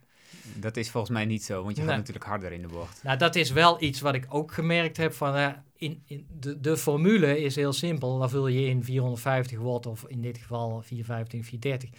Dat 0.56 0.78
is 0.78 0.90
volgens 0.92 1.14
mij 1.14 1.26
niet 1.26 1.44
zo, 1.44 1.64
want 1.64 1.78
je 1.78 1.84
gaat 1.84 1.96
natuurlijk 1.98 2.26
harder 2.26 2.52
in 2.52 2.62
de 2.62 2.68
bocht. 2.68 3.04
Nou, 3.04 3.18
dat 3.18 3.36
is 3.36 3.52
wel 3.52 3.82
iets 3.84 4.02
wat 4.02 4.14
ik 4.16 4.26
ook 4.30 4.52
gemerkt 4.54 4.98
heb 4.98 5.14
van, 5.14 5.36
eh, 5.36 5.50
in, 5.78 6.02
in 6.06 6.28
de, 6.40 6.60
de 6.60 6.78
formule 6.78 7.40
is 7.42 7.56
heel 7.56 7.74
simpel. 7.74 8.20
Dan 8.20 8.30
vul 8.30 8.48
je 8.48 8.66
in 8.66 8.84
450 8.84 9.60
watt 9.60 9.86
of 9.86 10.06
in 10.08 10.22
dit 10.22 10.38
geval 10.38 10.82
415, 10.82 11.44
430. 11.44 11.90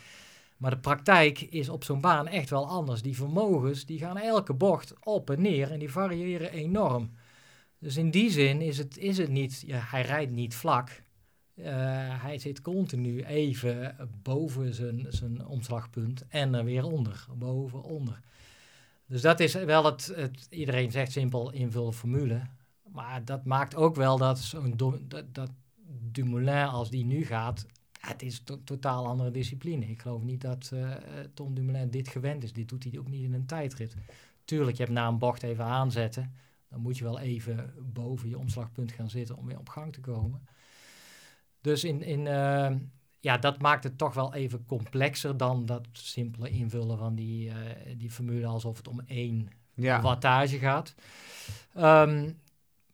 Maar 0.56 0.70
de 0.70 0.78
praktijk 0.78 1.40
is 1.40 1.68
op 1.68 1.84
zo'n 1.84 2.00
baan 2.00 2.28
echt 2.28 2.50
wel 2.50 2.68
anders. 2.68 3.02
Die 3.02 3.16
vermogens, 3.16 3.84
die 3.86 3.98
gaan 3.98 4.16
elke 4.18 4.52
bocht 4.54 4.94
op 5.02 5.30
en 5.30 5.42
neer 5.42 5.70
en 5.72 5.78
die 5.78 5.90
variëren 5.90 6.52
enorm. 6.52 7.10
Dus 7.86 7.96
in 7.96 8.10
die 8.10 8.30
zin 8.30 8.60
is 8.60 8.78
het, 8.78 8.98
is 8.98 9.18
het 9.18 9.28
niet, 9.28 9.64
hij 9.66 10.02
rijdt 10.02 10.32
niet 10.32 10.54
vlak. 10.54 11.02
Eh, 11.54 11.64
hij 12.22 12.38
zit 12.38 12.60
continu 12.60 13.24
even 13.24 13.96
boven 14.22 14.74
zijn, 14.74 15.06
zijn 15.08 15.46
omslagpunt 15.46 16.26
en 16.28 16.54
er 16.54 16.64
weer 16.64 16.84
onder, 16.84 17.26
boven, 17.34 17.82
onder. 17.82 18.20
Dus 19.06 19.20
dat 19.20 19.40
is 19.40 19.54
wel 19.54 19.84
het, 19.84 20.12
het 20.14 20.46
iedereen 20.50 20.90
zegt 20.90 21.12
simpel 21.12 21.52
invullen 21.52 21.94
formule. 21.94 22.40
Maar 22.92 23.24
dat 23.24 23.44
maakt 23.44 23.74
ook 23.74 23.96
wel 23.96 24.18
dat 24.18 24.38
zo'n 24.38 24.74
dat, 24.76 25.24
dat 25.32 25.50
Dumoulin 26.12 26.66
als 26.66 26.90
die 26.90 27.04
nu 27.04 27.24
gaat, 27.24 27.66
het 28.00 28.22
is 28.22 28.42
een 28.44 28.64
totaal 28.64 29.06
andere 29.06 29.30
discipline. 29.30 29.86
Ik 29.86 30.00
geloof 30.00 30.22
niet 30.22 30.40
dat 30.40 30.70
eh, 30.72 30.90
Tom 31.34 31.54
Dumoulin 31.54 31.90
dit 31.90 32.08
gewend 32.08 32.42
is. 32.42 32.52
Dit 32.52 32.68
doet 32.68 32.84
hij 32.84 32.98
ook 32.98 33.08
niet 33.08 33.22
in 33.22 33.34
een 33.34 33.46
tijdrit. 33.46 33.96
Tuurlijk, 34.44 34.76
je 34.76 34.82
hebt 34.82 34.94
na 34.94 35.08
een 35.08 35.18
bocht 35.18 35.42
even 35.42 35.64
aanzetten. 35.64 36.44
Dan 36.76 36.84
moet 36.84 36.98
je 36.98 37.04
wel 37.04 37.18
even 37.18 37.74
boven 37.92 38.28
je 38.28 38.38
omslagpunt 38.38 38.92
gaan 38.92 39.10
zitten 39.10 39.36
om 39.36 39.46
weer 39.46 39.58
op 39.58 39.68
gang 39.68 39.92
te 39.92 40.00
komen. 40.00 40.46
Dus 41.60 41.84
in, 41.84 42.02
in, 42.02 42.26
eh, 42.26 42.70
ja, 43.20 43.38
dat 43.38 43.60
maakt 43.60 43.84
het 43.84 43.98
toch 43.98 44.14
wel 44.14 44.34
even 44.34 44.64
complexer 44.66 45.36
dan 45.36 45.66
dat 45.66 45.86
simpele 45.92 46.48
invullen 46.50 46.98
van 46.98 47.14
die, 47.14 47.50
eh, 47.50 47.54
die 47.96 48.10
formule 48.10 48.46
alsof 48.46 48.76
het 48.76 48.88
om 48.88 49.00
één 49.06 49.48
Ja. 49.74 50.00
wattage 50.00 50.58
gaat. 50.58 50.94
Ehm, 51.74 52.32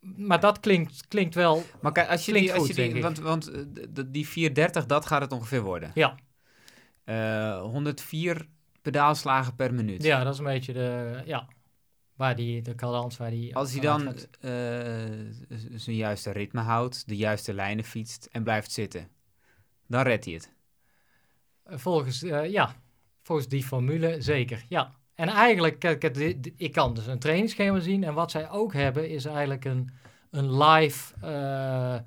maar 0.01 0.40
dat 0.40 0.61
klinkt, 0.61 1.09
klinkt 1.09 1.35
wel. 1.35 1.62
Maar 1.81 1.92
kijk, 1.92 2.09
als 2.09 2.27
je 2.27 2.33
die, 2.33 2.53
als 2.53 2.66
goed, 2.66 2.77
je 2.77 2.92
die 2.92 3.03
want, 3.03 3.18
want 3.18 3.51
eh, 3.51 3.62
die 4.07 4.29
430, 4.29 4.87
dat 4.87 5.07
gaat 5.07 5.21
het 5.21 5.33
ongeveer 5.33 5.62
worden. 5.62 5.90
Ja, 5.95 6.14
Eh 7.05 7.61
104 7.61 8.49
pedaalslagen 8.83 9.55
per 9.55 9.75
minuut. 9.75 10.03
ja 10.03 10.25
dat 10.25 10.33
is 10.33 10.38
een 10.38 10.45
beetje 10.45 10.73
de. 10.73 11.23
Ja, 11.25 11.49
waar 12.23 12.37
die, 12.37 12.63
de 12.63 12.75
cadans 12.75 13.17
waar 13.17 13.31
die. 13.31 13.57
Als 13.57 13.73
hij 13.73 13.81
dan 13.81 14.09
eh, 14.09 14.17
zijn 15.75 15.97
juiste 15.97 16.31
ritme 16.31 16.61
houdt, 16.61 17.09
de 17.09 17.17
juiste 17.17 17.55
lijnen 17.55 17.85
fietst 17.85 18.29
en 18.33 18.43
blijft 18.43 18.73
zitten, 18.73 19.09
dan 19.87 20.03
redt 20.03 20.25
hij 20.25 20.35
het. 20.35 20.53
Volgens, 21.65 22.23
eh, 22.23 22.51
ja, 22.51 22.75
volgens 23.23 23.49
die 23.49 23.65
formule 23.65 24.21
zeker, 24.21 24.65
ja. 24.69 24.95
En 25.15 25.29
eigenlijk, 25.29 25.85
ik 26.57 26.73
kan 26.73 26.95
dus 26.95 27.07
een 27.07 27.19
trainingsschema 27.19 27.81
zien. 27.81 28.05
En 28.05 28.15
wat 28.15 28.31
zij 28.31 28.51
ook 28.51 28.73
hebben, 28.73 29.09
is 29.09 29.25
eigenlijk 29.25 29.65
een, 29.65 29.91
een 30.31 30.63
live 30.63 31.15
eh, 31.21 31.99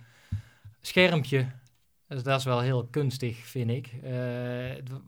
schermpje. 0.82 1.48
Dus 2.08 2.24
dat 2.24 2.40
is 2.40 2.46
wel 2.46 2.60
heel 2.60 2.88
kunstig, 2.88 3.38
vind 3.38 3.70
ik. 3.70 3.92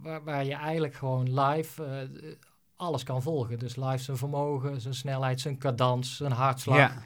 Waar, 0.02 0.24
waar 0.24 0.46
je 0.46 0.54
eigenlijk 0.54 0.94
gewoon 0.94 1.40
live 1.40 2.08
alles 2.78 3.04
kan 3.04 3.22
volgen. 3.22 3.60
Dus 3.60 3.76
live 3.76 3.98
zijn 3.98 4.18
vermogen, 4.18 4.82
zijn 4.82 4.94
snelheid, 4.94 5.42
zijn 5.42 5.58
cadans, 5.58 6.16
zijn 6.16 6.32
hartslag. 6.32 6.78
Ja. 6.78 7.06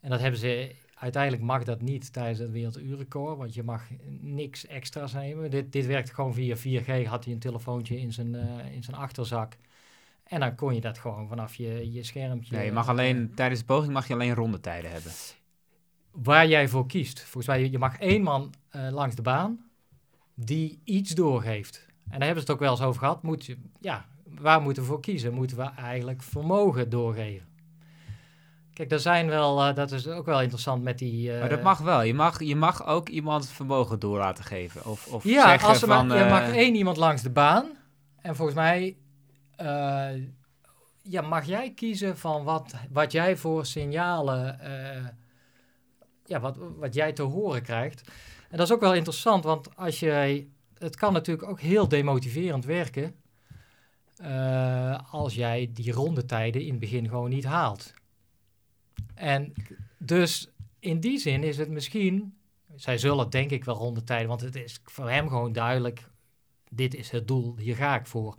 En 0.00 0.10
dat 0.10 0.20
hebben 0.20 0.40
ze, 0.40 0.74
uiteindelijk 0.94 1.42
mag 1.42 1.64
dat 1.64 1.80
niet 1.80 2.12
tijdens 2.12 2.38
het 2.38 2.50
werelduurrecord, 2.50 3.38
want 3.38 3.54
je 3.54 3.62
mag 3.62 3.82
niks 4.20 4.66
extra's 4.66 5.12
nemen. 5.12 5.50
Dit, 5.50 5.72
dit 5.72 5.86
werkt 5.86 6.14
gewoon 6.14 6.34
via 6.34 6.56
4G, 6.56 7.06
had 7.06 7.24
hij 7.24 7.32
een 7.32 7.38
telefoontje 7.38 8.00
in 8.00 8.12
zijn, 8.12 8.34
eh, 8.34 8.74
in 8.74 8.82
zijn 8.82 8.96
achterzak. 8.96 9.56
En 10.24 10.40
dan 10.40 10.54
kon 10.54 10.74
je 10.74 10.80
dat 10.80 10.98
gewoon 10.98 11.28
vanaf 11.28 11.54
je, 11.54 11.92
je 11.92 12.02
schermpje. 12.02 12.56
Nee, 12.56 12.64
je 12.64 12.72
mag 12.72 12.88
alleen, 12.88 13.34
tijdens 13.34 13.60
de 13.60 13.66
poging 13.66 13.92
mag 13.92 14.08
je 14.08 14.14
alleen 14.14 14.34
rondetijden 14.34 14.90
hebben. 14.90 15.12
Waar 16.10 16.48
jij 16.48 16.68
voor 16.68 16.86
kiest. 16.86 17.20
Volgens 17.20 17.46
mij, 17.46 17.70
je 17.70 17.78
mag 17.78 17.98
één 17.98 18.22
man 18.22 18.54
eh, 18.70 18.88
langs 18.90 19.14
de 19.14 19.22
baan 19.22 19.70
die 20.34 20.80
iets 20.84 21.10
doorgeeft. 21.10 21.86
En 21.86 22.18
daar 22.18 22.26
hebben 22.26 22.44
ze 22.44 22.50
het 22.50 22.50
ook 22.50 22.58
wel 22.58 22.70
eens 22.70 22.82
over 22.82 23.00
gehad. 23.00 23.22
Moet 23.22 23.46
je, 23.46 23.58
ja, 23.80 24.06
waar 24.40 24.60
moeten 24.60 24.82
we 24.82 24.88
voor 24.88 25.00
kiezen? 25.00 25.34
Moeten 25.34 25.56
we 25.56 25.70
eigenlijk 25.76 26.22
vermogen 26.22 26.90
doorgeven? 26.90 27.46
Kijk, 28.72 28.92
er 28.92 29.00
zijn 29.00 29.28
wel, 29.28 29.62
eh, 29.62 29.74
dat 29.74 29.92
is 29.92 30.08
ook 30.08 30.26
wel 30.26 30.40
interessant 30.42 30.82
met 30.82 30.98
die... 30.98 31.32
eh, 31.32 31.40
Maar 31.40 31.48
dat 31.48 31.62
mag 31.62 31.78
wel. 31.78 32.02
Je 32.02 32.14
mag, 32.14 32.42
je 32.42 32.56
mag 32.56 32.86
ook 32.86 33.08
iemand 33.08 33.48
vermogen 33.48 33.98
door 33.98 34.18
laten 34.18 34.44
geven. 34.44 34.84
Of, 34.84 35.06
of 35.06 35.24
Ja, 35.24 35.48
zeggen 35.48 35.68
als 35.68 35.82
er 35.82 35.88
van... 35.88 36.06
maar, 36.06 36.18
je 36.18 36.30
mag 36.30 36.42
eh, 36.42 36.56
één 36.56 36.74
iemand 36.74 36.96
langs 36.96 37.22
de 37.22 37.30
baan. 37.30 37.66
En 38.20 38.36
volgens 38.36 38.56
mij 38.56 38.96
ja, 41.02 41.20
mag 41.22 41.44
jij 41.44 41.72
kiezen 41.74 42.18
van 42.18 42.44
wat, 42.44 42.74
wat 42.90 43.12
jij 43.12 43.36
voor 43.36 43.66
signalen, 43.66 44.58
ja, 46.24 46.40
wat, 46.40 46.58
wat 46.76 46.94
jij 46.94 47.12
te 47.12 47.22
horen 47.22 47.62
krijgt. 47.62 48.10
En 48.50 48.56
dat 48.56 48.66
is 48.66 48.72
ook 48.72 48.80
wel 48.80 48.94
interessant, 48.94 49.44
want 49.44 49.76
als 49.76 50.00
jij, 50.00 50.48
het 50.78 50.96
kan 50.96 51.12
natuurlijk 51.12 51.48
ook 51.48 51.60
heel 51.60 51.88
demotiverend 51.88 52.64
werken 52.64 53.14
eh, 54.16 55.12
als 55.12 55.34
jij 55.34 55.70
die 55.72 55.92
rondetijden 55.92 56.62
in 56.62 56.70
het 56.70 56.78
begin 56.78 57.08
gewoon 57.08 57.30
niet 57.30 57.44
haalt. 57.44 57.94
En 59.14 59.52
dus 59.98 60.50
in 60.78 61.00
die 61.00 61.18
zin 61.18 61.42
is 61.42 61.58
het 61.58 61.68
misschien 61.68 62.36
zij 62.76 62.98
zullen 62.98 63.30
denk 63.30 63.50
ik 63.50 63.64
wel 63.64 63.76
rondetijden, 63.76 64.28
want 64.28 64.40
het 64.40 64.56
is 64.56 64.80
voor 64.84 65.10
hem 65.10 65.28
gewoon 65.28 65.52
duidelijk, 65.52 66.10
dit 66.70 66.94
is 66.94 67.10
het 67.10 67.28
doel, 67.28 67.56
hier 67.56 67.76
ga 67.76 67.98
ik 67.98 68.06
voor. 68.06 68.36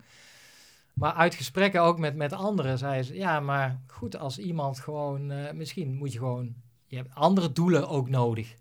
Maar 0.94 1.14
uit 1.14 1.36
gesprekken 1.36 1.82
ook 1.82 2.00
met, 2.00 2.16
met 2.16 2.34
anderen 2.34 2.78
zei 2.78 3.04
ze, 3.04 3.16
ja, 3.16 3.40
maar 3.40 3.82
goed, 3.88 4.18
als 4.18 4.38
iemand 4.38 4.80
gewoon, 4.80 5.32
eh, 5.32 5.54
misschien 5.54 5.94
moet 5.94 6.14
je 6.14 6.20
gewoon, 6.20 6.56
je 6.86 6.96
hebt 6.96 7.16
andere 7.16 7.52
doelen 7.52 7.88
ook 7.90 8.10
nodig. 8.10 8.56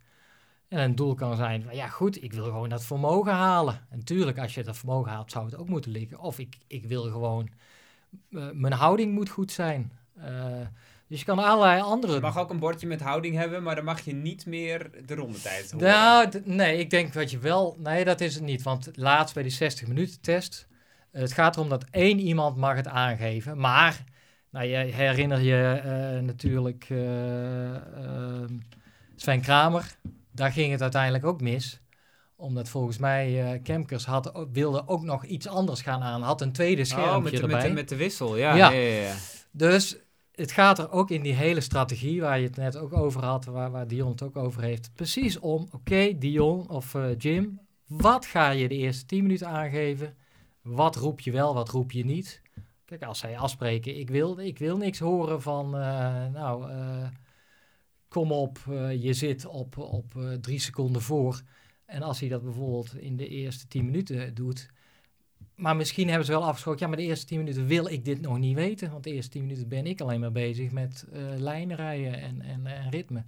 En 0.69 0.79
een 0.79 0.95
doel 0.95 1.15
kan 1.15 1.37
zijn, 1.37 1.63
van, 1.63 1.75
ja 1.75 1.89
goed, 1.89 2.23
ik 2.23 2.33
wil 2.33 2.45
gewoon 2.45 2.69
dat 2.69 2.85
vermogen 2.85 3.33
halen. 3.33 3.87
En 3.91 4.05
tuurlijk, 4.05 4.39
als 4.39 4.55
je 4.55 4.65
dat 4.65 4.77
vermogen 4.77 5.11
haalt, 5.11 5.31
zou 5.31 5.45
het 5.45 5.57
ook 5.57 5.69
moeten 5.69 5.91
liggen. 5.91 6.19
Of 6.19 6.39
ik, 6.39 6.57
ik 6.67 6.85
wil 6.85 7.03
gewoon, 7.03 7.49
eh, 8.31 8.51
mijn 8.53 8.73
houding 8.73 9.13
moet 9.13 9.29
goed 9.29 9.53
zijn. 9.53 9.93
Eh, 10.17 10.61
dus 11.09 11.19
je 11.19 11.25
kan 11.25 11.39
allerlei 11.39 11.81
andere 11.81 12.15
Je 12.15 12.21
mag 12.21 12.39
ook 12.39 12.51
een 12.51 12.59
bordje 12.59 12.87
met 12.87 13.01
houding 13.01 13.35
hebben, 13.37 13.63
maar 13.63 13.75
dan 13.75 13.85
mag 13.85 14.01
je 14.01 14.15
niet 14.15 14.47
meer 14.47 14.91
de 15.07 15.15
rondetijd 15.15 15.71
horen. 15.71 15.89
Nou, 15.89 16.29
nee, 16.45 16.79
ik 16.79 16.91
denk 16.91 17.13
dat 17.13 17.31
je 17.31 17.39
wel... 17.39 17.77
Nee, 17.79 18.05
dat 18.05 18.21
is 18.21 18.35
het 18.35 18.45
niet. 18.45 18.63
Want 18.63 18.91
laatst 18.95 19.35
bij 19.35 19.43
die 19.43 19.53
60 19.53 19.89
minuten 19.89 20.21
test... 20.21 20.69
Het 21.17 21.33
gaat 21.33 21.57
erom 21.57 21.69
dat 21.69 21.85
één 21.91 22.19
iemand 22.19 22.57
mag 22.57 22.77
het 22.77 22.89
aangeven. 22.89 23.59
Maar, 23.59 24.05
nou, 24.51 24.67
je 24.67 24.77
herinner 24.77 25.41
je 25.41 25.81
eh, 25.85 26.23
natuurlijk 26.23 26.87
eh, 26.89 27.75
ehm, 27.75 28.57
Sven 29.17 29.41
Kramer. 29.41 29.97
Daar 30.37 30.53
ging 30.53 30.71
het 30.73 30.83
uiteindelijk 30.83 31.25
ook 31.25 31.41
mis. 31.41 31.81
Omdat 32.37 32.69
volgens 32.69 32.99
mij 32.99 33.53
eh 33.53 33.63
Kemkers 33.63 34.05
had, 34.05 34.47
wilde 34.53 34.89
ook 34.89 35.03
nog 35.03 35.25
iets 35.25 35.49
anders 35.49 35.83
gaan 35.83 36.03
aan. 36.03 36.23
Had 36.23 36.41
een 36.41 36.53
tweede 36.53 36.85
schermpje 36.85 37.17
Oh, 37.17 37.23
met 37.23 37.33
de, 37.33 37.41
erbij. 37.41 37.57
met, 37.57 37.67
de, 37.67 37.73
met 37.73 37.89
de 37.89 37.97
wissel, 37.97 38.37
ja. 38.37 38.55
Ja. 38.55 38.71
ja. 38.71 39.15
Dus 39.51 39.97
het 40.37 40.53
gaat 40.53 40.79
er 40.79 40.91
ook 40.91 41.11
in 41.11 41.23
die 41.23 41.35
hele 41.35 41.61
strategie 41.61 42.21
waar 42.21 42.39
je 42.39 42.47
het 42.47 42.57
net 42.57 42.77
ook 42.77 42.93
over 42.97 43.25
had, 43.25 43.45
waar, 43.45 43.71
waar 43.71 43.87
Dion 43.89 44.11
het 44.11 44.23
ook 44.23 44.37
over 44.37 44.63
heeft, 44.63 44.91
precies 44.95 45.39
om, 45.39 45.69
oké 45.71 46.19
Dion 46.19 46.69
of 46.71 46.95
eh, 46.95 47.05
Jim, 47.19 47.61
wat 47.87 48.27
ga 48.27 48.51
je 48.51 48.69
de 48.69 48.75
eerste 48.75 49.07
10 49.07 49.23
minuten 49.23 49.49
aangeven? 49.49 50.15
Wat 50.63 50.97
roep 50.97 51.21
je 51.21 51.31
wel, 51.31 51.55
wat 51.55 51.69
roep 51.69 51.93
je 51.93 52.05
niet? 52.05 52.43
Kijk, 52.85 53.03
als 53.03 53.19
zij 53.19 53.39
afspreken, 53.39 53.99
ik 53.99 54.11
wil, 54.11 54.39
ik 54.39 54.59
wil 54.59 54.77
niks 54.77 54.99
horen 54.99 55.43
van, 55.43 55.77
eh, 55.79 56.27
nou, 56.33 56.71
kom 58.09 58.33
op, 58.33 58.59
eh, 58.69 59.03
je 59.03 59.13
zit 59.13 59.47
op, 59.47 59.79
op 59.79 60.17
eh, 60.17 60.33
drie 60.33 60.59
seconden 60.59 61.03
voor. 61.03 61.43
En 61.85 62.03
als 62.03 62.21
hij 62.21 62.29
dat 62.29 62.43
bijvoorbeeld 62.43 62.97
in 62.97 63.17
de 63.17 63.29
eerste 63.29 63.67
10 63.67 63.85
minuten 63.85 64.35
doet, 64.35 64.71
maar 65.55 65.77
misschien 65.77 66.09
hebben 66.09 66.27
ze 66.27 66.33
wel 66.33 66.45
afgesproken, 66.45 66.81
ja, 66.81 66.87
maar 66.87 66.97
de 66.97 67.03
eerste 67.03 67.27
10 67.27 67.39
minuten 67.39 67.67
wil 67.67 67.87
ik 67.87 68.05
dit 68.05 68.21
nog 68.21 68.39
niet 68.39 68.55
weten. 68.55 68.91
Want 68.91 69.05
de 69.05 69.13
eerste 69.13 69.31
10 69.31 69.43
minuten 69.43 69.69
ben 69.69 69.87
ik 69.87 70.01
alleen 70.01 70.21
maar 70.21 70.33
bezig 70.33 70.71
met 70.71 71.07
eh 71.13 71.23
lijnen 71.37 71.77
rijden 71.77 72.21
en, 72.21 72.41
en, 72.41 72.67
en 72.67 72.91
ritme. 72.91 73.25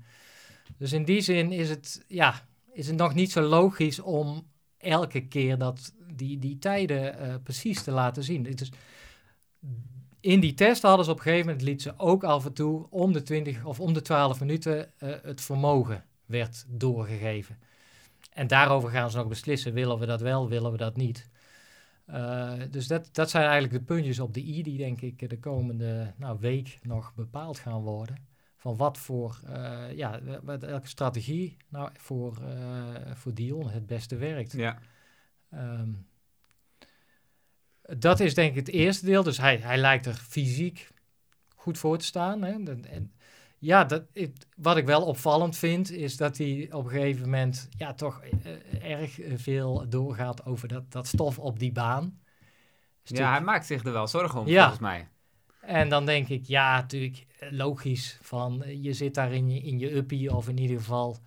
Dus 0.76 0.92
in 0.92 1.04
die 1.04 1.20
zin 1.20 1.52
is 1.52 1.68
het, 1.68 2.04
ja, 2.08 2.48
is 2.72 2.86
het 2.86 2.96
nog 2.96 3.14
niet 3.14 3.32
zo 3.32 3.40
logisch 3.40 4.00
om 4.00 4.46
elke 4.76 5.26
keer 5.26 5.58
dat, 5.58 5.94
die, 6.14 6.38
die 6.38 6.58
tijden 6.58 7.18
eh, 7.18 7.34
precies 7.42 7.82
te 7.82 7.90
laten 7.90 8.22
zien. 8.22 8.46
Is, 8.46 8.70
in 10.28 10.40
die 10.40 10.54
test 10.54 10.82
hadden 10.82 11.04
ze 11.04 11.10
op 11.10 11.16
een 11.16 11.22
gegeven 11.22 11.46
moment, 11.46 11.64
liet 11.64 11.82
ze 11.82 11.94
ook 11.96 12.24
af 12.24 12.44
en 12.44 12.52
toe 12.52 12.86
om 12.90 13.12
de 13.12 13.22
20 13.22 13.64
of 13.64 13.80
om 13.80 13.92
de 13.92 14.02
12 14.02 14.40
minuten 14.40 14.98
eh, 14.98 15.14
het 15.22 15.40
vermogen 15.40 16.04
werd 16.26 16.64
doorgegeven. 16.68 17.58
En 18.32 18.46
daarover 18.46 18.90
gaan 18.90 19.10
ze 19.10 19.16
nog 19.16 19.28
beslissen, 19.28 19.72
willen 19.72 19.98
we 19.98 20.06
dat 20.06 20.20
wel, 20.20 20.48
willen 20.48 20.70
we 20.72 20.76
dat 20.76 20.96
niet. 20.96 21.30
Uh, 22.10 22.52
dus 22.70 22.86
dat, 22.86 23.08
dat 23.12 23.30
zijn 23.30 23.44
eigenlijk 23.44 23.72
de 23.72 23.94
puntjes 23.94 24.18
op 24.18 24.34
de 24.34 24.40
i 24.40 24.62
die 24.62 24.78
denk 24.78 25.00
ik 25.00 25.28
de 25.28 25.38
komende 25.38 26.14
nou, 26.16 26.38
week 26.40 26.78
nog 26.82 27.14
bepaald 27.14 27.58
gaan 27.58 27.82
worden. 27.82 28.26
Van 28.56 28.76
wat 28.76 28.98
voor, 28.98 29.40
uh, 29.48 29.92
ja, 29.92 30.20
wat, 30.42 30.62
welke 30.62 30.88
strategie 30.88 31.56
nou 31.68 31.90
voor, 31.92 32.38
voor 33.14 33.34
Dion 33.34 33.68
het 33.68 33.86
beste 33.86 34.16
werkt. 34.16 34.52
Ja. 34.52 34.78
Um, 35.54 36.07
dat 37.96 38.20
is 38.20 38.34
denk 38.34 38.50
ik 38.50 38.56
het 38.56 38.68
eerste 38.68 39.06
deel. 39.06 39.22
Dus 39.22 39.38
hij, 39.38 39.56
hij 39.56 39.78
lijkt 39.78 40.06
er 40.06 40.14
fysiek 40.14 40.88
goed 41.54 41.78
voor 41.78 41.98
te 41.98 42.04
staan. 42.04 42.42
Hè? 42.42 42.52
En, 42.52 43.12
ja, 43.58 43.84
dat, 43.84 44.02
wat 44.56 44.76
ik 44.76 44.86
wel 44.86 45.04
opvallend 45.04 45.56
vind, 45.56 45.90
is 45.90 46.16
dat 46.16 46.38
hij 46.38 46.68
op 46.70 46.84
een 46.84 46.90
gegeven 46.90 47.22
moment 47.22 47.68
ja, 47.76 47.94
toch 47.94 48.22
uh, 48.44 48.90
erg 48.90 49.18
veel 49.34 49.88
doorgaat 49.88 50.46
over 50.46 50.68
dat, 50.68 50.92
dat 50.92 51.06
stof 51.06 51.38
op 51.38 51.58
die 51.58 51.72
baan. 51.72 52.20
Stuk... 53.02 53.18
Ja, 53.18 53.30
hij 53.30 53.40
maakt 53.40 53.66
zich 53.66 53.84
er 53.84 53.92
wel 53.92 54.06
zorgen 54.06 54.40
om, 54.40 54.46
ja. 54.46 54.60
volgens 54.60 54.80
mij. 54.80 55.08
En 55.60 55.88
dan 55.88 56.06
denk 56.06 56.28
ik, 56.28 56.46
ja, 56.46 56.80
natuurlijk 56.80 57.26
logisch. 57.50 58.18
Van 58.22 58.64
je 58.82 58.92
zit 58.92 59.14
daar 59.14 59.32
in 59.32 59.50
je, 59.50 59.60
in 59.60 59.78
je 59.78 59.94
uppie, 59.94 60.34
of 60.34 60.48
in 60.48 60.58
ieder 60.58 60.76
geval. 60.76 61.18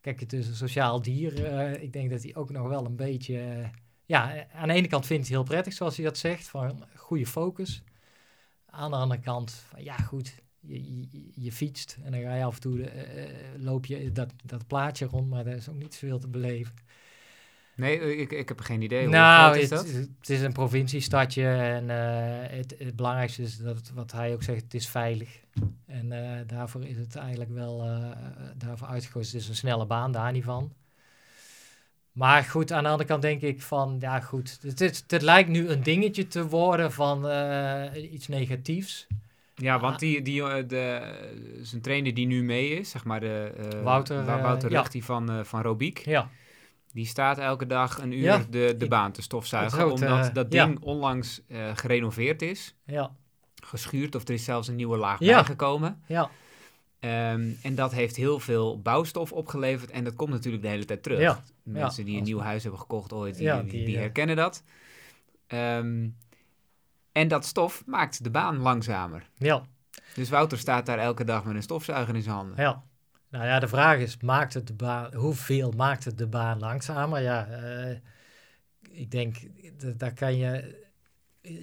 Kijk, 0.00 0.20
het 0.20 0.32
is 0.32 0.48
een 0.48 0.54
sociaal 0.54 1.02
dier. 1.02 1.52
Uh, 1.52 1.82
ik 1.82 1.92
denk 1.92 2.10
dat 2.10 2.22
hij 2.22 2.34
ook 2.34 2.50
nog 2.50 2.68
wel 2.68 2.84
een 2.84 2.96
beetje. 2.96 3.34
Uh, 3.34 3.68
ja, 4.08 4.46
aan 4.52 4.68
de 4.68 4.74
ene 4.74 4.88
kant 4.88 5.06
vindt 5.06 5.28
hij 5.28 5.36
het 5.36 5.46
heel 5.46 5.54
prettig, 5.54 5.72
zoals 5.72 5.96
hij 5.96 6.04
dat 6.04 6.18
zegt, 6.18 6.48
van 6.48 6.84
goede 6.96 7.26
focus. 7.26 7.82
Aan 8.66 8.90
de 8.90 8.96
andere 8.96 9.20
kant, 9.20 9.50
van, 9.50 9.84
ja, 9.84 9.96
goed, 9.96 10.34
je, 10.60 11.08
je, 11.10 11.30
je, 11.34 11.52
fietst 11.52 11.98
en 12.04 12.12
dan 12.12 12.20
ga 12.20 12.34
je 12.34 12.44
af 12.44 12.54
en 12.54 12.60
toe 12.60 12.78
uh, 12.78 12.88
loop 13.56 13.86
je 13.86 14.12
dat, 14.12 14.32
dat 14.44 14.66
plaatje 14.66 15.06
rond, 15.06 15.28
maar 15.28 15.44
daar 15.44 15.54
is 15.54 15.68
ook 15.68 15.76
niet 15.76 15.94
zoveel 15.94 16.18
te 16.18 16.28
beleven. 16.28 16.74
Nee, 17.76 18.16
ik, 18.16 18.32
ik 18.32 18.48
heb 18.48 18.60
geen 18.60 18.82
idee. 18.82 19.02
Hoe 19.02 19.12
nou, 19.12 19.58
is 19.58 19.70
het, 19.70 19.70
dat? 19.70 19.86
het 20.18 20.28
is 20.28 20.40
een 20.40 20.52
provinciestadje 20.52 21.48
en 21.48 21.84
uh, 21.84 22.56
het, 22.56 22.74
het, 22.78 22.96
belangrijkste 22.96 23.42
is 23.42 23.58
dat 23.58 23.76
het, 23.76 23.92
wat 23.92 24.12
hij 24.12 24.32
ook 24.32 24.42
zegt, 24.42 24.62
het 24.62 24.74
is 24.74 24.88
veilig. 24.88 25.40
En 25.86 26.12
eh, 26.12 26.46
daarvoor 26.46 26.84
is 26.84 26.96
het 26.96 27.16
eigenlijk 27.16 27.50
wel 27.50 27.84
eh, 27.84 28.10
daarvoor 28.56 28.88
uitgekozen. 28.88 29.32
Het 29.32 29.42
is 29.42 29.48
een 29.48 29.54
snelle 29.56 29.86
baan, 29.86 30.12
daar 30.12 30.32
niet 30.32 30.44
van. 30.44 30.72
Maar 32.18 32.42
goed, 32.42 32.72
aan 32.72 32.82
de 32.82 32.88
andere 32.88 33.08
kant 33.08 33.22
denk 33.22 33.40
ik 33.40 33.62
van, 33.62 33.96
ja 34.00 34.20
goed, 34.20 34.58
het, 35.06 35.22
lijkt 35.22 35.48
nu 35.48 35.68
een 35.68 35.82
dingetje 35.82 36.26
te 36.28 36.48
worden 36.48 36.92
van 36.92 37.28
eh, 37.28 38.12
iets 38.12 38.28
negatiefs. 38.28 39.06
Ja, 39.54 39.80
want 39.80 39.98
die, 39.98 40.22
die, 40.22 40.42
eh, 40.42 40.68
de, 40.68 41.12
zijn 41.62 41.82
trainer 41.82 42.14
die 42.14 42.26
nu 42.26 42.42
mee 42.42 42.68
is, 42.70 42.90
zeg 42.90 43.04
maar 43.04 43.20
de 43.20 43.52
eh, 43.56 43.82
Wouter, 43.82 44.24
Wouter 44.24 44.70
ja. 44.70 44.80
Ruchti 44.80 45.02
van, 45.02 45.46
van 45.46 45.62
Robiek, 45.62 45.98
Ja, 45.98 46.30
die 46.92 47.06
staat 47.06 47.38
elke 47.38 47.66
dag 47.66 47.98
een 47.98 48.12
uur 48.12 48.22
Ja. 48.22 48.44
de, 48.50 48.74
de 48.78 48.88
baan 48.88 49.12
te 49.12 49.22
stofzuigen, 49.22 49.92
omdat 49.92 50.34
dat 50.34 50.52
ja. 50.52 50.64
ding 50.64 50.80
onlangs 50.80 51.40
gerenoveerd 51.74 52.42
is, 52.42 52.74
ja, 52.84 53.10
geschuurd 53.64 54.14
of 54.14 54.28
er 54.28 54.34
is 54.34 54.44
zelfs 54.44 54.68
een 54.68 54.76
nieuwe 54.76 54.96
laag 54.96 55.20
Ja. 55.20 55.34
bijgekomen. 55.34 56.02
ja, 56.06 56.30
Ehm, 57.00 57.50
en 57.62 57.74
dat 57.74 57.92
heeft 57.92 58.16
heel 58.16 58.40
veel 58.40 58.80
bouwstof 58.82 59.32
opgeleverd 59.32 59.90
en 59.90 60.04
dat 60.04 60.14
komt 60.14 60.30
natuurlijk 60.30 60.62
de 60.62 60.68
hele 60.68 60.84
tijd 60.84 61.02
terug. 61.02 61.20
Ja. 61.20 61.42
Mensen 61.62 62.02
Ja. 62.02 62.08
die 62.08 62.18
een 62.18 62.24
nieuw 62.24 62.40
huis 62.40 62.62
hebben 62.62 62.80
gekocht 62.80 63.12
ooit, 63.12 63.34
die, 63.34 63.44
Ja, 63.44 63.62
die, 63.62 63.70
die, 63.70 63.84
die 63.84 63.96
herkennen 63.98 64.36
dat. 64.36 64.62
Ehm, 65.46 66.08
en 67.12 67.28
dat 67.28 67.44
stof 67.44 67.82
maakt 67.86 68.24
de 68.24 68.30
baan 68.30 68.58
langzamer. 68.58 69.28
ja, 69.34 69.62
Dus 70.14 70.28
Wouter 70.28 70.58
staat 70.58 70.86
daar 70.86 70.98
elke 70.98 71.24
dag 71.24 71.44
met 71.44 71.54
een 71.54 71.62
stofzuiger 71.62 72.14
in 72.14 72.22
zijn 72.22 72.34
handen. 72.34 72.56
ja. 72.64 72.86
Nou 73.30 73.44
ja, 73.46 73.58
de 73.58 73.68
vraag 73.68 73.98
is, 73.98 74.16
maakt 74.20 74.54
het 74.54 74.66
de 74.66 74.74
baan, 74.74 75.14
hoeveel 75.14 75.72
maakt 75.76 76.04
het 76.04 76.18
de 76.18 76.26
baan 76.26 76.58
langzamer? 76.58 77.20
Ja, 77.22 77.46
eh, 77.46 77.96
ik 78.90 79.10
denk, 79.10 79.36
daar 79.96 80.14
kan 80.14 80.36
je, 80.36 80.86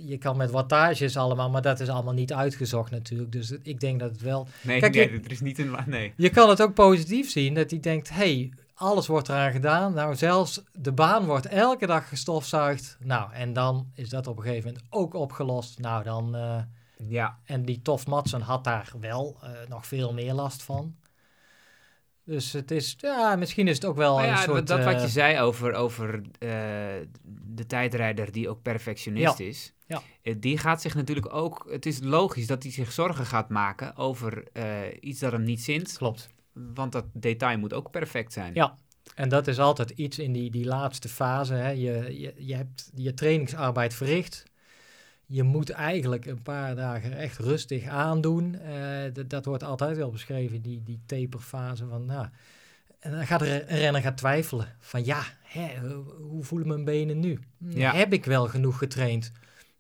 je 0.06 0.18
kan 0.18 0.38
met 0.38 0.52
wattages 0.52 1.18
allemaal, 1.18 1.50
maar 1.50 1.62
dat 1.62 1.80
is 1.80 1.90
allemaal 1.90 2.14
niet 2.14 2.34
uitgezocht 2.34 2.92
natuurlijk. 2.92 3.32
Dus 3.32 3.52
ik 3.64 3.80
denk 3.80 4.00
dat 4.00 4.12
het 4.12 4.22
wel 4.22 4.48
Nee, 4.62 4.80
Kijk, 4.80 4.94
nee, 4.96 5.12
je- 5.12 5.20
er 5.24 5.32
is 5.32 5.40
niet 5.42 5.60
een... 5.60 5.76
Nee. 5.86 6.14
Je 6.18 6.30
kan 6.30 6.50
het 6.50 6.62
ook 6.62 6.74
positief 6.74 7.30
zien, 7.32 7.54
dat 7.54 7.70
hij 7.72 7.80
denkt, 7.80 8.10
hey, 8.10 8.54
alles 8.74 9.08
wordt 9.08 9.30
eraan 9.30 9.52
gedaan. 9.52 9.94
Nou, 9.94 10.16
zelfs 10.16 10.64
de 10.74 10.92
baan 10.92 11.26
wordt 11.26 11.46
elke 11.46 11.86
dag 11.86 12.10
gestofzuigd. 12.10 12.98
Nou, 13.00 13.32
en 13.34 13.54
dan 13.54 13.88
is 13.94 14.10
dat 14.10 14.28
op 14.28 14.38
een 14.38 14.44
gegeven 14.44 14.68
moment 14.68 14.86
ook 14.90 15.14
opgelost. 15.14 15.80
Nou, 15.80 16.04
dan... 16.04 16.36
eh, 16.36 16.58
Ja, 17.08 17.38
en 17.46 17.66
die 17.66 17.82
Tof 17.82 18.08
Matsen 18.08 18.42
had 18.42 18.64
daar 18.64 18.92
wel 19.00 19.38
eh, 19.42 19.50
nog 19.70 19.88
veel 19.88 20.14
meer 20.14 20.34
last 20.34 20.64
van. 20.64 20.96
Dus 22.26 22.52
het 22.54 22.72
is, 22.72 22.96
ja, 22.98 23.36
misschien 23.36 23.68
is 23.68 23.76
het 23.76 23.86
ook 23.86 23.96
wel 23.96 24.16
Maar 24.16 24.24
een 24.24 24.30
ja, 24.30 24.42
soort... 24.42 24.68
dat 24.68 24.84
wat 24.84 24.94
eh, 24.94 25.02
je 25.02 25.08
zei 25.08 25.40
over, 25.40 25.74
over 25.74 26.22
eh, 26.40 26.50
de 27.46 27.66
tijdrijder 27.68 28.32
die 28.32 28.50
ook 28.50 28.62
perfectionist 28.62 29.40
is. 29.40 29.74
Ja. 29.88 30.02
eh, 30.22 30.36
Die 30.38 30.58
gaat 30.58 30.82
zich 30.82 30.96
natuurlijk 30.96 31.34
ook... 31.34 31.66
Het 31.70 31.86
is 31.86 32.00
logisch 32.02 32.48
dat 32.48 32.64
hij 32.64 32.72
zich 32.72 32.92
zorgen 32.92 33.26
gaat 33.26 33.50
maken 33.50 33.96
over 33.96 34.44
eh, 34.54 34.66
iets 35.00 35.20
dat 35.20 35.32
hem 35.32 35.44
niet 35.44 35.62
zint. 35.64 35.98
Klopt. 35.98 36.30
Want 36.54 36.92
dat 36.92 37.06
detail 37.14 37.58
moet 37.58 37.74
ook 37.74 37.92
perfect 37.92 38.34
zijn. 38.34 38.54
Ja. 38.54 38.76
En 39.16 39.30
dat 39.30 39.48
is 39.48 39.60
altijd 39.60 39.90
iets 39.90 40.20
in 40.20 40.32
die, 40.32 40.52
die 40.52 40.66
laatste 40.66 41.10
fase. 41.10 41.54
Hè. 41.54 41.70
Je, 41.70 42.20
je, 42.20 42.34
je 42.38 42.56
hebt 42.56 42.92
je 42.96 43.14
trainingsarbeid 43.14 43.94
verricht. 43.94 44.44
Je 45.28 45.44
moet 45.44 45.70
eigenlijk 45.70 46.26
een 46.26 46.42
paar 46.42 46.76
dagen 46.76 47.18
echt 47.18 47.38
rustig 47.38 47.88
aandoen. 47.88 48.56
Eh, 48.56 49.26
dat, 49.28 49.46
wordt 49.46 49.64
altijd 49.64 49.98
wel 49.98 50.10
beschreven, 50.12 50.62
die, 50.62 50.84
die 50.84 51.00
taperfase. 51.06 51.88
Van, 51.88 52.06
nou, 52.06 52.28
en 53.00 53.12
dan 53.12 53.26
gaat 53.26 53.42
een 53.42 53.66
renner 53.68 54.02
gaat 54.02 54.18
twijfelen. 54.18 54.76
Van 54.80 55.06
ja, 55.06 55.24
hè, 55.44 55.70
hoe 56.18 56.44
voelen 56.44 56.68
mijn 56.68 56.84
benen 56.86 57.20
nu? 57.20 57.40
Hm, 57.58 57.78
Ja. 57.78 57.94
Heb 57.94 58.14
ik 58.14 58.26
wel 58.26 58.48
genoeg 58.48 58.78
getraind? 58.78 59.32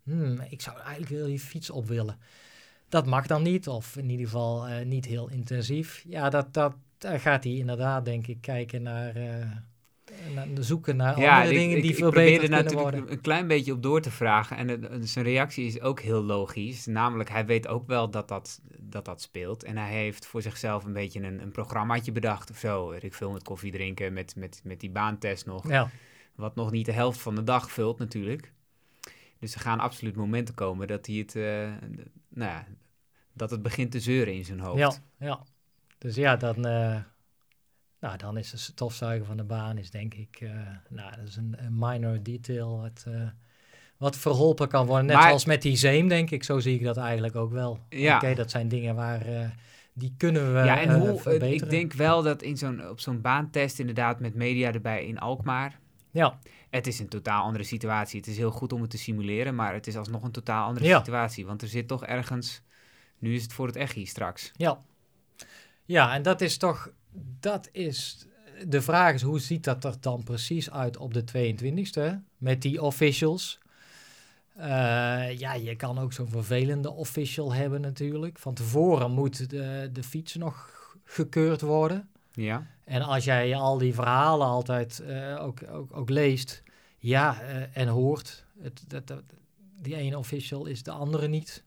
Hm, 0.03 0.41
ik 0.49 0.61
zou 0.61 0.77
eigenlijk 0.77 1.11
wel 1.11 1.25
die 1.25 1.39
fiets 1.39 1.69
op 1.69 1.87
willen. 1.87 2.17
Dat 2.89 3.05
mag 3.05 3.27
dan 3.27 3.43
niet, 3.43 3.67
of 3.67 3.97
in 3.97 4.09
ieder 4.09 4.25
geval 4.25 4.67
eh, 4.67 4.85
niet 4.85 5.05
heel 5.05 5.29
intensief. 5.29 6.03
Ja, 6.07 6.29
dat, 6.29 6.53
dat, 6.53 6.75
daar 6.97 7.19
gaat 7.19 7.43
hij 7.43 7.53
inderdaad, 7.53 8.05
denk 8.05 8.27
ik, 8.27 8.41
kijken 8.41 8.81
naar, 8.81 9.15
eh, 9.15 9.51
naar 10.33 10.47
zoeken 10.59 10.95
naar 10.95 11.19
Ja, 11.19 11.33
andere 11.35 11.53
ik- 11.53 11.59
dingen 11.59 11.75
ik, 11.77 11.81
die 11.83 11.91
ik 11.91 11.97
probeerde 11.99 12.31
kunnen 12.39 12.49
natuurlijk 12.63 12.81
worden. 12.81 13.11
een 13.11 13.21
klein 13.21 13.47
beetje 13.47 13.71
op 13.73 13.83
door 13.83 14.01
te 14.01 14.11
vragen. 14.11 14.57
En 14.57 14.67
het- 14.67 15.09
zijn 15.09 15.25
reactie 15.25 15.65
is 15.65 15.81
ook 15.81 15.99
heel 15.99 16.21
logisch. 16.23 16.85
Namelijk, 16.85 17.29
hij 17.29 17.45
weet 17.45 17.67
ook 17.67 17.87
wel 17.87 18.09
dat 18.09 18.27
dat, 18.27 18.61
dat, 18.79 19.05
dat 19.05 19.21
speelt. 19.21 19.63
En 19.63 19.77
hij 19.77 19.91
heeft 19.91 20.25
voor 20.25 20.41
zichzelf 20.41 20.83
een 20.83 20.93
beetje 20.93 21.21
een, 21.23 21.41
een 21.41 21.51
programmaatje 21.51 22.11
bedacht 22.11 22.49
of 22.49 22.57
zo. 22.57 22.91
Ik 22.91 23.13
veel 23.13 23.31
met 23.31 23.43
koffie 23.43 23.71
drinken, 23.71 24.13
met, 24.13 24.35
met, 24.35 24.61
met 24.63 24.79
die 24.79 24.89
baantest 24.91 25.45
nog. 25.45 25.67
Ja, 25.67 25.89
Wat 26.35 26.55
nog 26.55 26.71
niet 26.71 26.85
de 26.85 26.91
helft 26.91 27.19
van 27.19 27.35
de 27.35 27.43
dag 27.43 27.71
vult 27.71 27.99
natuurlijk. 27.99 28.51
Dus 29.39 29.53
er 29.55 29.59
gaan 29.61 29.79
absoluut 29.79 30.15
momenten 30.15 30.53
komen 30.55 30.87
dat 30.87 31.05
hij 31.05 31.15
het, 31.15 31.35
eh, 31.35 31.43
nou 32.29 32.51
ja, 32.51 32.65
dat 33.33 33.49
het 33.51 33.61
begint 33.61 33.91
te 33.91 33.99
zeuren 33.99 34.33
in 34.33 34.45
zijn 34.45 34.59
hoofd. 34.59 34.79
ja, 34.79 34.91
ja. 35.19 35.39
Dus 35.97 36.15
ja, 36.15 36.35
dan, 36.35 36.65
eh, 36.65 36.95
nou, 38.05 38.17
dan 38.17 38.37
is 38.37 38.49
de 38.51 38.57
stofzuiger 38.57 39.25
van 39.25 39.37
de 39.37 39.43
baan, 39.43 39.77
is 39.77 39.91
denk 39.91 40.13
ik, 40.13 40.37
eh, 40.41 40.49
nou, 40.89 41.15
dat 41.15 41.27
is 41.27 41.35
een, 41.35 41.55
een 41.57 41.75
minor 41.79 42.23
detail 42.23 42.79
wat, 42.81 43.03
eh, 43.07 43.21
wat 43.97 44.17
verholpen 44.17 44.67
kan 44.67 44.85
worden. 44.85 45.05
Net 45.05 45.15
Maar- 45.15 45.25
zoals 45.27 45.45
met 45.45 45.61
die 45.61 45.75
zeem, 45.77 46.07
denk 46.07 46.31
ik, 46.31 46.43
zo 46.43 46.59
zie 46.59 46.75
ik 46.75 46.83
dat 46.83 46.97
eigenlijk 46.97 47.35
ook 47.35 47.51
wel. 47.51 47.79
Ja. 47.89 48.15
Oké, 48.15 48.33
dat 48.33 48.51
zijn 48.51 48.67
dingen 48.67 48.95
waar, 48.95 49.21
eh, 49.25 49.49
die 49.93 50.13
kunnen 50.17 50.53
we 50.53 50.59
ja, 50.59 50.79
en 50.81 50.99
hoe, 50.99 51.19
verbeteren. 51.19 51.53
ik 51.53 51.69
denk 51.69 51.93
wel 51.93 52.23
dat 52.23 52.41
in 52.41 52.57
zo'n, 52.57 52.89
op 52.89 52.99
zo'n 52.99 53.21
baantest 53.21 53.79
inderdaad 53.79 54.19
met 54.19 54.35
media 54.35 54.71
erbij 54.73 55.05
in 55.05 55.19
Alkmaar... 55.19 55.79
Ja, 56.11 56.39
Het 56.69 56.87
is 56.87 56.99
een 56.99 57.07
totaal 57.09 57.43
andere 57.43 57.63
situatie. 57.63 58.19
Het 58.19 58.27
is 58.29 58.37
heel 58.37 58.51
goed 58.51 58.73
om 58.73 58.81
het 58.81 58.89
te 58.89 58.97
simuleren, 58.97 59.55
maar 59.55 59.73
het 59.73 59.87
is 59.87 59.97
alsnog 59.97 60.23
een 60.23 60.31
totaal 60.31 60.67
andere 60.67 60.85
Ja. 60.85 60.97
situatie. 60.97 61.45
Want 61.45 61.61
er 61.61 61.67
zit 61.67 61.87
toch 61.87 62.05
ergens... 62.05 62.61
Nu 63.19 63.33
is 63.35 63.43
het 63.43 63.53
voor 63.53 63.67
het 63.67 63.75
echi 63.75 64.05
straks. 64.05 64.51
Ja. 64.55 64.81
Ja, 65.85 66.13
en 66.13 66.21
dat 66.21 66.41
is 66.41 66.57
toch, 66.57 66.89
dat 67.39 67.69
is, 67.71 68.25
de 68.67 68.81
vraag 68.81 69.13
is 69.13 69.21
hoe 69.21 69.39
ziet 69.39 69.63
dat 69.63 69.83
er 69.83 69.95
dan 69.99 70.23
precies 70.23 70.71
uit 70.71 70.97
op 70.97 71.13
de 71.13 71.23
22e 71.23 72.23
met 72.37 72.61
die 72.61 72.81
officials? 72.81 73.59
Eh, 74.55 75.37
ja, 75.37 75.53
je 75.53 75.75
kan 75.75 75.99
ook 75.99 76.13
zo'n 76.13 76.29
vervelende 76.29 76.91
official 76.91 77.53
hebben 77.53 77.81
natuurlijk. 77.81 78.39
Van 78.39 78.53
tevoren 78.53 79.11
moet 79.11 79.49
de, 79.49 79.89
de 79.93 80.03
fiets 80.03 80.35
nog 80.35 80.69
gekeurd 81.03 81.61
worden. 81.61 82.09
Ja, 82.31 82.67
En 82.83 83.01
als 83.01 83.23
jij 83.23 83.55
al 83.55 83.77
die 83.77 83.93
verhalen 83.93 84.47
altijd 84.47 84.99
eh, 84.99 85.43
ook, 85.43 85.59
ook, 85.69 85.97
ook 85.97 86.09
leest, 86.09 86.63
ja, 86.97 87.41
eh, 87.41 87.77
en 87.77 87.87
hoort, 87.87 88.45
het, 88.61 88.83
dat, 88.87 89.07
dat, 89.07 89.23
die 89.81 89.95
ene 89.95 90.17
official 90.17 90.65
is 90.65 90.83
de 90.83 90.91
andere 90.91 91.27
niet. 91.27 91.63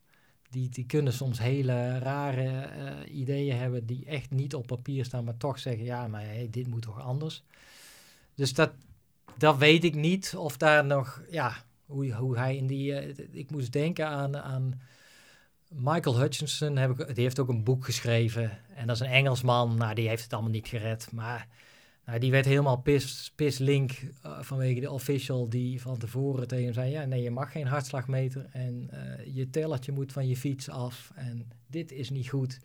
Die, 0.50 0.68
die 0.68 0.86
kunnen 0.86 1.12
soms 1.12 1.38
hele 1.38 1.98
rare 1.98 2.60
eh, 2.60 3.18
ideeën 3.18 3.56
hebben 3.56 3.86
die 3.86 4.04
echt 4.04 4.30
niet 4.30 4.54
op 4.54 4.66
papier 4.66 5.04
staan, 5.04 5.24
maar 5.24 5.36
toch 5.36 5.58
zeggen, 5.58 5.84
ja, 5.84 6.08
maar 6.08 6.24
dit 6.50 6.66
moet 6.66 6.82
toch 6.82 7.00
anders. 7.00 7.42
Dus 8.34 8.54
dat, 8.54 8.70
dat 9.36 9.58
weet 9.58 9.84
ik 9.84 9.94
niet 9.94 10.34
of 10.36 10.56
daar 10.56 10.84
nog, 10.84 11.22
ja, 11.30 11.64
hoe, 11.86 12.12
hoe 12.12 12.36
hij 12.36 12.56
in 12.56 12.66
die, 12.66 12.94
eh, 12.94 13.26
ik 13.32 13.50
moest 13.50 13.72
denken 13.72 14.06
aan, 14.06 14.36
aan 14.36 14.80
Michael 15.68 16.18
Hutchinson, 16.18 16.76
heb 16.76 17.00
ik, 17.00 17.14
die 17.14 17.24
heeft 17.24 17.38
ook 17.38 17.48
een 17.48 17.64
boek 17.64 17.84
geschreven. 17.84 18.58
En 18.74 18.86
dat 18.86 18.96
is 18.96 19.02
een 19.02 19.12
Engelsman, 19.12 19.76
nou, 19.76 19.94
die 19.94 20.08
heeft 20.08 20.22
het 20.22 20.32
allemaal 20.32 20.50
niet 20.50 20.68
gered. 20.68 21.12
Maar 21.12 21.48
nou, 22.08 22.20
die 22.20 22.30
werd 22.30 22.44
helemaal 22.44 22.76
pis, 22.76 23.32
pislink 23.34 23.92
eh, 24.22 24.38
vanwege 24.40 24.80
de 24.80 24.90
official 24.90 25.48
die 25.48 25.80
van 25.80 25.98
tevoren 25.98 26.48
tegen 26.48 26.64
hem 26.64 26.72
zei... 26.72 26.90
ja, 26.90 27.04
nee, 27.04 27.22
je 27.22 27.30
mag 27.30 27.52
geen 27.52 27.66
hartslagmeter 27.66 28.46
en 28.50 28.88
eh, 28.90 29.34
je 29.34 29.50
tellertje 29.50 29.92
moet 29.92 30.12
van 30.12 30.28
je 30.28 30.36
fiets 30.36 30.70
af 30.70 31.12
en 31.14 31.50
dit 31.66 31.92
is 31.92 32.10
niet 32.10 32.28
goed. 32.28 32.58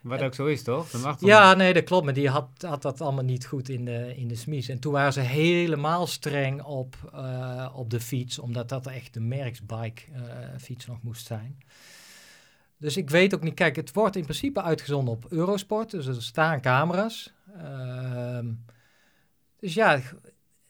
wat 0.00 0.22
ook 0.22 0.34
zo 0.34 0.46
is, 0.46 0.62
toch? 0.62 0.90
Dat 0.90 1.02
mag 1.02 1.18
toch 1.18 1.28
Ja, 1.28 1.54
nee, 1.54 1.72
dat 1.72 1.84
klopt. 1.84 2.04
Maar 2.04 2.14
die 2.14 2.28
had, 2.28 2.48
had 2.58 2.82
dat 2.82 3.00
allemaal 3.00 3.24
niet 3.24 3.46
goed 3.46 3.68
in 3.68 3.84
de, 3.84 4.16
in 4.16 4.28
de 4.28 4.34
smies. 4.34 4.68
En 4.68 4.78
toen 4.78 4.92
waren 4.92 5.12
ze 5.12 5.20
helemaal 5.20 6.06
streng 6.06 6.62
op, 6.62 6.96
eh, 7.12 7.72
op 7.74 7.90
de 7.90 8.00
fiets, 8.00 8.38
omdat 8.38 8.68
dat 8.68 8.86
echt 8.86 9.14
de 9.14 9.20
merksbike 9.20 10.02
fiets 10.60 10.86
nog 10.86 11.02
moest 11.02 11.26
zijn. 11.26 11.62
Dus 12.76 12.96
ik 12.96 13.10
weet 13.10 13.34
ook 13.34 13.42
niet, 13.42 13.54
kijk, 13.54 13.76
het 13.76 13.92
wordt 13.92 14.16
in 14.16 14.22
principe 14.22 14.62
uitgezonden 14.62 15.14
op 15.14 15.26
Eurosport, 15.28 15.90
dus 15.90 16.06
er 16.06 16.22
staan 16.22 16.60
camera's. 16.60 17.32
Ehm, 17.56 18.46
dus 19.60 19.74
ja, 19.74 20.00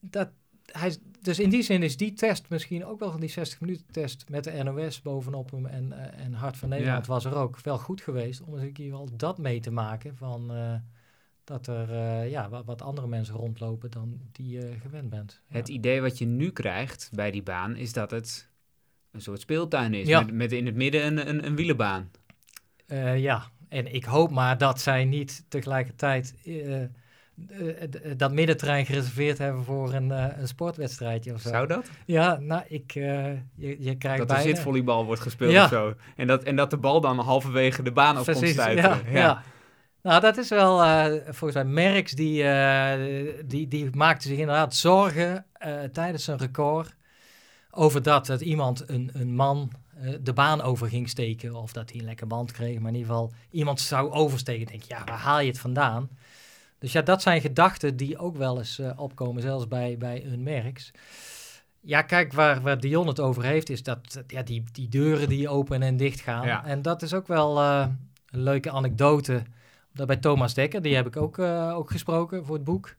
dat, 0.00 0.28
hij, 0.72 0.96
dus 1.20 1.38
in 1.38 1.50
die 1.50 1.62
zin 1.62 1.82
is 1.82 1.96
die 1.96 2.12
test 2.12 2.48
misschien 2.48 2.84
ook 2.84 2.98
wel 2.98 3.10
van 3.10 3.20
die 3.20 3.28
60 3.28 3.60
minuten 3.60 3.86
test 3.90 4.24
met 4.28 4.44
de 4.44 4.62
NOS 4.62 5.02
bovenop 5.02 5.50
hem 5.50 5.66
en, 5.66 5.92
eh, 5.92 6.24
en 6.24 6.32
Hart 6.32 6.56
van 6.56 6.68
Nederland 6.68 7.06
Ja. 7.06 7.12
was 7.12 7.24
er 7.24 7.34
ook 7.34 7.60
wel 7.60 7.78
goed 7.78 8.00
geweest 8.00 8.40
om 8.40 8.54
eens 8.54 8.62
een 8.62 8.72
keer 8.72 8.90
wel 8.90 9.08
dat 9.16 9.38
mee 9.38 9.60
te 9.60 9.70
maken 9.70 10.16
van 10.16 10.52
eh, 10.52 10.74
dat 11.44 11.66
er 11.66 11.90
eh, 11.92 12.30
ja, 12.30 12.48
wat, 12.48 12.64
wat 12.64 12.82
andere 12.82 13.06
mensen 13.06 13.34
rondlopen 13.34 13.90
dan 13.90 14.20
die 14.32 14.48
je 14.48 14.72
gewend 14.82 15.10
bent. 15.10 15.40
Ja. 15.48 15.56
Het 15.56 15.68
idee 15.68 16.00
wat 16.00 16.18
je 16.18 16.26
nu 16.26 16.50
krijgt 16.50 17.10
bij 17.12 17.30
die 17.30 17.42
baan 17.42 17.76
is 17.76 17.92
dat 17.92 18.10
het 18.10 18.48
een 19.10 19.20
soort 19.20 19.40
speeltuin 19.40 19.94
is. 19.94 20.08
Ja. 20.08 20.20
Met, 20.20 20.34
met 20.34 20.52
in 20.52 20.66
het 20.66 20.74
midden 20.74 21.06
een, 21.06 21.28
een, 21.28 21.46
een 21.46 21.56
wielenbaan. 21.56 22.10
Ja, 23.16 23.50
en 23.68 23.94
ik 23.94 24.04
hoop 24.04 24.30
maar 24.30 24.58
dat 24.58 24.80
zij 24.80 25.04
niet 25.04 25.44
tegelijkertijd 25.48 26.34
dat 28.16 28.32
middenterrein 28.32 28.86
gereserveerd 28.86 29.38
hebben 29.38 29.64
voor 29.64 29.92
een, 29.94 30.12
eh, 30.12 30.26
een 30.38 30.48
sportwedstrijdje 30.48 31.32
of 31.34 31.40
zo. 31.40 31.48
Zou 31.48 31.66
dat? 31.66 31.90
Ja, 32.06 32.38
nou, 32.40 32.62
ik, 32.68 32.92
eh, 32.94 33.32
je, 33.54 33.76
je 33.78 33.96
krijgt 33.98 34.28
Dat 34.28 34.36
er 34.36 34.42
zitvolleybal 34.42 35.04
wordt 35.04 35.20
gespeeld 35.22 35.52
Ja. 35.52 35.64
of 35.64 35.70
zo. 35.70 35.94
En 36.16 36.26
dat, 36.26 36.42
en 36.42 36.56
dat 36.56 36.70
de 36.70 36.76
bal 36.76 37.00
dan 37.00 37.18
halverwege 37.18 37.82
de 37.82 37.92
baan 37.92 38.18
op 38.18 38.24
komt 38.24 38.48
stuiten. 38.48 38.82
ja, 39.12 39.18
ja. 39.20 39.42
Nou, 40.02 40.20
dat 40.20 40.36
is 40.36 40.48
wel, 40.48 40.82
eh, 40.82 41.06
volgens 41.24 41.54
mij, 41.54 41.64
Merckx, 41.64 42.12
die, 42.12 42.42
eh, 42.44 43.34
die, 43.46 43.68
die 43.68 43.88
maakte 43.96 44.28
zich 44.28 44.38
inderdaad 44.38 44.74
zorgen 44.74 45.44
eh, 45.52 45.72
tijdens 45.92 46.24
zijn 46.24 46.38
record 46.38 46.94
over 47.70 48.02
dat, 48.02 48.26
dat 48.26 48.40
iemand, 48.40 48.88
een, 48.88 49.10
een 49.12 49.34
man, 49.34 49.72
eh, 50.00 50.14
de 50.20 50.32
baan 50.32 50.60
over 50.62 50.88
ging 50.88 51.08
steken. 51.08 51.54
Of 51.54 51.72
dat 51.72 51.90
hij 51.90 51.98
een 52.00 52.06
lekker 52.06 52.26
band 52.26 52.52
kreeg, 52.52 52.78
maar 52.78 52.90
in 52.90 52.96
ieder 52.98 53.10
geval 53.12 53.32
iemand 53.50 53.80
zou 53.80 54.10
oversteken. 54.10 54.66
Denk, 54.66 54.82
ja, 54.82 55.04
waar 55.04 55.18
haal 55.18 55.40
je 55.40 55.48
het 55.48 55.58
vandaan? 55.58 56.08
Dus 56.78 56.92
ja, 56.92 57.02
dat 57.02 57.22
zijn 57.22 57.40
gedachten 57.40 57.96
die 57.96 58.18
ook 58.18 58.36
wel 58.36 58.58
eens 58.58 58.78
eh, 58.78 58.90
opkomen, 58.96 59.42
zelfs 59.42 59.68
bij, 59.68 59.96
bij 59.98 60.24
een 60.24 60.42
Merckx. 60.42 60.90
Ja, 61.80 62.02
kijk, 62.02 62.32
waar, 62.32 62.60
waar 62.60 62.80
Dion 62.80 63.06
het 63.06 63.20
over 63.20 63.44
heeft, 63.44 63.70
is 63.70 63.82
dat 63.82 64.12
dat, 64.12 64.24
ja, 64.26 64.42
die, 64.42 64.64
die 64.72 64.88
deuren 64.88 65.28
die 65.28 65.48
open 65.48 65.82
en 65.82 65.96
dicht 65.96 66.20
gaan. 66.20 66.46
Ja. 66.46 66.64
En 66.64 66.82
dat 66.82 67.02
is 67.02 67.14
ook 67.14 67.26
wel 67.26 67.58
eh, 67.58 67.86
een 68.30 68.42
leuke 68.42 68.70
anekdote. 68.70 69.42
Dat 69.92 70.06
bij 70.06 70.16
Thomas 70.16 70.54
Dekker, 70.54 70.82
die 70.82 70.94
heb 70.94 71.06
ik 71.06 71.16
ook, 71.16 71.38
eh, 71.38 71.74
ook 71.74 71.90
gesproken 71.90 72.44
voor 72.44 72.54
het 72.54 72.64
boek. 72.64 72.96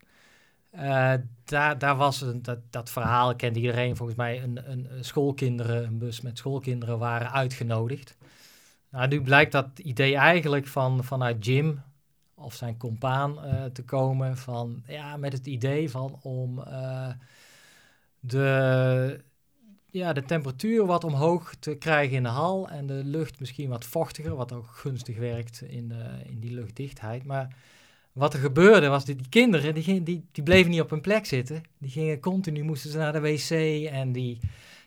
Eh, 0.72 1.14
daar, 1.44 1.78
daar 1.78 1.96
was 1.96 2.22
een, 2.22 2.42
dat, 2.42 2.60
dat 2.70 2.90
verhaal, 2.90 3.36
kent 3.36 3.56
iedereen 3.56 3.96
volgens 3.96 4.18
mij, 4.18 4.44
een, 4.44 4.72
een, 4.72 4.88
een 4.92 5.06
schoolkinderen, 5.06 5.86
een 5.86 5.98
bus 5.98 6.22
met 6.22 6.38
schoolkinderen 6.38 7.00
waren 7.00 7.32
uitgenodigd. 7.32 8.18
Nou, 8.90 9.08
nu 9.08 9.22
blijkt 9.22 9.52
dat 9.52 9.80
idee 9.80 10.16
eigenlijk 10.16 10.68
van, 10.68 11.04
vanuit 11.04 11.46
Jim 11.46 11.82
of 12.40 12.54
zijn 12.54 12.78
compaan 12.78 13.44
eh, 13.44 13.66
te 13.66 13.84
komen 13.84 14.38
van, 14.38 14.84
ja, 14.88 15.18
met 15.18 15.34
het 15.34 15.46
idee 15.46 15.90
van 15.90 16.20
om 16.22 16.60
eh, 16.60 17.10
de, 18.20 19.24
ja, 19.86 20.14
de 20.14 20.24
temperatuur 20.24 20.86
wat 20.86 21.04
omhoog 21.04 21.56
te 21.60 21.76
krijgen 21.76 22.16
in 22.16 22.24
de 22.24 22.30
hal 22.30 22.70
en 22.70 22.86
de 22.86 23.02
lucht 23.04 23.40
misschien 23.40 23.70
wat 23.70 23.86
vochtiger, 23.86 24.36
wat 24.36 24.52
ook 24.52 24.68
gunstig 24.68 25.18
werkt 25.18 25.62
in, 25.62 25.88
de, 25.88 26.22
in 26.26 26.40
die 26.40 26.54
luchtdichtheid. 26.54 27.24
Maar 27.24 27.56
wat 28.12 28.34
er 28.34 28.40
gebeurde 28.40 28.88
was 28.88 29.06
dat 29.06 29.18
die 29.18 29.30
kinderen, 29.30 29.74
die, 29.74 30.04
die, 30.04 30.26
die 30.32 30.44
bleven 30.44 30.72
niet 30.72 30.82
op 30.82 30.90
hun 30.90 31.02
plek 31.02 31.26
zitten. 31.26 31.64
Die 31.78 31.90
gingen 31.90 32.20
continu, 32.20 32.64
moesten 32.64 32.92
ze 32.92 32.98
naar 32.98 33.14
de 33.14 33.20
wc 33.20 33.50
en 33.92 34.12
die, 34.12 34.40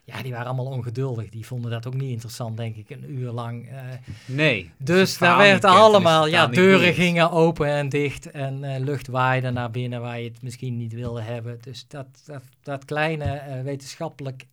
ja, 0.03 0.21
die 0.21 0.31
waren 0.31 0.45
allemaal 0.47 0.65
ongeduldig. 0.65 1.29
Die 1.29 1.45
vonden 1.45 1.71
dat 1.71 1.87
ook 1.87 1.93
niet 1.93 2.11
interessant, 2.11 2.57
denk 2.57 2.75
ik, 2.75 2.89
een 2.89 3.11
uur 3.11 3.31
lang. 3.31 3.69
eh, 3.69 3.81
Nee. 4.25 4.71
dus 4.77 5.17
daar 5.17 5.37
werd 5.37 5.63
allemaal, 5.63 6.27
ja, 6.27 6.47
deuren 6.47 6.93
gingen 6.93 7.31
open 7.31 7.67
en 7.67 7.89
dicht 7.89 8.31
en 8.31 8.63
eh, 8.63 8.79
lucht 8.83 9.07
waaide 9.07 9.49
naar 9.51 9.71
binnen 9.71 10.01
waar 10.01 10.19
je 10.19 10.29
het 10.29 10.41
misschien 10.41 10.77
niet 10.77 10.93
wilde 10.93 11.21
hebben. 11.21 11.57
Dus 11.61 11.87
dat, 11.87 12.07
dat, 12.25 12.43
dat 12.61 12.85
kleine 12.85 13.23
eh, 13.25 13.61
wetenschappelijk 13.61 14.45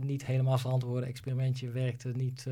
niet 0.00 0.26
helemaal 0.26 0.58
verantwoorde 0.58 1.06
experimentje 1.06 1.70
werkte 1.70 2.08
niet, 2.14 2.46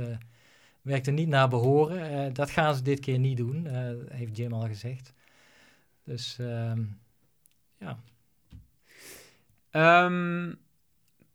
werkte 0.83 1.11
niet 1.11 1.29
naar 1.29 1.49
behoren. 1.49 2.11
Eh, 2.11 2.35
dat 2.35 2.51
gaan 2.51 2.75
ze 2.75 2.83
dit 2.83 3.01
keer 3.01 3.19
niet 3.19 3.37
doen, 3.37 3.67
heeft 4.11 4.37
Jim 4.37 4.53
al 4.53 4.67
gezegd. 4.67 5.13
Dus 6.05 6.37
ehm, 6.41 6.81
ja, 7.79 7.99
Ehm, 9.71 10.53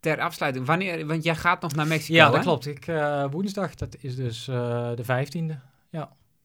ter 0.04 0.20
afsluiting, 0.20 0.66
wanneer, 0.66 1.06
want 1.08 1.24
jij 1.24 1.36
gaat 1.36 1.62
nog 1.62 1.76
naar 1.76 1.88
Mexico, 1.88 2.14
ja 2.14 2.26
dat 2.26 2.36
hè? 2.36 2.42
klopt. 2.42 2.66
Ik, 2.66 2.88
eh, 2.88 3.26
woensdag, 3.32 3.76
dat 3.76 3.96
is 4.00 4.16
dus 4.16 4.48
eh, 4.48 4.92
de 4.96 5.04
15e. 5.04 5.60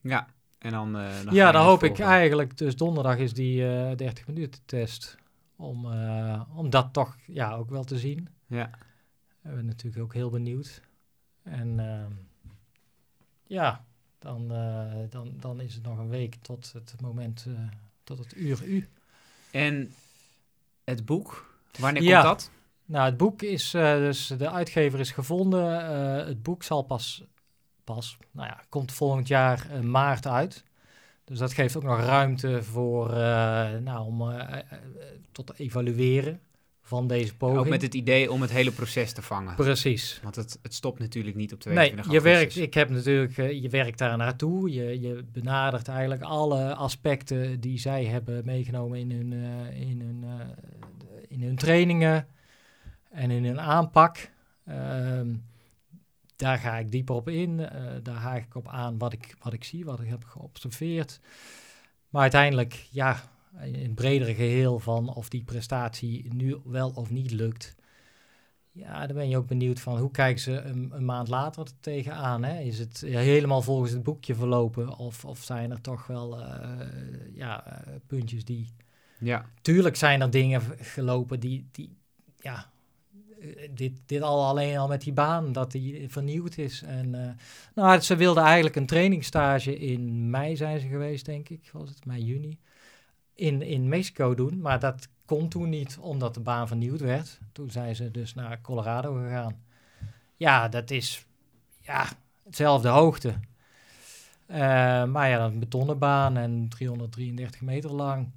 Ja, 0.01 0.27
en 0.59 0.71
dan, 0.71 0.99
eh, 0.99 1.25
dan 1.25 1.35
ja, 1.35 1.53
dan 1.53 1.65
hoop 1.65 1.83
ik 1.83 1.99
eigenlijk, 1.99 2.57
dus 2.57 2.77
donderdag 2.77 3.17
is 3.17 3.33
die 3.33 3.69
eh 3.69 3.97
30 3.97 4.27
minuten 4.27 4.61
test. 4.65 5.17
Om, 5.57 5.87
om 6.55 6.71
dat 6.71 6.93
toch 6.93 7.17
ja, 7.27 7.55
ook 7.55 7.71
wel 7.71 7.85
te 7.85 7.99
zien. 7.99 8.29
Ja. 8.47 8.71
Ben 9.43 9.67
natuurlijk 9.67 10.03
ook 10.03 10.15
heel 10.15 10.31
benieuwd. 10.31 10.83
En 11.43 11.81
ehm, 11.81 12.13
ja, 13.47 13.85
dan, 14.19 14.49
dan, 15.11 15.33
dan 15.41 15.61
is 15.61 15.75
het 15.75 15.83
nog 15.83 15.99
een 15.99 16.09
week 16.09 16.35
tot 16.35 16.73
het 16.73 17.01
moment, 17.01 17.47
tot 18.05 18.19
het 18.19 18.37
uur 18.37 18.65
U. 18.65 18.89
En 19.51 19.93
het 20.85 21.05
boek, 21.05 21.59
wanneer 21.79 22.03
Ja. 22.03 22.23
komt 22.23 22.39
dat? 22.39 22.51
Nou, 22.89 23.05
het 23.05 23.17
boek 23.17 23.43
is, 23.43 23.75
eh, 23.75 23.95
dus 23.95 24.27
de 24.27 24.51
uitgever 24.51 25.01
is 25.01 25.11
gevonden. 25.11 25.91
Eh, 25.91 26.27
het 26.27 26.43
boek 26.43 26.63
zal 26.63 26.83
pas, 26.83 27.25
pas, 27.85 28.17
nou 28.31 28.49
ja, 28.49 28.63
komt 28.69 28.93
volgend 28.93 29.29
jaar 29.29 29.67
eh, 29.71 29.81
maart 29.81 30.27
uit. 30.27 30.65
Dus 31.25 31.39
dat 31.39 31.53
geeft 31.53 31.77
ook 31.77 31.83
nog 31.83 32.01
ruimte 32.01 32.63
voor, 32.63 33.09
nou, 33.83 34.07
om 34.07 34.33
tot 35.33 35.47
te 35.47 35.55
evalueren 35.57 36.41
van 36.83 37.07
deze 37.07 37.37
poging. 37.37 37.59
Ook 37.59 37.69
met 37.69 37.83
het 37.83 37.95
idee 37.95 38.33
om 38.33 38.41
het 38.43 38.51
hele 38.51 38.71
proces 38.71 39.13
te 39.13 39.23
vangen. 39.23 39.55
Precies. 39.55 40.21
Want 40.23 40.37
het, 40.37 40.59
het 40.63 40.75
stopt 40.75 40.99
natuurlijk 40.99 41.37
niet 41.37 41.53
op 41.53 41.65
Nee, 41.65 41.75
22 41.75 42.13
je 42.13 42.21
werkt, 42.21 42.39
augustus. 42.39 42.63
ik 42.63 42.75
heb 42.75 42.89
natuurlijk, 42.89 43.37
je 43.63 43.69
werkt 43.69 43.99
daar 43.99 44.17
naartoe. 44.17 44.73
Je, 44.73 45.01
je 45.01 45.25
benadert 45.33 45.89
eigenlijk 45.89 46.23
alle 46.23 46.75
aspecten 46.75 47.61
die 47.61 47.79
zij 47.79 48.05
hebben 48.05 48.45
meegenomen 48.45 48.99
in 48.99 49.11
hun, 49.11 49.33
in 49.75 50.01
hun, 50.01 50.25
in 51.29 51.43
hun 51.43 51.57
trainingen 51.57 52.27
en 53.11 53.31
in 53.31 53.45
hun 53.45 53.61
aanpak. 53.61 54.31
Ehm, 54.65 55.35
daar 56.37 56.59
ga 56.59 56.77
ik 56.79 56.91
dieper 56.91 57.15
op 57.15 57.29
in. 57.29 57.61
eh, 57.61 57.95
daar 58.03 58.17
haak 58.17 58.45
ik 58.45 58.55
op 58.55 58.69
aan 58.69 58.99
wat 58.99 59.13
ik, 59.13 59.37
wat 59.43 59.53
ik 59.53 59.65
zie, 59.65 59.85
wat 59.85 60.01
ik 60.01 60.09
heb 60.09 60.25
geobserveerd. 60.25 61.21
Maar 62.09 62.23
uiteindelijk, 62.23 62.87
ja, 62.91 63.21
in 63.63 63.83
het 63.83 63.95
bredere 63.95 64.35
geheel 64.35 64.79
van 64.79 65.15
of 65.15 65.29
die 65.29 65.45
prestatie 65.45 66.35
nu 66.35 66.57
wel 66.65 66.91
of 66.95 67.11
niet 67.11 67.31
lukt. 67.31 67.77
Ja, 68.73 69.07
dan 69.07 69.17
ben 69.17 69.29
je 69.29 69.37
ook 69.37 69.47
benieuwd 69.47 69.81
van 69.81 69.99
hoe 69.99 70.11
kijken 70.11 70.43
ze 70.43 70.61
een, 70.61 70.91
een 70.95 71.05
maand 71.05 71.29
later 71.29 71.65
er 71.65 71.73
tegenaan. 71.81 72.45
Hè? 72.45 72.61
Is 72.61 72.79
het 72.79 73.01
helemaal 73.01 73.63
volgens 73.63 73.93
het 73.93 74.03
boekje 74.03 74.35
verlopen? 74.35 74.97
Of, 74.97 75.25
of 75.25 75.43
zijn 75.43 75.71
er 75.71 75.81
toch 75.81 76.07
wel 76.07 76.41
eh, 76.41 77.35
ja, 77.35 77.67
eh, 77.67 77.95
puntjes 78.07 78.45
die... 78.45 78.75
Ja, 79.19 79.45
Tuurlijk 79.63 79.97
zijn 79.97 80.21
er 80.21 80.31
dingen 80.31 80.63
gelopen 80.79 81.41
die... 81.41 81.69
die 81.73 81.97
ja, 82.41 82.71
dit, 83.71 83.93
dit 84.07 84.23
al 84.23 84.47
alleen 84.47 84.79
al 84.79 84.89
met 84.89 85.01
die 85.01 85.13
baan, 85.13 85.53
dat 85.53 85.73
die 85.73 86.09
vernieuwd 86.09 86.57
is. 86.57 86.83
En, 86.83 87.15
eh, 87.15 87.31
nou, 87.75 88.01
ze 88.01 88.17
wilden 88.17 88.43
eigenlijk 88.43 88.77
een 88.77 88.87
trainingsstage 88.87 89.79
in 89.79 90.31
mei 90.31 90.57
zijn 90.57 90.81
ze 90.81 90.87
geweest, 90.87 91.25
denk 91.25 91.49
ik. 91.49 91.71
Was 91.73 91.89
het 91.89 92.05
mei, 92.05 92.25
juni? 92.25 92.59
In, 93.35 93.63
in 93.63 93.89
Mexico 93.89 94.35
doen, 94.35 94.61
maar 94.61 94.81
dat 94.81 95.09
kon 95.25 95.49
toen 95.49 95.69
niet, 95.69 95.99
omdat 96.01 96.35
de 96.35 96.41
baan 96.41 96.69
vernieuwd 96.69 97.01
werd. 97.01 97.39
Toen 97.53 97.71
zijn 97.71 97.97
ze 97.97 98.11
dus 98.11 98.35
naar 98.35 98.61
Colorado 98.61 99.15
gegaan. 99.15 99.63
Ja, 100.37 100.69
dat 100.69 100.91
is 100.91 101.27
ja, 101.81 102.07
hetzelfde 102.45 102.89
hoogte. 102.89 103.35
Eh, 104.47 104.59
maar 105.05 105.29
ja, 105.29 105.45
een 105.45 105.59
betonnen 105.59 105.99
baan 105.99 106.37
en 106.37 106.69
333 106.69 107.61
meter 107.61 107.91
lang. 107.91 108.31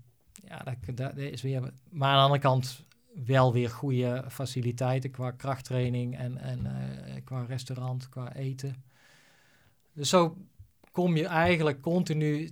Ja, 0.48 0.64
dat, 0.64 0.98
dat 0.98 1.18
is 1.18 1.42
weer... 1.42 1.62
Maar 1.90 2.10
aan 2.10 2.18
de 2.18 2.24
andere 2.24 2.42
kant 2.42 2.86
wel 3.14 3.54
weer 3.54 3.70
goede 3.70 4.26
faciliteiten 4.30 5.12
qua 5.12 5.32
krachttraining 5.32 6.18
en, 6.18 6.38
en 6.38 6.66
eh, 6.66 7.24
qua 7.24 7.44
restaurant, 7.44 8.10
qua 8.10 8.34
eten. 8.34 8.84
Dus 9.94 10.10
zo 10.10 10.38
kom 10.92 11.16
je 11.16 11.26
eigenlijk 11.26 11.82
continu 11.82 12.52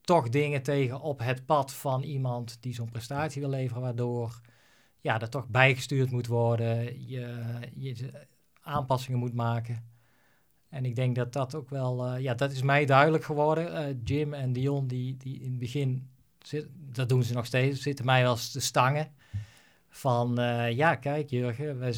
toch 0.00 0.28
dingen 0.28 0.62
tegen 0.62 1.00
op 1.00 1.18
het 1.18 1.46
pad 1.46 1.72
van 1.72 2.02
iemand 2.02 2.56
die 2.60 2.74
zo'n 2.74 2.90
prestatie 2.90 3.40
wil 3.40 3.50
leveren, 3.50 3.82
waardoor 3.82 4.40
ja, 5.00 5.20
er 5.20 5.28
toch 5.28 5.48
bijgestuurd 5.48 6.10
moet 6.10 6.26
worden, 6.26 7.06
je, 7.08 7.38
je 7.76 8.26
aanpassingen 8.60 9.18
moet 9.18 9.34
maken. 9.34 9.88
En 10.68 10.84
ik 10.84 10.96
denk 10.96 11.14
dat 11.14 11.32
dat 11.32 11.54
ook 11.54 11.70
wel, 11.70 12.06
eh, 12.06 12.22
ja, 12.22 12.34
dat 12.34 12.52
is 12.52 12.62
mij 12.62 12.86
duidelijk 12.86 13.24
geworden. 13.24 13.76
Eh, 13.76 13.94
Jim 14.04 14.34
en 14.34 14.52
Dion, 14.52 14.86
die, 14.86 15.16
die 15.16 15.40
in 15.40 15.50
het 15.50 15.58
begin, 15.58 16.10
dat 16.74 17.08
doen 17.08 17.22
ze 17.22 17.34
nog 17.34 17.46
steeds, 17.46 17.82
zitten 17.82 18.04
mij 18.04 18.22
wel 18.22 18.32
eens 18.32 18.50
te 18.50 18.60
stangen. 18.60 19.12
Van, 19.90 20.38
eh, 20.38 20.70
ja, 20.76 20.94
kijk 20.94 21.30
Jurgen, 21.30 21.78
wij, 21.78 21.94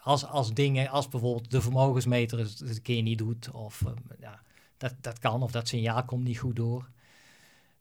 als, 0.00 0.26
als 0.26 0.52
dingen, 0.54 0.88
als 0.88 1.08
bijvoorbeeld 1.08 1.50
de 1.50 1.60
vermogensmeter 1.60 2.38
het 2.38 2.60
een 2.60 2.82
keer 2.82 3.02
niet 3.02 3.18
doet, 3.18 3.50
of 3.50 3.82
eh, 3.86 3.92
ja, 4.20 4.40
dat, 4.76 4.94
dat 5.00 5.18
kan, 5.18 5.42
of 5.42 5.50
dat 5.50 5.68
signaal 5.68 6.04
komt 6.04 6.24
niet 6.24 6.38
goed 6.38 6.56
door. 6.56 6.88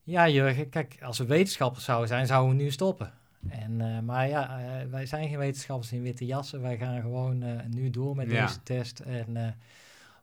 Ja, 0.03 0.29
Jurgen, 0.29 0.69
kijk, 0.69 0.97
als 1.01 1.17
we 1.17 1.25
wetenschappers 1.25 1.83
zouden 1.85 2.07
zijn, 2.07 2.27
zouden 2.27 2.57
we 2.57 2.63
nu 2.63 2.71
stoppen. 2.71 3.13
En, 3.49 3.81
eh, 3.81 3.99
maar 3.99 4.27
ja, 4.27 4.59
wij 4.89 5.05
zijn 5.05 5.29
geen 5.29 5.37
wetenschappers 5.37 5.91
in 5.91 6.01
witte 6.01 6.25
jassen. 6.25 6.61
Wij 6.61 6.77
gaan 6.77 7.01
gewoon 7.01 7.61
nu 7.69 7.89
door 7.89 8.15
met 8.15 8.31
Ja. 8.31 8.45
deze 8.45 8.63
test. 8.63 8.99
En 8.99 9.57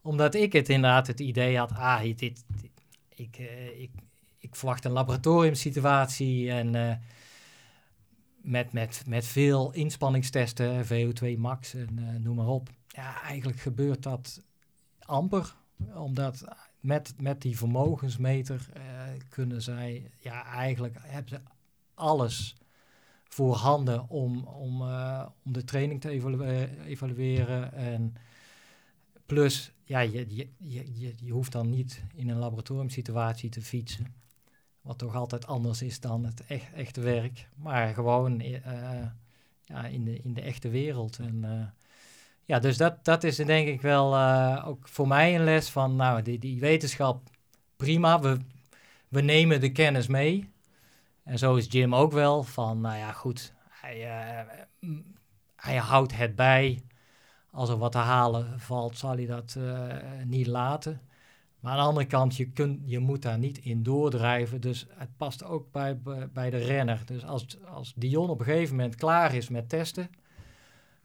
omdat 0.02 0.34
ik 0.34 0.52
het 0.52 0.68
inderdaad 0.68 1.06
het 1.06 1.20
idee 1.20 1.58
had, 1.58 1.72
ah, 1.72 2.00
dit, 2.02 2.18
dit- 2.18 2.44
ik, 3.08 3.38
ik, 3.78 3.90
ik 4.38 4.54
verwacht 4.56 4.84
een 4.84 4.90
laboratoriumsituatie 4.92 6.50
en 6.50 7.00
met, 8.42 8.72
met, 8.72 9.02
met 9.06 9.26
veel 9.26 9.72
inspanningstesten, 9.72 10.84
VO2 10.84 11.38
max 11.38 11.74
en 11.74 11.98
eh, 11.98 12.14
noem 12.20 12.36
maar 12.36 12.46
op. 12.46 12.68
Ja, 12.86 13.22
eigenlijk 13.22 13.60
gebeurt 13.60 14.02
dat 14.02 14.42
amper, 14.98 15.54
omdat 15.94 16.44
met, 16.80 17.14
met 17.18 17.42
die 17.42 17.58
vermogensmeter 17.58 18.68
eh, 18.72 18.82
kunnen 19.28 19.62
zij, 19.62 20.10
ja, 20.18 20.44
eigenlijk 20.44 20.96
hebben 21.00 21.28
ze 21.28 21.40
alles 21.94 22.56
voorhanden 23.24 24.08
om, 24.08 24.44
om, 24.44 24.82
eh, 24.82 25.26
om 25.44 25.52
de 25.52 25.64
training 25.64 26.00
te 26.00 26.08
evalue- 26.08 26.84
evalueren. 26.84 27.72
En 27.72 28.14
plus, 29.26 29.72
ja, 29.84 30.00
je, 30.00 30.26
je, 30.28 30.48
je, 30.58 31.14
je 31.16 31.32
hoeft 31.32 31.52
dan 31.52 31.70
niet 31.70 32.04
in 32.14 32.28
een 32.28 32.38
laboratoriumsituatie 32.38 33.50
te 33.50 33.62
fietsen. 33.62 34.14
Wat 34.80 34.98
toch 34.98 35.14
altijd 35.14 35.46
anders 35.46 35.82
is 35.82 36.00
dan 36.00 36.24
het 36.24 36.44
echt, 36.46 36.72
echte 36.72 37.00
werk. 37.00 37.48
Maar 37.54 37.94
gewoon 37.94 38.40
eh, 38.40 39.06
ja, 39.64 39.84
in, 39.84 40.04
de, 40.04 40.20
in 40.22 40.34
de 40.34 40.40
echte 40.40 40.68
wereld. 40.68 41.18
En 41.18 41.44
eh, 41.44 41.84
ja, 42.44 42.58
dus 42.58 42.76
dat, 42.76 43.04
dat 43.04 43.24
is 43.24 43.36
denk 43.36 43.68
ik 43.68 43.80
wel 43.80 44.14
eh, 44.14 44.64
ook 44.66 44.88
voor 44.88 45.08
mij 45.08 45.34
een 45.34 45.44
les 45.44 45.70
van, 45.70 45.96
nou, 45.96 46.22
die, 46.22 46.38
die 46.38 46.60
wetenschap, 46.60 47.28
prima. 47.76 48.20
We, 48.20 48.38
we 49.08 49.20
nemen 49.20 49.60
de 49.60 49.72
kennis 49.72 50.06
mee. 50.06 50.50
En 51.22 51.38
zo 51.38 51.54
is 51.54 51.66
Jim 51.68 51.94
ook 51.94 52.12
wel 52.12 52.42
van, 52.42 52.80
nou 52.80 52.96
ja, 52.96 53.12
goed, 53.12 53.54
hij, 53.68 54.46
hij 55.56 55.76
houdt 55.76 56.16
het 56.16 56.36
bij. 56.36 56.82
Als 57.50 57.68
er 57.68 57.78
wat 57.78 57.92
te 57.92 57.98
halen 57.98 58.60
valt, 58.60 58.98
zal 58.98 59.14
hij 59.14 59.26
dat 59.26 59.56
niet 60.24 60.46
laten. 60.46 61.00
Maar 61.60 61.72
aan 61.72 61.78
de 61.78 61.84
andere 61.84 62.06
kant, 62.06 62.36
je, 62.36 62.50
kunt, 62.50 62.80
je 62.84 62.98
moet 62.98 63.22
daar 63.22 63.38
niet 63.38 63.58
in 63.58 63.82
doordrijven. 63.82 64.60
Dus 64.60 64.86
het 64.90 65.16
past 65.16 65.44
ook 65.44 65.72
bij, 65.72 65.98
bij- 66.32 66.50
de 66.50 66.56
renner. 66.58 67.02
Dus 67.04 67.24
als, 67.24 67.64
als 67.64 67.92
Dion 67.96 68.30
op 68.30 68.38
een 68.38 68.44
gegeven 68.44 68.76
moment 68.76 68.94
klaar 68.94 69.34
is 69.34 69.48
met 69.48 69.68
testen, 69.68 70.10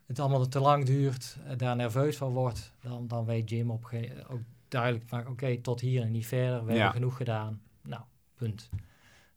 het 0.06 0.20
allemaal 0.20 0.47
te 0.47 0.60
lang 0.60 0.86
duurt, 0.86 1.38
eh, 1.45 1.58
daar 1.58 1.76
nerveus 1.76 2.18
van 2.18 2.32
wordt, 2.34 2.74
dan, 2.82 3.08
dan 3.08 3.26
weet 3.26 3.49
Jim 3.49 3.72
op 3.72 3.89
ook 4.30 4.41
duidelijk 4.68 5.12
maken, 5.12 5.32
oké, 5.32 5.58
tot 5.58 5.80
hier 5.82 6.01
en 6.01 6.12
niet 6.12 6.28
verder, 6.28 6.66
we 6.66 6.72
Ja. 6.72 6.78
hebben 6.78 6.93
genoeg 6.95 7.18
gedaan. 7.18 7.62
Nou, 7.84 8.01
punt. 8.36 8.70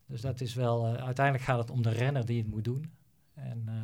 Dus 0.06 0.20
dat 0.20 0.40
is 0.40 0.54
wel, 0.54 0.86
eh, 0.86 1.04
uiteindelijk 1.04 1.44
gaat 1.44 1.58
het 1.58 1.70
om 1.70 1.82
de 1.82 1.90
renner 1.90 2.26
die 2.26 2.38
het 2.38 2.50
moet 2.50 2.64
doen. 2.64 2.90
En 3.34 3.62
eh, 3.66 3.74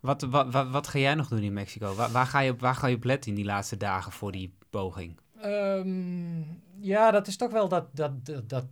Wat, 0.00 0.22
wat, 0.22 0.52
wat, 0.52 0.68
wat 0.70 0.86
ga 0.88 0.98
jij 0.98 1.14
nog 1.14 1.28
doen 1.28 1.42
in 1.42 1.52
Mexico? 1.52 1.94
Waar, 1.94 2.10
waar, 2.10 2.26
ga 2.26 2.40
je 2.40 2.50
op, 2.50 2.60
waar 2.60 2.74
ga 2.74 2.86
je 2.86 2.96
op 2.96 3.04
letten 3.04 3.30
in 3.30 3.36
die 3.36 3.44
laatste 3.44 3.76
dagen 3.76 4.12
voor 4.12 4.32
die 4.32 4.54
poging? 4.70 5.16
Ehm, 5.42 6.40
ja, 6.80 7.10
dat 7.10 7.26
is 7.26 7.36
toch 7.36 7.50
wel 7.52 7.68
dat, 7.68 7.84
dat, 7.96 8.26
dat, 8.26 8.48
dat 8.48 8.64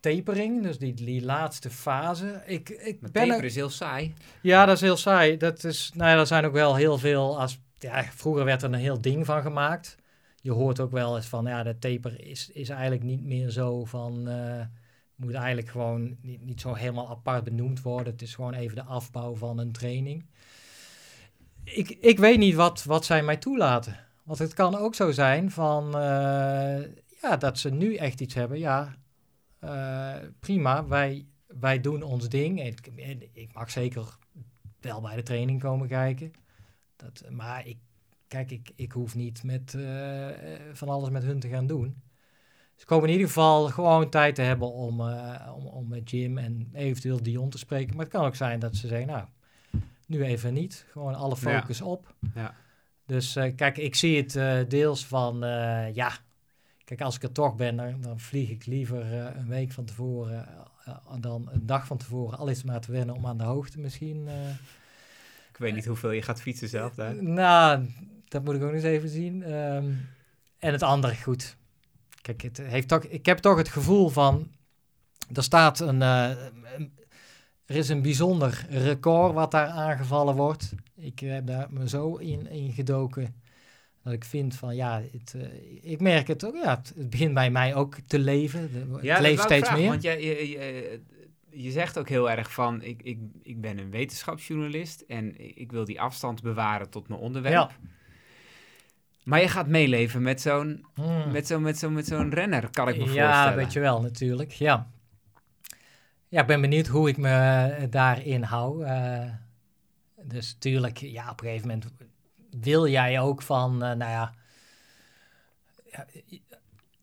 tapering, 0.00 0.62
dus 0.62 0.78
die, 0.78 0.94
die 0.94 1.24
laatste 1.24 1.70
fase. 1.70 2.42
Ik, 2.46 2.68
ik 2.68 3.00
Maar 3.00 3.10
ben 3.10 3.22
taper 3.22 3.38
er- 3.38 3.44
is 3.44 3.54
heel 3.54 3.70
saai. 3.70 4.14
Ja, 4.42 4.64
dat 4.66 4.74
is 4.74 4.80
heel 4.80 4.96
saai. 4.96 5.36
Dat 5.36 5.64
is, 5.64 5.90
nou 5.94 6.10
ja, 6.10 6.18
er 6.18 6.26
zijn 6.26 6.44
ook 6.44 6.52
wel 6.52 6.74
heel 6.76 6.98
veel. 6.98 7.40
Als, 7.40 7.60
ja, 7.78 8.02
vroeger 8.04 8.44
werd 8.44 8.62
er 8.62 8.68
een 8.72 8.78
heel 8.78 9.00
ding 9.00 9.26
van 9.26 9.42
gemaakt. 9.42 9.96
Je 10.40 10.52
hoort 10.52 10.80
ook 10.80 10.90
wel 10.92 11.16
eens 11.16 11.26
van, 11.26 11.44
ja, 11.44 11.62
de 11.62 11.78
taper 11.78 12.24
is, 12.26 12.50
is 12.50 12.68
eigenlijk 12.68 13.02
niet 13.02 13.24
meer 13.24 13.50
zo 13.50 13.84
van. 13.84 14.28
eh, 14.28 14.60
moet 15.16 15.34
eigenlijk 15.34 15.68
gewoon 15.68 16.16
niet, 16.20 16.44
niet 16.44 16.60
zo 16.60 16.74
helemaal 16.74 17.08
apart 17.10 17.44
benoemd 17.44 17.82
worden. 17.82 18.12
Het 18.12 18.22
is 18.22 18.34
gewoon 18.34 18.54
even 18.54 18.76
de 18.76 18.82
afbouw 18.84 19.34
van 19.34 19.58
een 19.58 19.72
training. 19.72 20.24
Ik, 21.64 21.90
ik 21.90 22.18
weet 22.18 22.38
niet 22.38 22.54
wat, 22.54 22.84
wat 22.84 23.04
zij 23.04 23.22
mij 23.22 23.36
toelaten. 23.36 23.96
Want 24.22 24.38
het 24.38 24.54
kan 24.54 24.76
ook 24.76 24.94
zo 24.94 25.10
zijn 25.10 25.50
van, 25.50 25.84
eh, 25.86 26.82
ja, 27.22 27.36
dat 27.38 27.58
ze 27.58 27.70
nu 27.70 27.94
echt 27.96 28.20
iets 28.20 28.34
hebben. 28.34 28.58
Ja, 28.58 28.94
eh, 29.58 30.14
prima, 30.40 30.86
wij, 30.86 31.26
wij 31.46 31.80
doen 31.80 32.02
ons 32.02 32.28
ding. 32.28 32.60
En 32.60 32.66
Ik, 32.66 33.28
ik 33.32 33.52
mag 33.54 33.70
zeker 33.70 34.16
wel 34.80 35.00
bij 35.00 35.16
de 35.16 35.22
training 35.22 35.60
komen 35.60 35.88
kijken. 35.88 36.32
Dat, 36.96 37.22
maar 37.30 37.66
ik, 37.66 37.76
kijk, 38.28 38.50
ik, 38.50 38.72
ik 38.76 38.92
hoef 38.92 39.14
niet 39.14 39.42
met, 39.44 39.74
eh, 39.74 40.28
van 40.72 40.88
alles 40.88 41.10
met 41.10 41.22
hun 41.22 41.40
te 41.40 41.48
gaan 41.48 41.66
doen. 41.66 42.02
Ze 42.76 42.86
komen 42.86 43.06
in 43.06 43.12
ieder 43.12 43.26
geval 43.28 43.66
gewoon 43.68 44.10
tijd 44.10 44.34
te 44.34 44.42
hebben 44.42 44.72
om, 44.72 45.00
om, 45.54 45.66
om 45.66 45.88
met 45.88 46.10
Jim 46.10 46.38
en 46.38 46.70
eventueel 46.72 47.22
Dion 47.22 47.50
te 47.50 47.58
spreken. 47.58 47.96
Maar 47.96 48.04
het 48.04 48.14
kan 48.14 48.24
ook 48.26 48.34
zijn 48.36 48.58
dat 48.58 48.76
ze 48.76 48.86
zeggen, 48.86 49.06
nou, 49.06 49.24
nu 50.06 50.22
even 50.24 50.52
niet. 50.54 50.86
Gewoon 50.90 51.14
alle 51.14 51.36
Ja. 51.40 51.60
focus 51.60 51.80
op. 51.80 52.14
Ja. 52.34 52.54
Dus 53.12 53.36
eh, 53.36 53.54
kijk, 53.56 53.78
ik 53.78 53.94
zie 53.94 54.16
het 54.16 54.36
eh, 54.36 54.58
deels 54.68 55.06
van, 55.06 55.44
eh, 55.44 55.94
ja, 55.94 56.12
kijk, 56.84 57.00
als 57.00 57.16
ik 57.16 57.22
er 57.22 57.32
toch 57.32 57.56
ben, 57.56 57.76
dan, 57.76 58.00
dan 58.00 58.20
vlieg 58.20 58.50
ik 58.50 58.66
liever 58.66 59.12
een 59.12 59.48
week 59.48 59.72
van 59.72 59.84
tevoren 59.84 60.48
dan 61.20 61.48
een 61.52 61.66
dag 61.66 61.86
van 61.86 61.96
tevoren. 61.96 62.38
Al 62.38 62.48
is 62.48 62.56
het 62.56 62.66
maar 62.66 62.80
te 62.80 62.92
wennen 62.92 63.14
om 63.14 63.26
aan 63.26 63.38
de 63.38 63.44
hoogte 63.44 63.80
misschien. 63.80 64.28
Ik 65.50 65.58
weet 65.58 65.74
niet 65.74 65.86
hoeveel 65.86 66.10
je 66.10 66.22
gaat 66.22 66.40
fietsen 66.40 66.68
zelf 66.68 66.94
daar. 66.94 67.22
nou, 67.22 67.86
dat 68.28 68.44
moet 68.44 68.54
ik 68.54 68.60
ook 68.60 68.66
nog 68.66 68.74
eens 68.76 68.84
even 68.84 69.08
zien. 69.08 69.42
Ehm, 69.42 69.90
en 70.58 70.72
het 70.72 70.82
andere, 70.82 71.16
goed. 71.16 71.56
Kijk, 72.22 72.42
het 72.42 72.56
heeft 72.58 72.88
toch, 72.88 73.04
ik 73.04 73.26
heb 73.26 73.38
toch 73.38 73.56
het 73.56 73.68
gevoel 73.68 74.08
van... 74.08 74.50
Er 75.32 75.42
staat 75.42 75.80
een... 75.80 76.00
een- 76.00 76.92
er 77.72 77.78
is 77.78 77.88
een 77.88 78.02
bijzonder 78.02 78.66
record 78.70 79.34
wat 79.34 79.50
daar 79.50 79.66
aangevallen 79.66 80.34
wordt. 80.34 80.72
Ik 80.96 81.18
heb 81.18 81.46
daar 81.46 81.66
me 81.70 81.88
zo 81.88 82.16
in, 82.16 82.46
in 82.46 82.72
gedoken... 82.72 83.34
Dat 84.04 84.12
ik 84.12 84.24
vind 84.24 84.54
van, 84.54 84.76
ja, 84.76 85.02
het, 85.12 85.34
eh, 85.34 85.90
ik 85.92 86.00
merk 86.00 86.26
het 86.26 86.44
ook, 86.44 86.54
ja, 86.54 86.76
het, 86.76 86.92
het 86.96 87.10
begint 87.10 87.34
bij 87.34 87.50
mij 87.50 87.74
ook 87.74 87.96
te 88.06 88.18
leven. 88.18 88.70
De- 88.72 89.08
het 89.08 89.20
leeft 89.20 89.42
steeds 89.42 89.62
vragen, 89.62 89.80
meer. 89.80 89.90
Want 89.90 90.02
jij, 90.02 90.22
je, 90.24 90.48
je, 90.50 91.00
je 91.50 91.70
zegt 91.70 91.98
ook 91.98 92.08
heel 92.08 92.30
erg 92.30 92.52
van, 92.52 92.82
ik, 92.82 93.02
ik, 93.02 93.18
ik 93.42 93.60
ben 93.60 93.78
een 93.78 93.90
wetenschapsjournalist 93.90 95.00
en 95.00 95.34
ik 95.58 95.72
wil 95.72 95.84
die 95.84 96.00
afstand 96.00 96.42
bewaren 96.42 96.90
tot 96.90 97.08
mijn 97.08 97.20
onderwerp. 97.20 97.54
Ja. 97.54 97.70
Maar 99.24 99.40
je 99.40 99.48
gaat 99.48 99.66
meeleven 99.68 100.22
met 100.22 100.40
zo'n 100.40 100.84
Hmm. 100.94 101.32
met 101.32 101.46
zo'n 101.46 101.62
met 101.62 101.78
zo'n 101.78 101.92
met 101.92 102.06
zo'n 102.06 102.30
renner, 102.30 102.70
kan 102.70 102.88
ik 102.88 102.96
me 102.96 103.12
ja, 103.12 103.24
voorstellen. 103.26 103.56
weet 103.56 103.72
je 103.72 103.80
wel, 103.80 104.00
natuurlijk. 104.00 104.50
Ja. 104.50 104.90
Ja, 106.32 106.40
ik 106.40 106.46
ben 106.46 106.60
benieuwd 106.60 106.86
hoe 106.86 107.08
ik 107.08 107.16
me 107.16 107.28
eh, 107.30 107.90
daarin 107.90 108.42
hou. 108.42 108.84
eh. 108.84 109.30
dus 110.22 110.56
tuurlijk, 110.58 110.98
ja, 110.98 111.30
op 111.30 111.40
een 111.40 111.46
gegeven 111.46 111.68
moment 111.68 111.86
wil 112.60 112.86
jij 112.88 113.20
ook 113.20 113.42
van, 113.42 113.72
eh, 113.82 113.92
nou 113.96 114.10
ja, 114.10 114.34
ja, 115.90 116.06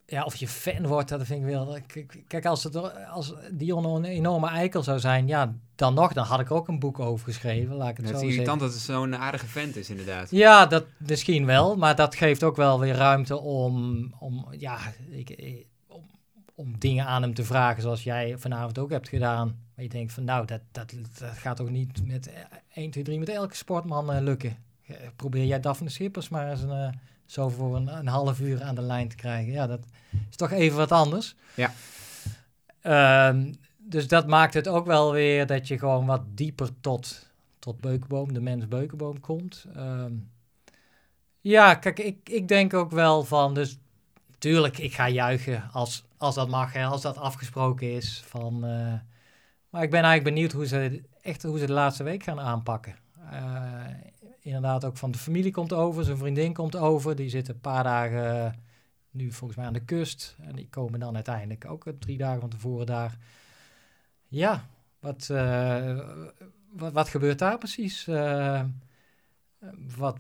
ja, 0.06 0.24
of 0.24 0.36
je 0.36 0.48
fan 0.48 0.88
wordt, 0.88 1.10
dat 1.10 1.26
vind 1.26 1.40
ik 1.42 1.50
wel. 1.50 1.78
Kijk, 1.88 2.24
kijk, 2.28 2.46
als, 2.46 2.64
het, 2.64 3.06
als 3.08 3.34
Dion 3.52 3.86
een 3.86 4.06
enorme 4.06 4.48
eikel 4.50 4.84
zou 4.84 5.00
zijn, 5.00 5.28
ja, 5.28 5.54
dan 5.76 5.94
nog, 5.94 6.14
dan 6.14 6.26
had 6.26 6.40
ik 6.40 6.52
ook 6.52 6.68
een 6.68 6.80
boek 6.80 7.00
over 7.00 7.26
geschreven, 7.26 7.76
laat 7.76 7.90
ik 7.90 7.98
het 7.98 8.06
Het 8.06 8.16
zo 8.20 8.26
is 8.26 8.34
zeggen. 8.34 8.34
irritant 8.34 8.60
dat 8.60 8.74
het 8.74 8.82
zo'n 8.82 9.16
aardige 9.16 9.46
vent 9.46 9.76
is, 9.76 9.90
inderdaad. 9.90 10.32
Ja, 10.32 10.66
dat 10.66 10.86
misschien 10.98 11.46
wel, 11.46 11.76
maar 11.76 11.96
dat 11.96 12.16
geeft 12.16 12.44
ook 12.44 12.56
wel 12.56 12.80
weer 12.80 12.96
ruimte 12.96 13.38
om, 13.40 14.08
om, 14.20 14.48
ja, 14.58 14.78
ik, 15.10 15.30
om, 16.60 16.80
dingen 16.80 17.06
aan 17.06 17.22
hem 17.22 17.34
te 17.34 17.44
vragen 17.44 17.82
zoals 17.82 18.04
jij 18.04 18.38
vanavond 18.38 18.78
ook 18.78 18.90
hebt 18.90 19.10
gedaan. 19.10 19.48
Maar 19.76 19.84
je 19.84 19.90
denkt 19.90 20.14
van 20.14 20.24
nou, 20.24 20.46
dat, 20.46 20.62
dat, 20.72 20.94
dat 21.20 21.38
gaat 21.38 21.58
toch 21.58 21.70
niet 21.70 22.08
met 22.08 22.28
eh, 22.28 22.42
1, 22.74 22.92
2, 22.92 23.04
3 23.04 23.20
met 23.20 23.30
elke 23.30 23.56
sportman 23.56 24.12
eh, 24.12 24.22
lukken. 24.22 24.58
Probeer 25.16 25.46
jij 25.46 25.60
Daphne 25.60 25.90
Schippers 25.90 26.30
maar 26.30 26.50
eens 26.50 26.62
een, 26.62 26.72
eh, 26.72 26.90
zo 27.26 27.50
voor 27.50 27.76
een, 27.76 27.88
een 27.88 28.08
half 28.08 28.40
uur 28.40 28.64
aan 28.64 28.76
de 28.76 28.82
lijn 28.82 29.08
te 29.08 29.16
krijgen. 29.16 29.52
Ja, 29.52 29.68
dat 29.68 29.80
is 30.30 30.36
toch 30.36 30.52
even 30.52 30.78
wat 30.78 30.92
anders. 30.92 31.36
Ja. 31.54 31.74
Ehm, 32.82 33.54
dus 33.78 34.08
dat 34.08 34.28
maakt 34.28 34.54
het 34.54 34.68
ook 34.68 34.86
wel 34.86 35.12
weer 35.12 35.46
dat 35.46 35.68
je 35.68 35.80
gewoon 35.80 36.06
wat 36.06 36.22
dieper 36.28 36.70
tot, 36.82 37.30
tot 37.60 37.82
Beukenboom, 37.82 38.34
de 38.34 38.42
mens 38.42 38.68
Beukenboom 38.68 39.20
komt. 39.20 39.66
Ehm, 39.76 40.14
ja, 41.42 41.76
kijk, 41.76 42.00
ik, 42.00 42.30
ik 42.30 42.48
denk 42.48 42.74
ook 42.74 42.92
wel 42.92 43.24
van, 43.24 43.54
dus 43.54 43.78
tuurlijk, 44.38 44.78
ik 44.78 44.94
ga 44.94 45.10
juichen 45.10 45.70
als, 45.72 46.04
als 46.20 46.36
dat 46.36 46.50
mag, 46.50 46.74
hè, 46.74 46.86
als 46.86 47.02
dat 47.02 47.18
afgesproken 47.18 47.94
is. 47.94 48.24
Van, 48.26 48.66
eh, 48.66 48.94
maar 49.70 49.84
ik 49.84 49.90
ben 49.90 50.04
eigenlijk 50.04 50.24
benieuwd 50.24 50.52
hoe 50.52 50.68
ze, 50.68 51.04
echt, 51.22 51.44
hoe 51.44 51.60
ze 51.60 51.66
de 51.66 51.74
laatste 51.74 52.04
week 52.04 52.24
gaan 52.24 52.40
aanpakken. 52.40 52.96
Eh, 53.32 53.86
inderdaad, 54.40 54.86
ook 54.86 54.98
van 54.98 55.12
de 55.12 55.18
familie 55.18 55.52
komt 55.52 55.74
over, 55.74 56.04
zijn 56.04 56.18
vriendin 56.18 56.54
komt 56.54 56.76
over. 56.76 57.16
Die 57.16 57.30
zitten 57.30 57.54
een 57.54 57.60
paar 57.60 57.84
dagen 57.84 58.46
eh, 58.46 58.52
nu 59.12 59.32
volgens 59.32 59.60
mij 59.60 59.68
aan 59.68 59.74
de 59.74 59.86
kust. 59.86 60.36
En 60.40 60.56
die 60.56 60.70
komen 60.70 61.00
dan 61.00 61.16
uiteindelijk 61.16 61.66
ook 61.66 61.86
drie 62.00 62.18
dagen 62.18 62.40
van 62.40 62.50
tevoren 62.50 62.86
daar. 62.86 63.18
Ja, 64.28 64.66
wat, 65.00 65.28
wat, 66.72 66.94
wat 66.94 67.10
gebeurt 67.10 67.40
daar 67.40 67.58
precies? 67.58 68.06
Wat, 69.98 70.18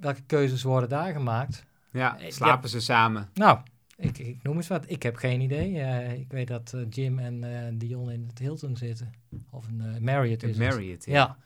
welke 0.00 0.22
keuzes 0.26 0.62
worden 0.62 0.88
daar 0.88 1.12
gemaakt? 1.12 1.64
Ja, 1.90 2.16
slapen 2.28 2.68
ze 2.68 2.80
samen. 2.80 3.28
Nou, 3.34 3.58
ik, 4.00 4.18
ik 4.18 4.42
noem 4.42 4.56
eens 4.56 4.68
wat. 4.68 4.84
Ik 4.90 5.02
heb 5.02 5.16
geen 5.16 5.40
idee. 5.40 5.80
Eh, 5.80 6.12
ik 6.12 6.30
weet 6.30 6.48
dat 6.48 6.72
eh, 6.72 6.80
Jim 6.90 7.18
en 7.18 7.44
eh, 7.44 7.72
Dion 7.74 8.10
in 8.10 8.24
het 8.26 8.38
Hilton 8.38 8.76
zitten. 8.76 9.12
Of 9.50 9.66
een 9.68 10.04
Marriott 10.04 10.42
is. 10.42 10.56
Marriott, 10.56 11.04
ja. 11.04 11.12
Ja. 11.12 11.38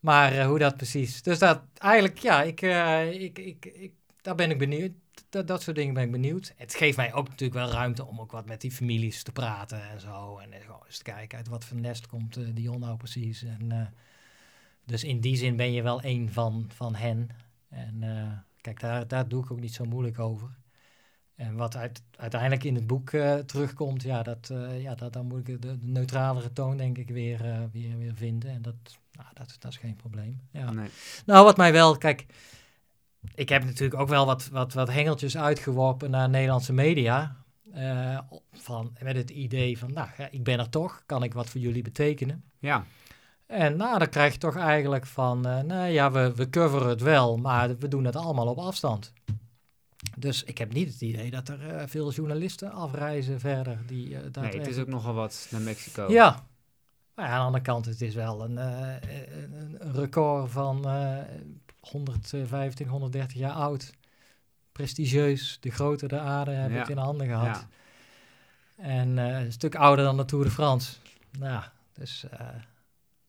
Maar 0.00 0.44
hoe 0.44 0.58
dat 0.58 0.76
precies... 0.76 1.22
Dus 1.22 1.38
dat 1.38 1.62
eigenlijk, 1.78 2.18
ja, 2.18 2.42
ik, 2.42 2.60
ik, 2.60 3.38
ik, 3.38 3.64
ik, 3.64 3.92
daar 4.20 4.34
ben 4.34 4.50
ik 4.50 4.58
benieuwd. 4.58 4.92
Dat, 5.28 5.46
dat 5.46 5.62
soort 5.62 5.76
dingen 5.76 5.94
ben 5.94 6.04
ik 6.04 6.10
benieuwd. 6.10 6.52
Het 6.56 6.74
geeft 6.74 6.96
mij 6.96 7.14
ook 7.14 7.28
natuurlijk 7.28 7.60
wel 7.60 7.70
ruimte 7.70 8.06
om 8.06 8.20
ook 8.20 8.32
wat 8.32 8.46
met 8.46 8.60
die 8.60 8.70
families 8.70 9.22
te 9.22 9.32
praten 9.32 9.90
en 9.90 10.00
zo. 10.00 10.38
En 10.38 10.60
gewoon 10.60 10.82
eens 10.86 10.96
te 10.96 11.02
kijken 11.02 11.38
uit 11.38 11.48
wat 11.48 11.64
voor 11.64 11.76
nest 11.76 12.06
komt 12.06 12.56
Dion 12.56 12.80
nou 12.80 12.96
precies. 12.96 13.42
En, 13.42 13.94
dus 14.84 15.04
in 15.04 15.20
die 15.20 15.36
zin 15.36 15.56
ben 15.56 15.72
je 15.72 15.82
wel 15.82 16.04
een 16.04 16.32
van, 16.32 16.70
van 16.74 16.94
hen. 16.94 17.28
En 17.68 18.04
kijk, 18.60 18.80
daar, 18.80 19.08
daar 19.08 19.28
doe 19.28 19.44
ik 19.44 19.50
ook 19.50 19.60
niet 19.60 19.74
zo 19.74 19.84
moeilijk 19.84 20.18
over. 20.18 20.50
En 21.40 21.56
wat 21.56 21.76
uit, 21.76 22.02
uiteindelijk 22.16 22.64
in 22.64 22.74
het 22.74 22.86
boek 22.86 23.10
eh, 23.10 23.34
terugkomt, 23.34 24.02
ja, 24.02 24.22
dat, 24.22 24.50
eh, 24.52 24.82
ja 24.82 24.94
dat, 24.94 25.12
dan 25.12 25.26
moet 25.26 25.38
ik 25.38 25.46
de, 25.46 25.58
de 25.58 25.78
neutralere 25.80 26.52
toon 26.52 26.76
denk 26.76 26.98
ik 26.98 27.08
weer, 27.08 27.44
eh, 27.44 27.58
weer, 27.72 27.98
weer 27.98 28.14
vinden. 28.14 28.50
En 28.50 28.62
dat, 28.62 28.74
nou, 29.12 29.28
dat, 29.34 29.56
dat 29.58 29.70
is 29.70 29.76
geen 29.76 29.96
probleem. 29.96 30.40
Ja. 30.50 30.70
Nee. 30.70 30.88
Nou, 31.26 31.44
wat 31.44 31.56
mij 31.56 31.72
wel, 31.72 31.96
kijk, 31.96 32.26
ik 33.34 33.48
heb 33.48 33.64
natuurlijk 33.64 34.00
ook 34.00 34.08
wel 34.08 34.26
wat, 34.26 34.48
wat, 34.48 34.72
wat 34.72 34.90
hengeltjes 34.90 35.36
uitgeworpen 35.36 36.10
naar 36.10 36.28
Nederlandse 36.28 36.72
media. 36.72 37.36
van, 38.52 38.96
met 39.02 39.16
het 39.16 39.30
idee 39.30 39.78
van, 39.78 39.92
nou, 39.92 40.08
ja, 40.16 40.28
ik 40.30 40.44
ben 40.44 40.58
er 40.58 40.68
toch, 40.68 41.02
kan 41.06 41.22
ik 41.22 41.34
wat 41.34 41.48
voor 41.48 41.60
jullie 41.60 41.82
betekenen? 41.82 42.44
Ja, 42.58 42.84
En 43.46 43.76
nou, 43.76 43.98
dan 43.98 44.08
krijg 44.08 44.32
je 44.32 44.38
toch 44.38 44.56
eigenlijk 44.56 45.06
van, 45.06 45.40
nou 45.40 45.86
ja, 45.86 46.10
we, 46.10 46.34
we 46.34 46.50
coveren 46.50 46.88
het 46.88 47.00
wel, 47.00 47.36
maar 47.36 47.78
we 47.78 47.88
doen 47.88 48.04
het 48.04 48.16
allemaal 48.16 48.46
op 48.46 48.58
afstand. 48.58 49.12
Dus 50.18 50.44
ik 50.44 50.58
heb 50.58 50.72
niet 50.72 50.92
het 50.92 51.00
idee 51.00 51.30
dat 51.30 51.48
er 51.48 51.68
eh, 51.68 51.86
veel 51.86 52.12
journalisten 52.12 52.72
afreizen 52.72 53.40
verder. 53.40 53.78
Die, 53.86 54.16
eh 54.16 54.42
nee, 54.42 54.58
het 54.58 54.66
is 54.66 54.78
ook 54.78 54.86
nogal 54.88 55.14
wat 55.14 55.48
naar 55.50 55.60
Mexico. 55.60 56.10
Ja. 56.12 56.46
Maar 57.14 57.26
ja, 57.26 57.32
aan 57.32 57.38
de 57.38 57.44
andere 57.46 57.64
kant, 57.64 57.84
het 57.86 58.00
is 58.00 58.14
wel 58.14 58.44
een, 58.44 58.58
eh, 58.58 58.94
een 59.78 59.92
record 59.92 60.50
van 60.50 60.88
eh 60.88 61.18
125, 61.80 62.88
130 62.88 63.36
jaar 63.38 63.52
oud. 63.52 63.92
Prestigieus, 64.72 65.56
de 65.60 65.70
grote 65.70 66.06
de 66.08 66.18
aarde 66.18 66.50
heb 66.50 66.70
Ja. 66.70 66.82
ik 66.82 66.88
in 66.88 66.96
handen 66.96 67.26
gehad. 67.26 67.46
Ja. 67.56 67.68
En 68.84 69.16
een 69.16 69.52
stuk 69.52 69.74
ouder 69.74 70.04
dan 70.04 70.16
de 70.16 70.24
Tour 70.24 70.44
de 70.44 70.50
France. 70.50 70.96
Nou, 71.38 71.64
dus, 71.92 72.24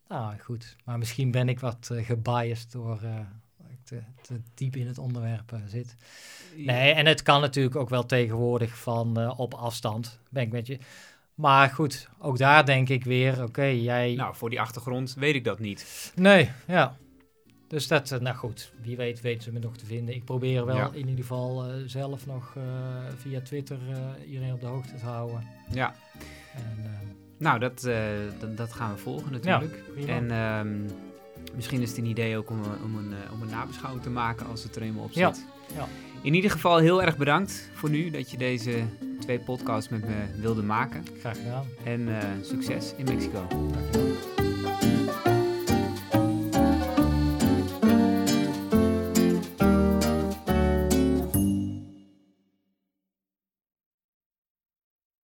nou 0.07 0.38
goed. 0.39 0.76
Maar 0.86 0.97
misschien 0.97 1.32
ben 1.32 1.49
ik 1.49 1.59
wat 1.59 1.89
gebiased 1.93 2.72
door 2.72 3.01
te, 3.91 4.01
te 4.21 4.41
diep 4.53 4.75
in 4.75 4.87
het 4.87 4.97
onderwerp 4.97 5.51
eh, 5.51 5.59
zit. 5.67 5.95
Nee, 6.55 6.91
en 6.93 7.05
het 7.05 7.21
kan 7.21 7.41
natuurlijk 7.41 7.75
ook 7.75 7.89
wel 7.89 8.05
tegenwoordig 8.05 8.77
van 8.77 9.19
eh, 9.19 9.39
op 9.39 9.53
afstand. 9.53 10.19
Ben 10.29 10.43
ik 10.43 10.51
met 10.51 10.67
je. 10.67 10.77
Maar 11.35 11.69
goed, 11.69 12.09
ook 12.19 12.37
daar 12.37 12.65
denk 12.65 12.89
ik 12.89 13.03
weer, 13.03 13.43
oké, 13.43 13.63
jij... 13.63 14.13
Nou, 14.15 14.35
voor 14.35 14.49
die 14.49 14.61
achtergrond 14.61 15.13
weet 15.13 15.35
ik 15.35 15.43
dat 15.43 15.59
niet. 15.59 16.11
Nee, 16.15 16.51
ja. 16.67 16.97
Dus 17.67 17.87
dat, 17.87 18.11
eh, 18.11 18.19
nou 18.19 18.35
goed, 18.35 18.71
wie 18.81 18.95
weet 18.97 19.21
weten 19.21 19.43
ze 19.43 19.51
me 19.51 19.59
nog 19.59 19.77
te 19.77 19.85
vinden. 19.85 20.15
Ik 20.15 20.25
probeer 20.25 20.65
wel 20.65 20.75
Ja. 20.75 20.89
in 20.93 21.07
ieder 21.07 21.15
geval 21.25 21.65
zelf 21.85 22.25
nog 22.25 22.55
via 23.17 23.41
Twitter 23.41 23.77
iedereen 24.25 24.53
op 24.53 24.59
de 24.61 24.65
hoogte 24.67 24.95
te 24.95 25.05
houden. 25.05 25.47
Ja, 25.71 25.95
En, 26.55 26.89
nou, 27.37 27.59
dat, 27.59 27.81
dat, 28.39 28.57
dat 28.57 28.73
gaan 28.73 28.91
we 28.93 28.97
volgen 28.97 29.31
natuurlijk. 29.31 29.83
prima. 29.93 30.07
En 30.13 30.31
ehm, 30.31 30.93
misschien 31.55 31.81
is 31.81 31.89
het 31.89 31.97
een 31.97 32.05
idee 32.05 32.37
ook 32.37 32.49
om, 32.49 32.57
een- 32.59 32.83
om, 32.83 32.97
een, 32.97 33.13
eh, 33.13 33.33
om 33.33 33.41
een 33.41 33.49
nabeschouwing 33.49 34.03
te 34.03 34.09
maken 34.09 34.47
als 34.47 34.63
het 34.63 34.75
er 34.75 34.81
eenmaal 34.81 35.03
op 35.03 35.11
Ja, 35.11 35.33
zit. 35.33 35.45
ja. 35.75 35.87
In 36.21 36.33
ieder 36.33 36.51
geval 36.51 36.77
heel 36.77 37.03
erg 37.03 37.17
bedankt 37.17 37.69
voor 37.73 37.89
nu 37.89 38.09
dat 38.09 38.31
je 38.31 38.37
deze 38.37 38.83
twee 39.19 39.39
podcasts 39.39 39.89
met 39.89 40.01
me 40.05 40.15
wilde 40.41 40.63
maken. 40.63 41.05
graag 41.19 41.37
gedaan. 41.37 41.65
En 41.83 42.19
eh, 42.21 42.27
succes 42.41 42.93
in 42.97 43.05
Mexico. 43.05 43.47